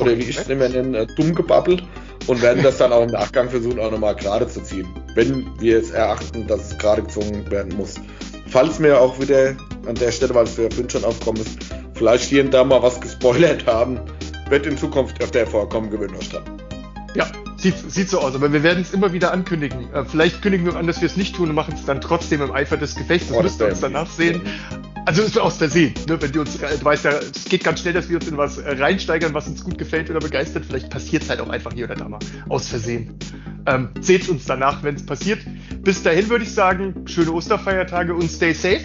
Oder 0.00 0.18
wie 0.18 0.22
ich 0.22 0.38
es 0.38 0.48
immer 0.48 0.68
nenne, 0.68 0.98
äh, 0.98 1.06
dumm 1.16 1.34
gebabbelt. 1.34 1.82
Und 2.28 2.40
werden 2.40 2.62
das 2.62 2.78
dann 2.78 2.92
auch 2.92 3.02
im 3.02 3.10
Nachgang 3.10 3.50
versuchen, 3.50 3.80
auch 3.80 3.90
nochmal 3.90 4.14
gerade 4.14 4.46
zu 4.46 4.62
ziehen. 4.62 4.86
Wenn 5.14 5.44
wir 5.58 5.78
es 5.78 5.90
erachten, 5.90 6.46
dass 6.46 6.70
es 6.70 6.78
gerade 6.78 7.02
gezogen 7.02 7.50
werden 7.50 7.76
muss. 7.76 7.96
Falls 8.46 8.80
wir 8.80 9.00
auch 9.00 9.18
wieder 9.18 9.56
an 9.86 9.94
der 9.96 10.12
Stelle, 10.12 10.34
weil 10.34 10.44
es 10.44 10.54
für 10.54 10.70
Fünf 10.70 10.92
schon 10.92 11.04
aufkommen 11.04 11.40
ist, 11.40 11.58
vielleicht 11.94 12.24
hier 12.24 12.44
und 12.44 12.54
da 12.54 12.62
mal 12.62 12.80
was 12.80 13.00
gespoilert 13.00 13.66
haben, 13.66 13.98
wird 14.50 14.66
in 14.66 14.76
Zukunft 14.76 15.20
öfter 15.22 15.46
vorkommen, 15.46 15.90
gewöhnt 15.90 16.16
euch 16.16 16.28
dran. 16.28 16.44
Ja, 17.14 17.26
sieht, 17.62 17.90
sieht 17.90 18.10
so 18.10 18.18
aus, 18.18 18.34
aber 18.34 18.52
wir 18.52 18.62
werden 18.62 18.82
es 18.82 18.92
immer 18.92 19.12
wieder 19.12 19.32
ankündigen. 19.32 19.92
Äh, 19.94 20.04
vielleicht 20.04 20.42
kündigen 20.42 20.66
wir 20.66 20.76
an, 20.76 20.86
dass 20.86 21.00
wir 21.00 21.06
es 21.06 21.16
nicht 21.16 21.36
tun 21.36 21.48
und 21.48 21.54
machen 21.54 21.74
es 21.74 21.84
dann 21.84 22.00
trotzdem 22.00 22.42
im 22.42 22.52
Eifer 22.52 22.76
des 22.76 22.94
Gefechts. 22.96 23.28
Das 23.28 23.36
oh, 23.36 23.42
müsst 23.42 23.60
ihr 23.60 23.68
uns 23.68 23.80
danach 23.80 24.08
sehen. 24.08 24.42
Also 25.04 25.22
ist 25.22 25.38
aus 25.38 25.56
Versehen, 25.56 25.94
ne? 26.08 26.20
wenn 26.20 26.32
wir 26.32 26.42
uns, 26.42 26.58
du 26.58 26.84
weißt 26.84 27.04
ja, 27.06 27.12
es 27.18 27.44
geht 27.46 27.64
ganz 27.64 27.80
schnell, 27.80 27.92
dass 27.92 28.08
wir 28.08 28.16
uns 28.16 28.28
in 28.28 28.36
was 28.36 28.58
äh, 28.58 28.70
reinsteigern, 28.72 29.34
was 29.34 29.48
uns 29.48 29.64
gut 29.64 29.78
gefällt 29.78 30.10
oder 30.10 30.20
begeistert. 30.20 30.64
Vielleicht 30.64 30.90
passiert 30.90 31.22
es 31.22 31.30
halt 31.30 31.40
auch 31.40 31.48
einfach 31.48 31.72
hier 31.72 31.86
oder 31.86 31.96
da 31.96 32.08
mal 32.08 32.20
aus 32.48 32.68
Versehen. 32.68 33.16
Ähm, 33.66 33.90
seht 34.00 34.28
uns 34.28 34.44
danach, 34.44 34.82
wenn 34.82 34.94
es 34.94 35.06
passiert. 35.06 35.40
Bis 35.82 36.02
dahin 36.02 36.28
würde 36.28 36.44
ich 36.44 36.52
sagen, 36.52 37.04
schöne 37.06 37.32
Osterfeiertage 37.32 38.14
und 38.14 38.28
stay 38.28 38.52
safe. 38.52 38.82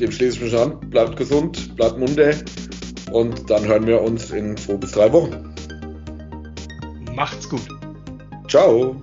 Dem 0.00 0.12
schließe 0.12 0.36
ich 0.36 0.42
mich 0.42 0.56
an. 0.56 0.78
Bleibt 0.90 1.16
gesund, 1.16 1.74
bleibt 1.76 1.98
munter 1.98 2.32
Und 3.10 3.50
dann 3.50 3.66
hören 3.66 3.86
wir 3.86 4.02
uns 4.02 4.30
in 4.30 4.56
zwei 4.56 4.74
bis 4.74 4.92
drei 4.92 5.12
Wochen. 5.12 5.48
Macht's 7.18 7.48
gut. 7.48 7.66
Ciao. 8.46 8.94